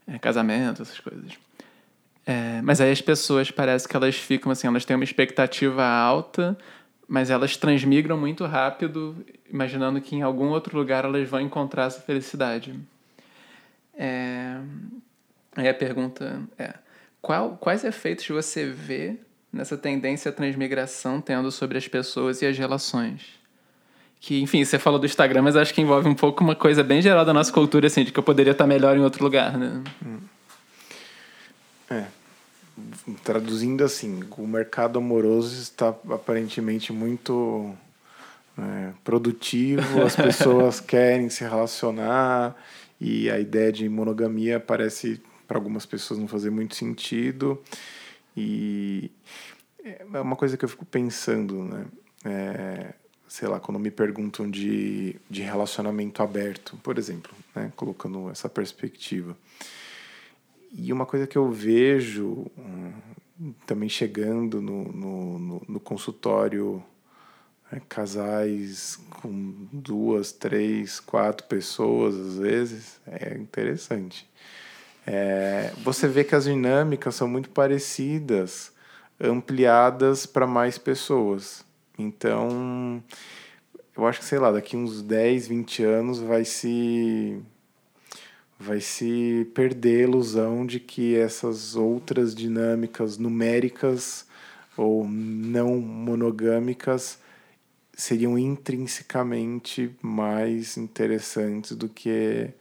[0.06, 1.32] É, casamento, essas coisas.
[2.26, 6.54] É, mas aí as pessoas parece que elas ficam assim, elas têm uma expectativa alta,
[7.08, 12.02] mas elas transmigram muito rápido, imaginando que em algum outro lugar elas vão encontrar essa
[12.02, 12.78] felicidade.
[13.94, 14.60] É...
[15.56, 16.74] Aí a pergunta é:
[17.22, 19.16] qual, quais efeitos você vê
[19.52, 23.38] nessa tendência à transmigração tendo sobre as pessoas e as relações.
[24.20, 27.00] Que, enfim, você falou do Instagram, mas acho que envolve um pouco uma coisa bem
[27.00, 29.82] geral da nossa cultura, assim, de que eu poderia estar melhor em outro lugar, né?
[30.04, 30.18] Hum.
[31.90, 32.04] É.
[33.24, 37.74] Traduzindo assim, o mercado amoroso está aparentemente muito
[38.58, 42.56] é, produtivo, as pessoas querem se relacionar
[43.00, 47.60] e a ideia de monogamia parece para algumas pessoas não fazer muito sentido.
[48.36, 49.10] E
[49.84, 51.86] é uma coisa que eu fico pensando, né?
[52.24, 52.94] É,
[53.28, 57.70] sei lá, quando me perguntam de, de relacionamento aberto, por exemplo, né?
[57.76, 59.36] colocando essa perspectiva.
[60.72, 66.82] E uma coisa que eu vejo hum, também chegando no, no, no, no consultório,
[67.70, 67.80] né?
[67.88, 74.28] casais com duas, três, quatro pessoas às vezes, é interessante.
[75.10, 78.70] É, você vê que as dinâmicas são muito parecidas,
[79.18, 81.64] ampliadas para mais pessoas.
[81.98, 83.02] Então,
[83.96, 87.40] eu acho que, sei lá, daqui uns 10, 20 anos vai se
[88.60, 94.26] vai se perder a ilusão de que essas outras dinâmicas numéricas
[94.76, 97.18] ou não monogâmicas
[97.94, 102.52] seriam intrinsecamente mais interessantes do que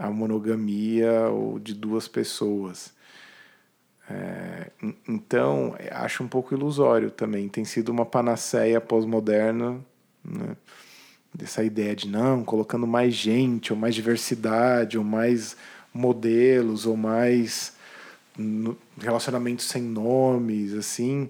[0.00, 2.90] a monogamia ou de duas pessoas.
[4.08, 4.70] É,
[5.06, 7.48] então, acho um pouco ilusório também.
[7.48, 9.78] Tem sido uma panaceia pós-moderna,
[10.24, 10.56] né?
[11.34, 15.54] dessa ideia de não, colocando mais gente, ou mais diversidade, ou mais
[15.92, 17.76] modelos, ou mais
[18.98, 21.28] relacionamentos sem nomes, assim.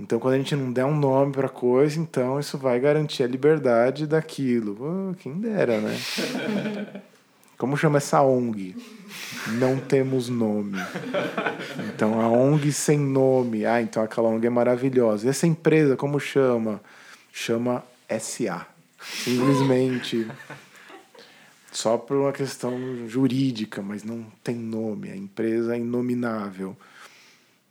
[0.00, 3.26] Então, quando a gente não der um nome para coisa, então isso vai garantir a
[3.26, 4.76] liberdade daquilo.
[4.80, 5.94] Oh, quem dera, né?
[7.56, 8.76] Como chama essa ONG?
[9.58, 10.78] Não temos nome.
[11.88, 13.64] Então, a ONG sem nome.
[13.64, 15.26] Ah, então aquela ONG é maravilhosa.
[15.26, 16.82] E essa empresa, como chama?
[17.32, 17.82] Chama
[18.20, 18.66] SA.
[19.00, 20.26] Simplesmente.
[21.72, 25.10] Só por uma questão jurídica, mas não tem nome.
[25.10, 26.76] A empresa é inominável.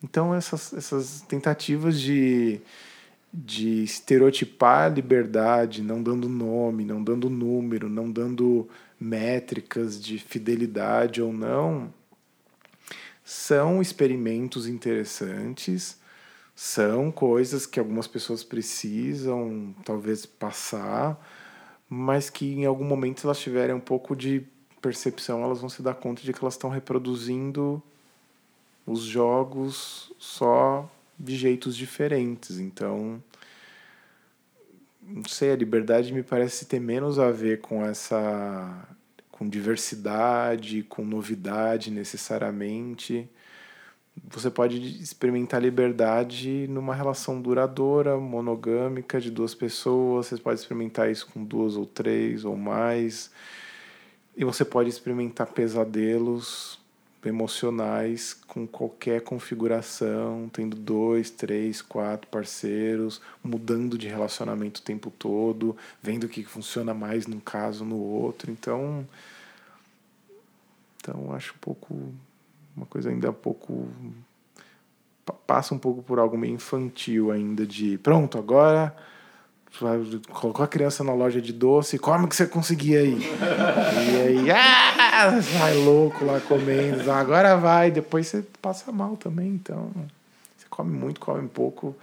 [0.03, 2.59] Então, essas, essas tentativas de,
[3.33, 8.67] de estereotipar a liberdade, não dando nome, não dando número, não dando
[9.05, 11.93] métricas de fidelidade ou não,
[13.23, 15.99] são experimentos interessantes,
[16.55, 21.19] são coisas que algumas pessoas precisam talvez passar,
[21.89, 24.45] mas que em algum momento se elas tiverem um pouco de
[24.81, 27.81] percepção, elas vão se dar conta de que elas estão reproduzindo
[28.85, 32.59] os jogos só de jeitos diferentes.
[32.59, 33.21] Então,
[35.01, 38.94] não sei, a liberdade me parece ter menos a ver com essa
[39.37, 43.29] com diversidade, com novidade necessariamente.
[44.29, 51.27] Você pode experimentar liberdade numa relação duradoura, monogâmica de duas pessoas, você pode experimentar isso
[51.27, 53.29] com duas ou três ou mais.
[54.37, 56.79] E você pode experimentar pesadelos
[57.27, 65.75] emocionais com qualquer configuração, tendo dois, três, quatro parceiros, mudando de relacionamento o tempo todo,
[66.01, 68.51] vendo o que funciona mais num caso no outro.
[68.51, 69.07] Então,
[71.01, 72.13] então acho um pouco
[72.75, 73.87] uma coisa ainda um pouco
[75.47, 78.95] passa um pouco por algo meio infantil ainda de pronto agora
[80.31, 83.19] colocou a criança na loja de doce, come que você conseguir aí.
[83.19, 87.11] e aí, ah, vai louco lá comendo.
[87.11, 89.49] Agora vai, depois você passa mal também.
[89.49, 89.91] Então,
[90.57, 91.95] você come muito, come pouco.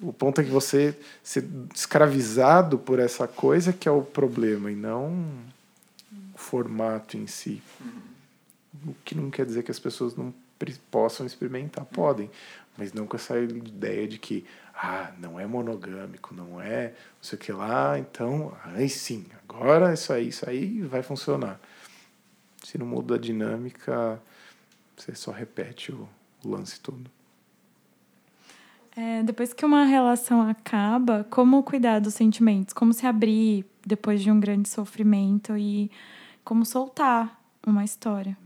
[0.00, 1.44] O ponto é que você ser
[1.74, 5.26] escravizado por essa coisa que é o problema e não
[6.34, 7.60] o formato em si.
[8.86, 10.32] O que não quer dizer que as pessoas não
[10.90, 12.30] possam experimentar, podem,
[12.76, 14.44] mas não com essa ideia de que
[14.80, 19.92] ah, não é monogâmico, não é não sei o que lá, então, aí sim, agora
[19.92, 21.60] isso aí, isso aí vai funcionar.
[22.62, 24.20] Se não muda a dinâmica,
[24.96, 26.08] Você só repete o,
[26.44, 27.10] o lance todo.
[28.96, 32.74] É, depois que uma relação acaba, como cuidar dos sentimentos?
[32.74, 35.90] Como se abrir depois de um grande sofrimento e
[36.44, 38.36] como soltar uma história?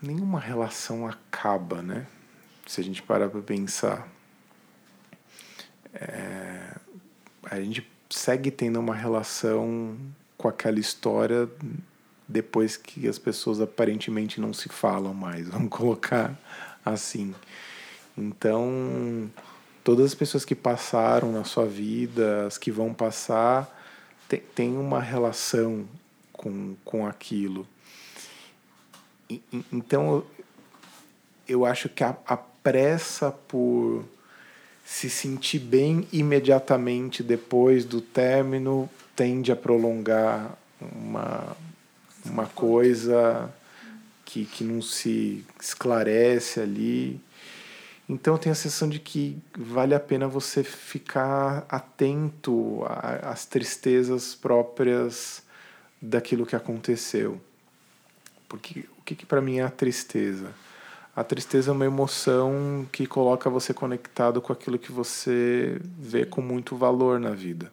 [0.00, 2.06] Nenhuma relação acaba, né?
[2.66, 4.08] Se a gente parar para pensar.
[5.94, 6.76] É,
[7.44, 9.96] a gente segue tendo uma relação
[10.36, 11.48] com aquela história
[12.28, 16.36] depois que as pessoas aparentemente não se falam mais, vamos colocar
[16.84, 17.34] assim.
[18.16, 19.30] Então,
[19.84, 23.70] todas as pessoas que passaram na sua vida, as que vão passar,
[24.28, 25.86] tem, tem uma relação
[26.32, 27.66] com, com aquilo.
[29.28, 30.24] E, então,
[31.48, 34.04] eu acho que a, a pressa por
[34.84, 41.56] se sentir bem imediatamente depois do término tende a prolongar uma,
[42.24, 43.52] uma coisa
[44.24, 47.20] que, que não se esclarece ali.
[48.08, 52.82] Então eu tenho a sensação de que vale a pena você ficar atento
[53.22, 55.42] às tristezas próprias
[56.00, 57.40] daquilo que aconteceu.
[58.48, 60.52] Porque o que, que para mim é a tristeza?
[61.14, 66.40] A tristeza é uma emoção que coloca você conectado com aquilo que você vê com
[66.40, 67.70] muito valor na vida.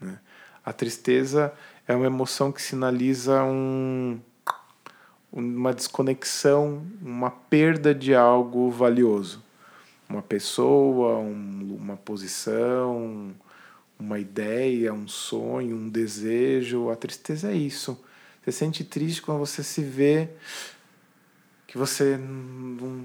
[0.00, 0.18] Né?
[0.64, 1.54] A tristeza
[1.86, 4.18] é uma emoção que sinaliza um,
[5.32, 9.44] uma desconexão, uma perda de algo valioso.
[10.08, 13.32] Uma pessoa, um, uma posição,
[13.96, 16.90] uma ideia, um sonho, um desejo.
[16.90, 17.96] A tristeza é isso.
[18.42, 20.30] Você sente triste quando você se vê
[21.76, 23.04] que você não,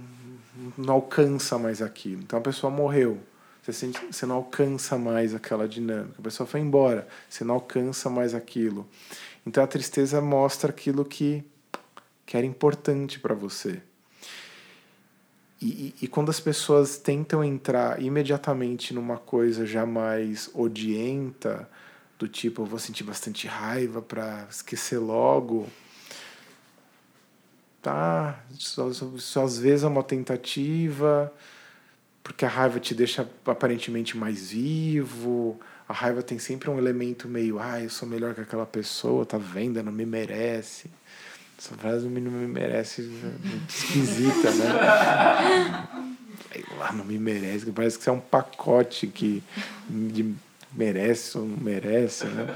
[0.78, 2.22] não alcança mais aquilo.
[2.22, 3.20] Então a pessoa morreu.
[3.62, 6.16] Você, sente, você não alcança mais aquela dinâmica.
[6.18, 7.06] A pessoa foi embora.
[7.30, 8.88] Você não alcança mais aquilo.
[9.46, 11.44] Então a tristeza mostra aquilo que
[12.26, 13.82] que era importante para você.
[15.62, 21.70] E, e, e, quando as pessoas tentam entrar imediatamente numa coisa já mais odienta,
[22.18, 25.68] do tipo, eu vou sentir bastante raiva para esquecer logo,
[27.82, 28.40] tá?
[28.58, 31.34] Isso, isso às vezes é uma tentativa,
[32.24, 35.60] porque a raiva te deixa aparentemente mais vivo.
[35.88, 39.38] A raiva tem sempre um elemento meio, ah, eu sou melhor que aquela pessoa, tá
[39.38, 39.82] vendo?
[39.84, 40.90] Não me merece.
[41.58, 45.88] Essa frase não me merece muito esquisita, né?
[46.52, 49.44] Sei lá, não me merece, parece que você é um pacote que
[50.74, 52.48] merece ou não merece, né?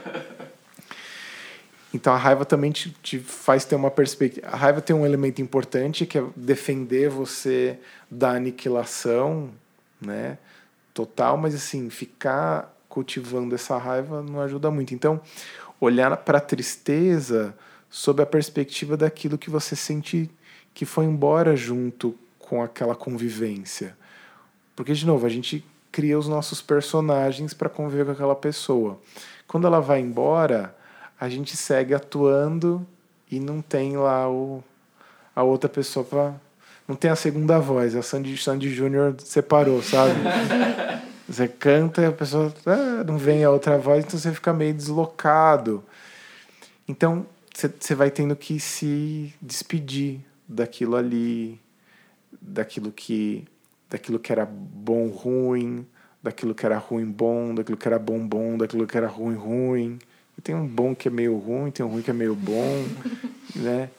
[1.95, 4.47] Então a raiva também te, te, faz ter uma perspectiva.
[4.47, 7.79] A raiva tem um elemento importante que é defender você
[8.11, 9.49] da aniquilação,
[10.01, 10.37] né?
[10.93, 14.93] Total, mas assim, ficar cultivando essa raiva não ajuda muito.
[14.93, 15.21] Então,
[15.79, 17.55] olhar para a tristeza
[17.89, 20.29] sob a perspectiva daquilo que você sente
[20.73, 23.95] que foi embora junto com aquela convivência.
[24.75, 28.99] Porque, de novo, a gente cria os nossos personagens para conviver com aquela pessoa.
[29.47, 30.75] Quando ela vai embora,
[31.19, 32.85] a gente segue atuando
[33.29, 34.63] e não tem lá o,
[35.35, 36.33] a outra pessoa para.
[36.87, 40.13] Não tem a segunda voz, a Sandy, Sandy Júnior separou, sabe?
[41.27, 44.75] Você canta e a pessoa ah, não vem a outra voz, então você fica meio
[44.75, 45.83] deslocado.
[46.87, 51.59] Então, você vai tendo que se despedir daquilo ali,
[52.39, 53.43] daquilo que
[53.89, 55.87] daquilo que era bom ruim,
[56.21, 59.99] daquilo que era ruim bom, daquilo que era bom bom, daquilo que era ruim ruim.
[60.45, 62.85] Tem um bom que é meio ruim, tem um ruim que é meio bom,
[63.57, 63.89] né?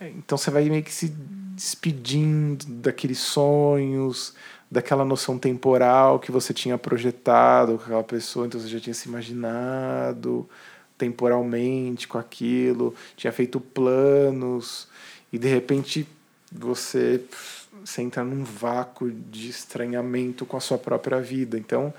[0.00, 4.34] Então você vai meio que se despedindo daqueles sonhos,
[4.70, 9.08] daquela noção temporal que você tinha projetado com aquela pessoa, então você já tinha se
[9.08, 10.48] imaginado
[10.96, 14.86] temporalmente com aquilo, tinha feito planos
[15.32, 16.06] e de repente
[16.52, 17.20] você,
[17.84, 21.58] você entra num vácuo de estranhamento com a sua própria vida.
[21.58, 21.92] Então,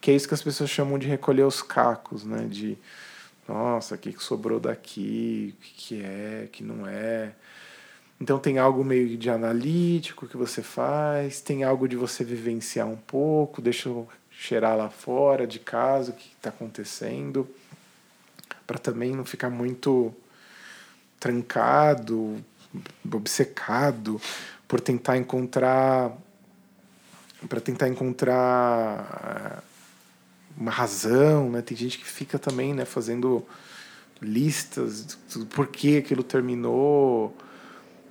[0.00, 2.48] que é isso que as pessoas chamam de recolher os cacos, né?
[2.50, 2.76] De
[3.50, 7.32] nossa, o que sobrou daqui, o que é, o que não é.
[8.20, 12.96] Então tem algo meio de analítico que você faz, tem algo de você vivenciar um
[12.96, 17.48] pouco, deixa eu cheirar lá fora de casa o que está acontecendo?
[18.66, 20.14] Para também não ficar muito
[21.18, 22.42] trancado,
[23.12, 24.20] obcecado
[24.68, 26.16] por tentar encontrar
[27.48, 29.64] para tentar encontrar
[30.56, 31.62] uma razão, né?
[31.62, 33.44] Tem gente que fica também, né, fazendo
[34.20, 37.34] listas do porquê aquilo terminou.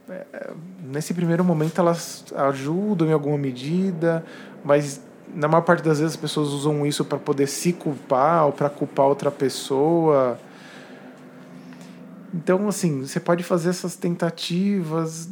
[0.09, 0.53] É,
[0.83, 4.25] nesse primeiro momento elas ajudam em alguma medida,
[4.63, 5.01] mas
[5.33, 8.69] na maior parte das vezes as pessoas usam isso para poder se culpar ou para
[8.69, 10.39] culpar outra pessoa.
[12.33, 15.29] Então, assim, você pode fazer essas tentativas,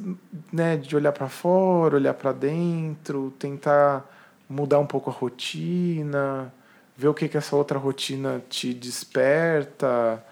[0.51, 4.05] né, de olhar para fora, olhar para dentro, tentar
[4.49, 6.51] mudar um pouco a rotina,
[6.98, 10.24] ver o que que essa outra rotina te desperta,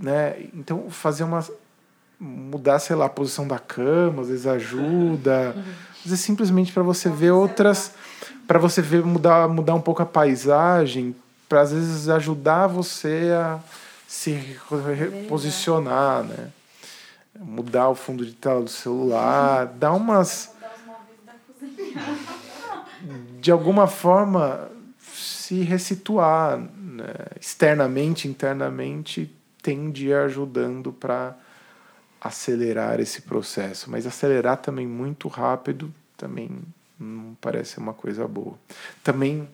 [0.00, 0.46] né?
[0.54, 1.44] Então, fazer uma
[2.18, 5.54] mudar, sei lá, a posição da cama, às vezes ajuda.
[6.00, 7.92] Às vezes simplesmente para você ver outras
[8.48, 11.14] para você ver mudar mudar um pouco a paisagem,
[11.46, 13.60] para às vezes ajudar você a
[14.06, 14.32] se
[14.96, 16.48] reposicionar, né?
[17.38, 20.50] Mudar o fundo de tela do celular, dar umas
[23.38, 24.68] de alguma forma
[25.48, 27.14] se ressituar né?
[27.40, 31.34] externamente, internamente, tende ajudando para
[32.20, 36.50] acelerar esse processo, mas acelerar também muito rápido também
[37.00, 38.58] não parece uma coisa boa.
[39.02, 39.48] Também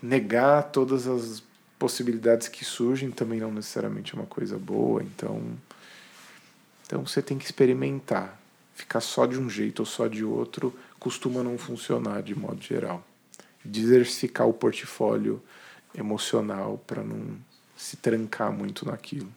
[0.00, 1.42] negar todas as
[1.78, 5.42] possibilidades que surgem também não necessariamente é uma coisa boa, então
[6.86, 8.40] então você tem que experimentar.
[8.74, 13.04] Ficar só de um jeito ou só de outro costuma não funcionar de modo geral.
[13.64, 15.42] Diversificar o portfólio
[15.94, 17.36] emocional para não
[17.76, 19.32] se trancar muito naquilo.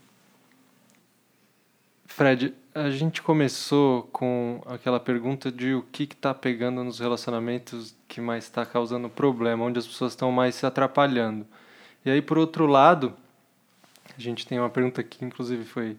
[2.05, 8.19] Fred, a gente começou com aquela pergunta de o que está pegando nos relacionamentos que
[8.19, 11.45] mais está causando problema, onde as pessoas estão mais se atrapalhando.
[12.03, 13.13] E aí, por outro lado,
[14.17, 15.97] a gente tem uma pergunta que, inclusive, foi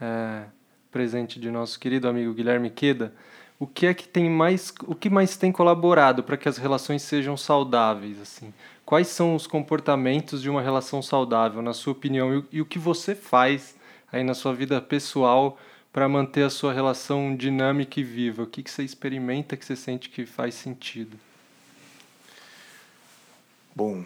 [0.00, 0.44] é,
[0.90, 3.12] presente de nosso querido amigo Guilherme Queda.
[3.58, 7.02] O que é que tem mais, o que mais tem colaborado para que as relações
[7.02, 8.20] sejam saudáveis?
[8.20, 8.52] Assim,
[8.84, 12.78] quais são os comportamentos de uma relação saudável, na sua opinião, e, e o que
[12.78, 13.74] você faz
[14.12, 15.58] aí na sua vida pessoal
[15.90, 18.42] para manter a sua relação dinâmica e viva?
[18.42, 21.18] O que, que você experimenta que você sente que faz sentido?
[23.74, 24.04] Bom,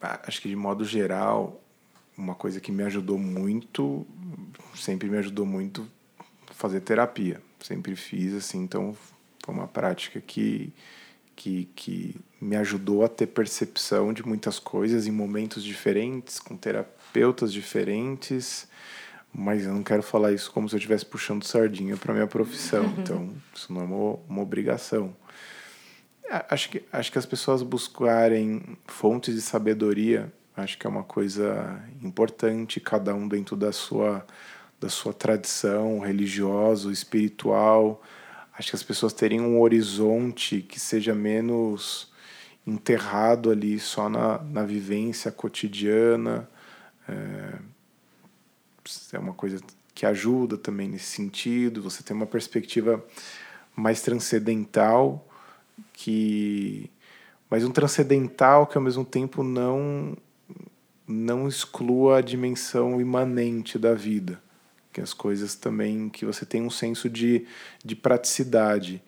[0.00, 1.60] acho que de modo geral,
[2.18, 4.04] uma coisa que me ajudou muito,
[4.74, 5.86] sempre me ajudou muito,
[6.50, 7.40] fazer terapia.
[7.62, 8.96] Sempre fiz assim, então
[9.44, 10.72] foi uma prática que,
[11.36, 17.52] que, que me ajudou a ter percepção de muitas coisas em momentos diferentes, com terapeutas
[17.52, 18.68] diferentes
[19.32, 22.92] mas eu não quero falar isso como se eu estivesse puxando sardinha para minha profissão.
[22.98, 25.16] Então, isso não é uma, uma obrigação.
[26.48, 31.82] Acho que, acho que as pessoas buscarem fontes de sabedoria, acho que é uma coisa
[32.02, 34.24] importante, cada um dentro da sua,
[34.82, 38.02] da sua tradição religiosa, espiritual.
[38.52, 42.10] Acho que as pessoas terem um horizonte que seja menos
[42.66, 46.48] enterrado ali só na, na vivência cotidiana.
[47.08, 47.58] É,
[49.12, 49.60] é uma coisa
[49.94, 51.80] que ajuda também nesse sentido.
[51.80, 53.04] Você tem uma perspectiva
[53.76, 55.26] mais transcendental
[55.92, 56.90] que
[57.48, 60.16] mas um transcendental que ao mesmo tempo não
[61.06, 64.42] não exclua a dimensão imanente da vida,
[64.92, 67.46] que as coisas também que você tem um senso de,
[67.84, 69.02] de praticidade.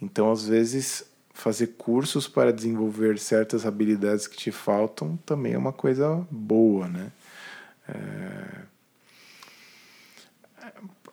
[0.00, 5.72] Então, às vezes, fazer cursos para desenvolver certas habilidades que te faltam também é uma
[5.72, 7.12] coisa boa, né?
[7.88, 8.66] É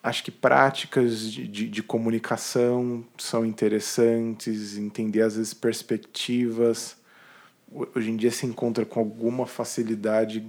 [0.04, 6.98] acho que práticas de, de, de, comunicação são interessantes, entender às vezes perspectivas.
[7.72, 10.45] Hoje em dia se encontra com alguma facilidade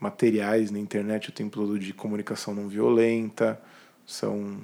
[0.00, 3.60] materiais na internet o tempo todo de comunicação não violenta,
[4.06, 4.58] são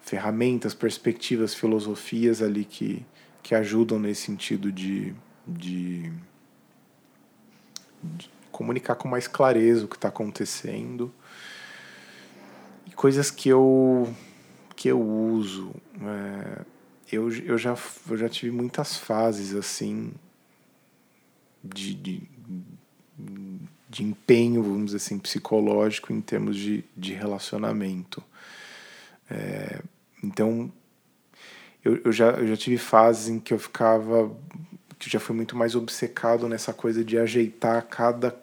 [0.00, 3.04] ferramentas, perspectivas, filosofias ali que,
[3.42, 5.14] que ajudam nesse sentido de,
[5.46, 6.10] de,
[8.02, 11.12] de comunicar com mais clareza o que está acontecendo.
[12.96, 14.14] Coisas que eu
[14.76, 16.64] que eu uso é,
[17.10, 17.74] eu, eu já
[18.10, 20.12] eu já tive muitas fases assim
[21.64, 22.22] de, de,
[23.90, 28.22] de empenho vamos dizer assim psicológico em termos de, de relacionamento
[29.28, 29.82] é,
[30.22, 30.72] então
[31.84, 34.30] eu, eu, já, eu já tive fases em que eu ficava
[34.98, 38.34] que já fui muito mais obcecado nessa coisa de ajeitar cada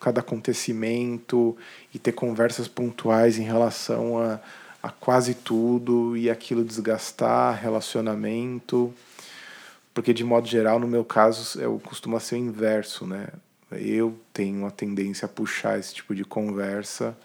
[0.00, 1.56] cada acontecimento
[1.92, 4.40] e ter conversas pontuais em relação a,
[4.82, 8.92] a quase tudo e aquilo desgastar relacionamento.
[9.92, 13.28] Porque, de modo geral, no meu caso, eu costuma ser o inverso, né?
[13.72, 17.16] Eu tenho a tendência a puxar esse tipo de conversa,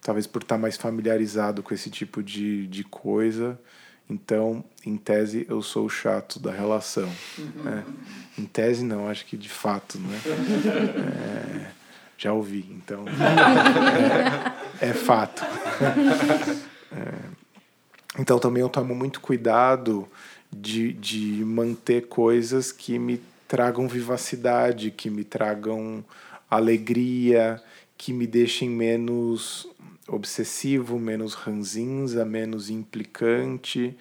[0.00, 3.58] talvez por estar mais familiarizado com esse tipo de, de coisa.
[4.08, 7.10] Então, em tese, eu sou o chato da relação.
[7.62, 7.84] Né?
[8.38, 10.20] Em tese, não, acho que de fato, né?
[11.66, 11.70] É,
[12.16, 13.04] já ouvi, então
[14.80, 15.42] é, é fato.
[16.92, 17.12] É,
[18.18, 20.08] então também eu tomo muito cuidado
[20.52, 26.04] de, de manter coisas que me tragam vivacidade, que me tragam
[26.50, 27.62] alegria,
[27.96, 29.68] que me deixem menos
[30.08, 33.96] obsessivo, menos ranzinza, menos implicante.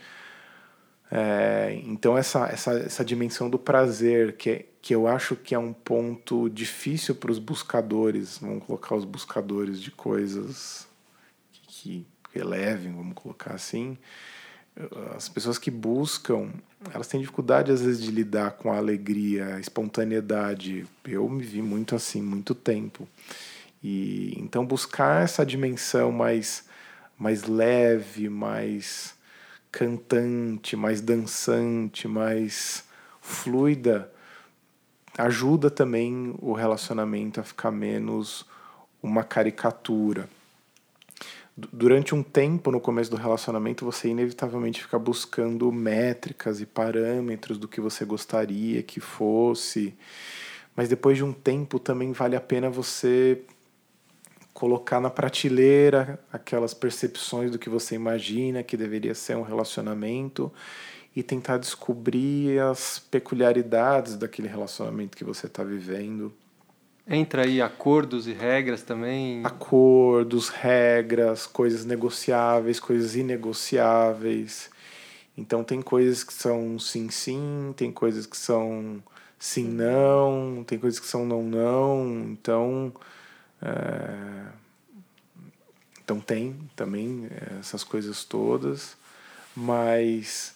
[1.11, 5.59] É, então essa, essa, essa dimensão do prazer, que, é, que eu acho que é
[5.59, 10.87] um ponto difícil para os buscadores, vamos colocar os buscadores de coisas
[11.51, 13.97] que, que elevem, vamos colocar assim,
[15.15, 16.49] as pessoas que buscam,
[16.93, 20.85] elas têm dificuldade às vezes de lidar com a alegria, a espontaneidade.
[21.05, 23.07] Eu me vi muito assim, muito tempo.
[23.83, 26.65] E então buscar essa dimensão mais
[27.17, 29.15] mais leve, mais
[29.71, 32.83] cantante, mais dançante, mais
[33.21, 34.11] fluida,
[35.17, 38.45] ajuda também o relacionamento a ficar menos
[39.01, 40.27] uma caricatura
[41.55, 47.67] durante um tempo no começo do relacionamento você inevitavelmente fica buscando métricas e parâmetros do
[47.67, 49.95] que você gostaria que fosse,
[50.75, 53.41] mas depois de um tempo também vale a pena você
[54.51, 60.51] colocar na prateleira aquelas percepções do que você imagina que deveria ser um relacionamento
[61.15, 66.33] e tentar descobrir as peculiaridades daquele relacionamento que você está vivendo
[67.07, 69.41] Entra aí acordos e regras também?
[69.45, 74.69] Acordos, regras, coisas negociáveis, coisas inegociáveis.
[75.37, 79.03] Então tem coisas que são sim sim, tem coisas que são
[79.37, 82.29] sim não, tem coisas que são não não.
[82.31, 82.93] Então
[83.61, 84.45] é...
[86.01, 87.27] então tem também
[87.59, 88.95] essas coisas todas,
[89.53, 90.55] mas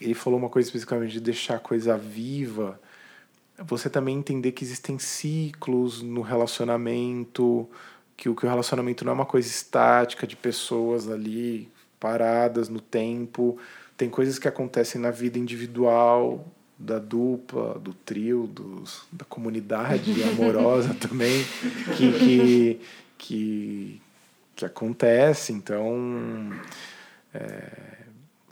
[0.00, 2.78] ele falou uma coisa especificamente de deixar a coisa viva
[3.66, 7.68] você também entender que existem ciclos no relacionamento,
[8.16, 11.68] que o, que o relacionamento não é uma coisa estática de pessoas ali
[11.98, 13.58] paradas no tempo.
[13.96, 16.44] Tem coisas que acontecem na vida individual,
[16.78, 21.44] da dupla, do trio, dos, da comunidade amorosa também,
[21.96, 22.80] que, que,
[23.18, 24.00] que,
[24.56, 25.52] que acontece.
[25.52, 26.52] Então,
[27.32, 27.91] é,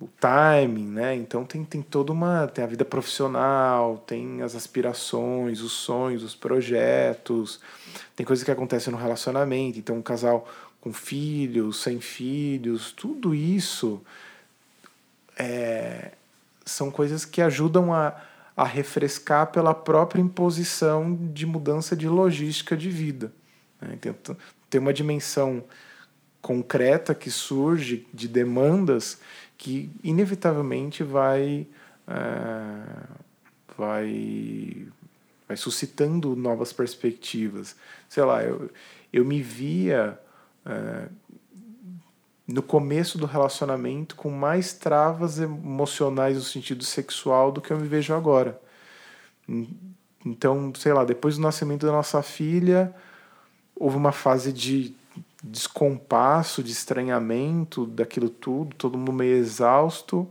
[0.00, 1.14] o timing, né?
[1.14, 2.48] Então tem, tem toda uma.
[2.48, 7.60] Tem a vida profissional, tem as aspirações, os sonhos, os projetos,
[8.16, 9.78] tem coisas que acontecem no relacionamento.
[9.78, 10.48] Então, um casal
[10.80, 14.00] com filhos, sem filhos, tudo isso
[15.36, 16.12] é,
[16.64, 18.18] são coisas que ajudam a,
[18.56, 23.32] a refrescar pela própria imposição de mudança de logística de vida.
[23.80, 23.98] Né?
[24.02, 24.36] Então,
[24.70, 25.62] tem uma dimensão
[26.40, 29.18] concreta que surge de demandas
[29.60, 31.66] que inevitavelmente vai,
[32.08, 33.06] é,
[33.76, 34.88] vai,
[35.46, 37.76] vai suscitando novas perspectivas.
[38.08, 38.70] Sei lá, eu,
[39.12, 40.18] eu me via
[40.64, 41.08] é,
[42.48, 47.86] no começo do relacionamento com mais travas emocionais no sentido sexual do que eu me
[47.86, 48.58] vejo agora.
[50.24, 52.94] Então, sei lá, depois do nascimento da nossa filha,
[53.76, 54.96] houve uma fase de
[55.42, 60.30] descompasso, de estranhamento daquilo tudo, todo mundo meio exausto.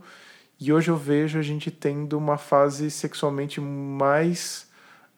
[0.58, 4.68] E hoje eu vejo a gente tendo uma fase sexualmente mais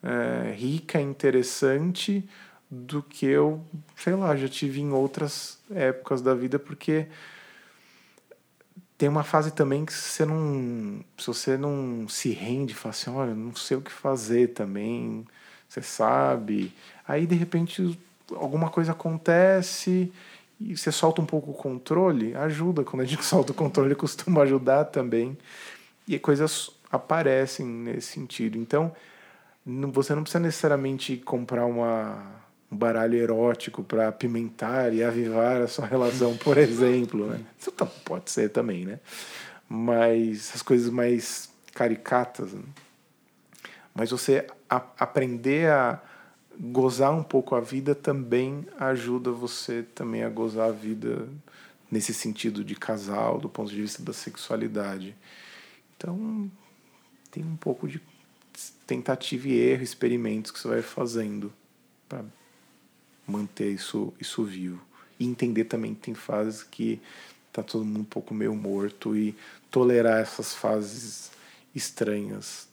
[0.01, 2.27] é, rica, interessante
[2.69, 3.63] do que eu,
[3.95, 7.07] sei lá, já tive em outras épocas da vida, porque
[8.97, 13.35] tem uma fase também que você não, se você não se rende, fala assim, olha,
[13.35, 15.25] não sei o que fazer também,
[15.67, 16.73] você sabe.
[17.07, 17.99] Aí de repente
[18.35, 20.11] alguma coisa acontece
[20.59, 22.83] e você solta um pouco o controle, ajuda.
[22.83, 25.37] Quando a gente solta o controle, costuma ajudar também.
[26.07, 28.57] E coisas aparecem nesse sentido.
[28.57, 28.91] Então,
[29.65, 32.23] você não precisa necessariamente comprar uma,
[32.71, 37.27] um baralho erótico para apimentar e avivar a sua relação, por exemplo.
[37.27, 37.39] Né?
[37.59, 38.99] Isso tá, pode ser também, né?
[39.67, 42.53] Mas as coisas mais caricatas.
[42.53, 42.63] Né?
[43.93, 46.01] Mas você a, aprender a
[46.59, 51.27] gozar um pouco a vida também ajuda você também a gozar a vida
[51.91, 55.15] nesse sentido de casal, do ponto de vista da sexualidade.
[55.95, 56.49] Então,
[57.31, 58.01] tem um pouco de
[58.85, 61.53] tentativa e erro, experimentos que você vai fazendo
[62.09, 62.23] para
[63.27, 64.81] manter isso, isso vivo.
[65.19, 66.99] E entender também que tem fases que
[67.51, 69.35] tá todo mundo um pouco meio morto e
[69.69, 71.31] tolerar essas fases
[71.75, 72.67] estranhas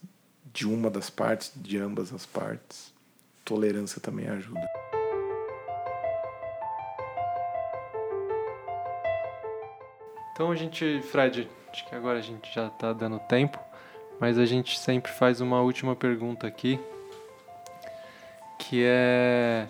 [0.51, 2.90] de uma das partes, de ambas as partes
[3.43, 4.67] tolerância também ajuda.
[10.33, 13.59] Então a gente, Fred, acho que agora a gente já está dando tempo,
[14.19, 16.79] mas a gente sempre faz uma última pergunta aqui,
[18.57, 19.67] que é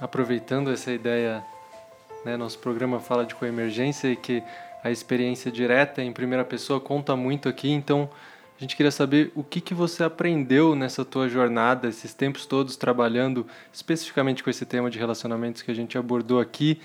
[0.00, 1.44] aproveitando essa ideia,
[2.24, 4.42] né, nosso programa fala de coemergência e que
[4.82, 8.08] a experiência direta em primeira pessoa conta muito aqui, então
[8.58, 12.76] A gente queria saber o que, que você aprendeu nessa tua jornada, esses tempos todos
[12.76, 16.80] trabalhando especificamente com esse tema de relacionamentos que a gente abordou aqui,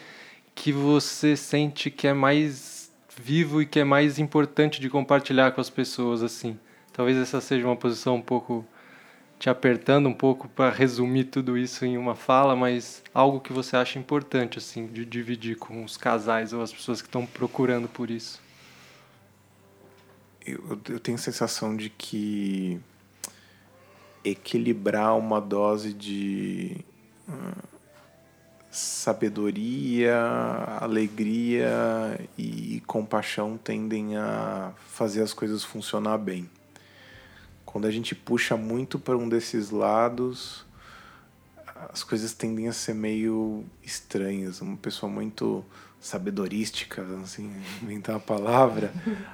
[0.54, 5.62] que você sente que é mais vivo e que é mais importante de compartilhar com
[5.62, 6.60] as pessoas assim.
[6.94, 8.64] Talvez essa seja uma posição um pouco
[9.40, 13.76] te apertando um pouco para resumir tudo isso em uma fala, mas algo que você
[13.76, 18.12] acha importante assim de dividir com os casais ou as pessoas que estão procurando por
[18.12, 18.43] isso
[20.46, 22.80] eu, eu tenho a sensação de que
[24.24, 26.78] equilibrar uma dose de
[27.28, 27.68] uh,
[28.72, 30.18] sabedoria,
[30.80, 36.50] alegria e compaixão tendem a fazer as coisas funcionar bem.
[37.66, 40.66] Quando a gente puxa muito para um desses lados,
[41.92, 44.62] as coisas tendem a ser meio estranhas.
[44.62, 45.66] Uma pessoa muito
[46.04, 48.94] sabedorística, assim, inventar uma palavra,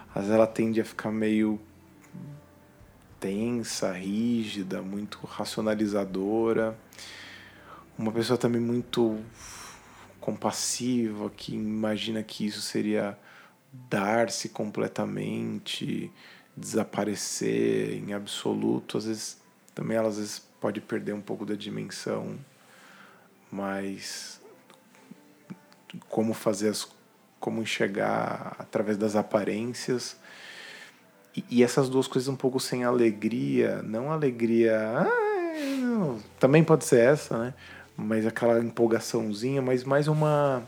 [0.09, 1.59] às vezes ela tende a ficar meio
[3.19, 6.77] tensa, rígida, muito racionalizadora.
[7.97, 9.19] Uma pessoa também muito
[10.21, 13.17] compassiva, que imagina que isso seria
[13.89, 16.11] dar-se completamente,
[16.55, 18.99] desaparecer em absoluto.
[18.99, 19.41] Às vezes
[19.73, 22.37] também ela às vezes pode perder um pouco da dimensão
[23.51, 24.38] mais
[26.09, 26.87] como fazer as
[27.39, 30.17] como enxergar através das aparências.
[31.35, 35.07] E, e, essas duas coisas um pouco sem alegria não alegria ah,
[35.79, 37.53] não, também pode ser essa né?
[37.95, 40.63] Mas aquela empolgaçãozinha mas mais uma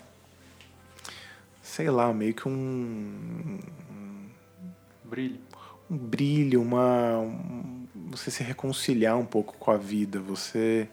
[1.63, 3.59] sei lá meio que um
[5.03, 5.39] brilho.
[5.89, 10.87] um brilho uma um, você se reconciliar um pouco com a vida você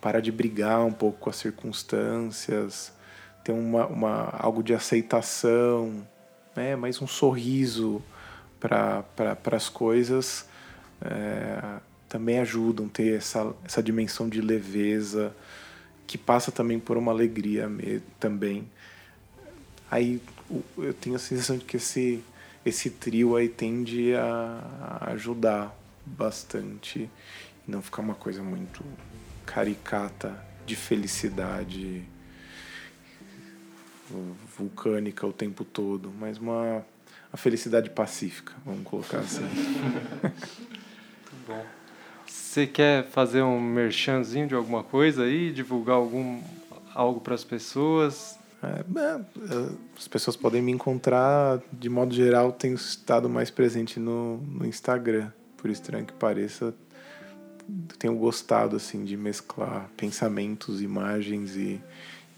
[0.00, 2.92] parar de brigar um pouco com as circunstâncias
[3.48, 6.06] ter uma, uma, algo de aceitação,
[6.54, 6.76] né?
[6.76, 8.02] mais um sorriso
[8.60, 10.46] para pra, as coisas
[11.00, 11.78] é,
[12.10, 15.34] também ajudam ter essa, essa dimensão de leveza
[16.06, 17.70] que passa também por uma alegria
[18.20, 18.70] também.
[19.90, 20.20] Aí
[20.76, 22.22] eu tenho a sensação de que esse,
[22.66, 27.08] esse trio aí tende a, a ajudar bastante
[27.66, 28.84] não ficar uma coisa muito
[29.46, 32.04] caricata de felicidade
[34.56, 36.84] vulcânica o tempo todo, mas uma
[37.32, 39.42] a felicidade pacífica, vamos colocar assim.
[39.42, 41.64] Muito bom.
[42.26, 46.40] Você quer fazer um merchanzinho de alguma coisa aí, divulgar algum
[46.94, 48.38] algo para as pessoas?
[48.62, 49.20] É, é,
[49.96, 55.30] as pessoas podem me encontrar, de modo geral, tenho estado mais presente no, no Instagram,
[55.56, 56.74] por estranho que pareça.
[57.98, 61.80] Tenho gostado assim de mesclar pensamentos, imagens e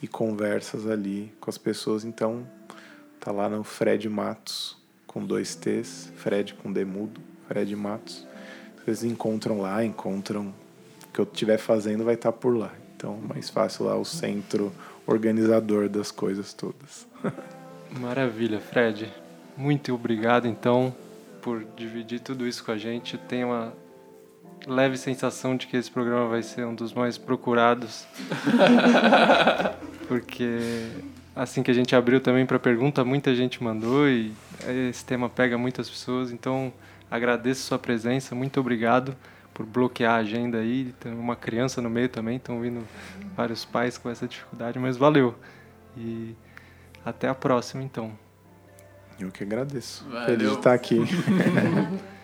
[0.03, 2.05] e conversas ali com as pessoas.
[2.05, 2.47] Então,
[3.19, 8.27] tá lá no Fred Matos, com dois T's, Fred com Demudo, Fred Matos.
[8.77, 10.55] Vocês encontram lá, encontram
[11.05, 12.73] o que eu estiver fazendo, vai estar tá por lá.
[12.97, 14.73] Então, mais fácil lá, o centro
[15.07, 17.07] organizador das coisas todas.
[17.99, 19.13] Maravilha, Fred.
[19.57, 20.95] Muito obrigado, então,
[21.43, 23.19] por dividir tudo isso com a gente.
[23.19, 23.73] Tenho uma
[24.67, 28.07] leve sensação de que esse programa vai ser um dos mais procurados.
[30.09, 30.89] Porque
[31.35, 34.33] assim que a gente abriu também para pergunta, muita gente mandou e
[34.89, 36.31] esse tema pega muitas pessoas.
[36.31, 36.73] Então,
[37.11, 39.17] agradeço sua presença, muito obrigado
[39.55, 40.95] por bloquear a agenda aí.
[41.01, 42.87] Tem uma criança no meio também, estão vindo
[43.37, 45.35] vários pais com essa dificuldade, mas valeu.
[45.97, 46.35] E
[47.05, 48.13] até a próxima, então.
[49.19, 50.05] Eu que agradeço.
[50.09, 50.27] Valeu.
[50.27, 51.01] Feliz de estar aqui.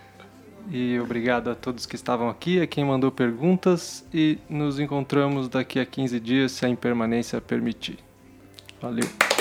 [0.71, 4.05] E obrigado a todos que estavam aqui, a quem mandou perguntas.
[4.13, 7.99] E nos encontramos daqui a 15 dias, se a impermanência permitir.
[8.81, 9.36] Valeu!